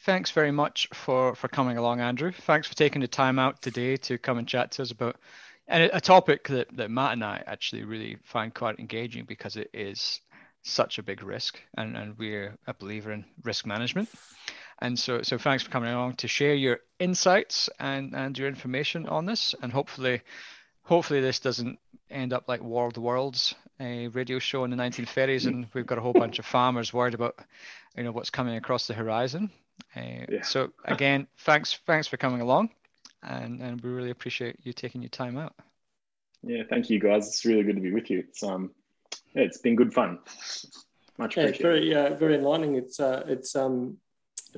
thanks 0.04 0.30
very 0.30 0.50
much 0.50 0.88
for 0.92 1.34
for 1.34 1.48
coming 1.48 1.76
along, 1.76 2.00
Andrew. 2.00 2.32
Thanks 2.32 2.66
for 2.66 2.74
taking 2.74 3.02
the 3.02 3.08
time 3.08 3.38
out 3.38 3.60
today 3.60 3.96
to 3.98 4.18
come 4.18 4.38
and 4.38 4.48
chat 4.48 4.70
to 4.72 4.82
us 4.82 4.90
about 4.90 5.16
and 5.68 5.90
a 5.92 6.00
topic 6.00 6.48
that, 6.48 6.74
that 6.76 6.90
Matt 6.90 7.12
and 7.12 7.22
I 7.22 7.42
actually 7.46 7.84
really 7.84 8.16
find 8.24 8.54
quite 8.54 8.78
engaging 8.78 9.26
because 9.26 9.56
it 9.56 9.68
is 9.74 10.20
such 10.62 10.98
a 10.98 11.02
big 11.02 11.22
risk, 11.22 11.60
and, 11.76 11.96
and 11.96 12.18
we're 12.18 12.56
a 12.66 12.74
believer 12.74 13.12
in 13.12 13.24
risk 13.44 13.66
management. 13.66 14.08
And 14.80 14.98
so, 14.98 15.22
so 15.22 15.38
thanks 15.38 15.62
for 15.62 15.70
coming 15.70 15.92
along 15.92 16.14
to 16.16 16.28
share 16.28 16.54
your 16.54 16.80
insights 16.98 17.68
and, 17.80 18.14
and 18.14 18.38
your 18.38 18.48
information 18.48 19.08
on 19.08 19.26
this. 19.26 19.54
And 19.62 19.72
hopefully, 19.72 20.22
hopefully 20.88 21.20
this 21.20 21.38
doesn't 21.38 21.78
end 22.10 22.32
up 22.32 22.48
like 22.48 22.62
War 22.62 22.86
of 22.86 22.94
the 22.94 23.00
Worlds, 23.02 23.54
a 23.78 24.08
radio 24.08 24.38
show 24.38 24.64
in 24.64 24.70
the 24.70 24.76
1930s, 24.76 25.46
and 25.46 25.66
we've 25.74 25.86
got 25.86 25.98
a 25.98 26.00
whole 26.00 26.14
bunch 26.14 26.38
of 26.38 26.46
farmers 26.46 26.94
worried 26.94 27.12
about, 27.12 27.38
you 27.94 28.02
know, 28.02 28.10
what's 28.10 28.30
coming 28.30 28.56
across 28.56 28.86
the 28.86 28.94
horizon. 28.94 29.50
Uh, 29.94 30.24
yeah. 30.30 30.42
So 30.42 30.72
again, 30.86 31.26
thanks, 31.40 31.78
thanks 31.86 32.08
for 32.08 32.16
coming 32.16 32.40
along, 32.40 32.70
and 33.22 33.60
and 33.60 33.80
we 33.82 33.90
really 33.90 34.10
appreciate 34.10 34.56
you 34.62 34.72
taking 34.72 35.02
your 35.02 35.10
time 35.10 35.36
out. 35.36 35.52
Yeah, 36.42 36.62
thank 36.70 36.88
you 36.88 36.98
guys. 36.98 37.28
It's 37.28 37.44
really 37.44 37.64
good 37.64 37.76
to 37.76 37.82
be 37.82 37.92
with 37.92 38.10
you. 38.10 38.20
It's 38.20 38.42
um, 38.42 38.70
yeah, 39.34 39.42
it's 39.42 39.58
been 39.58 39.76
good 39.76 39.92
fun. 39.92 40.20
Much 41.18 41.36
yeah, 41.36 41.52
very 41.60 41.94
uh, 41.94 42.14
very 42.14 42.34
enlightening. 42.34 42.76
It's 42.76 42.98
uh, 42.98 43.24
it's 43.26 43.54
um, 43.54 43.98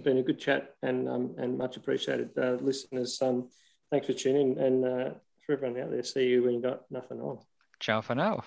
been 0.04 0.18
a 0.18 0.22
good 0.22 0.38
chat 0.38 0.74
and 0.82 1.08
um, 1.08 1.34
and 1.38 1.58
much 1.58 1.76
appreciated. 1.76 2.30
Uh, 2.38 2.52
listeners, 2.60 3.20
um, 3.20 3.48
thanks 3.90 4.06
for 4.06 4.12
tuning 4.12 4.52
in, 4.52 4.58
and 4.58 4.84
uh, 4.84 5.10
for 5.58 5.66
everyone 5.66 5.82
out 5.82 5.90
there, 5.90 6.02
see 6.02 6.26
you 6.26 6.44
when 6.44 6.54
you 6.54 6.62
got 6.62 6.82
nothing 6.90 7.20
on. 7.20 7.38
Ciao 7.80 8.00
for 8.00 8.14
now. 8.14 8.44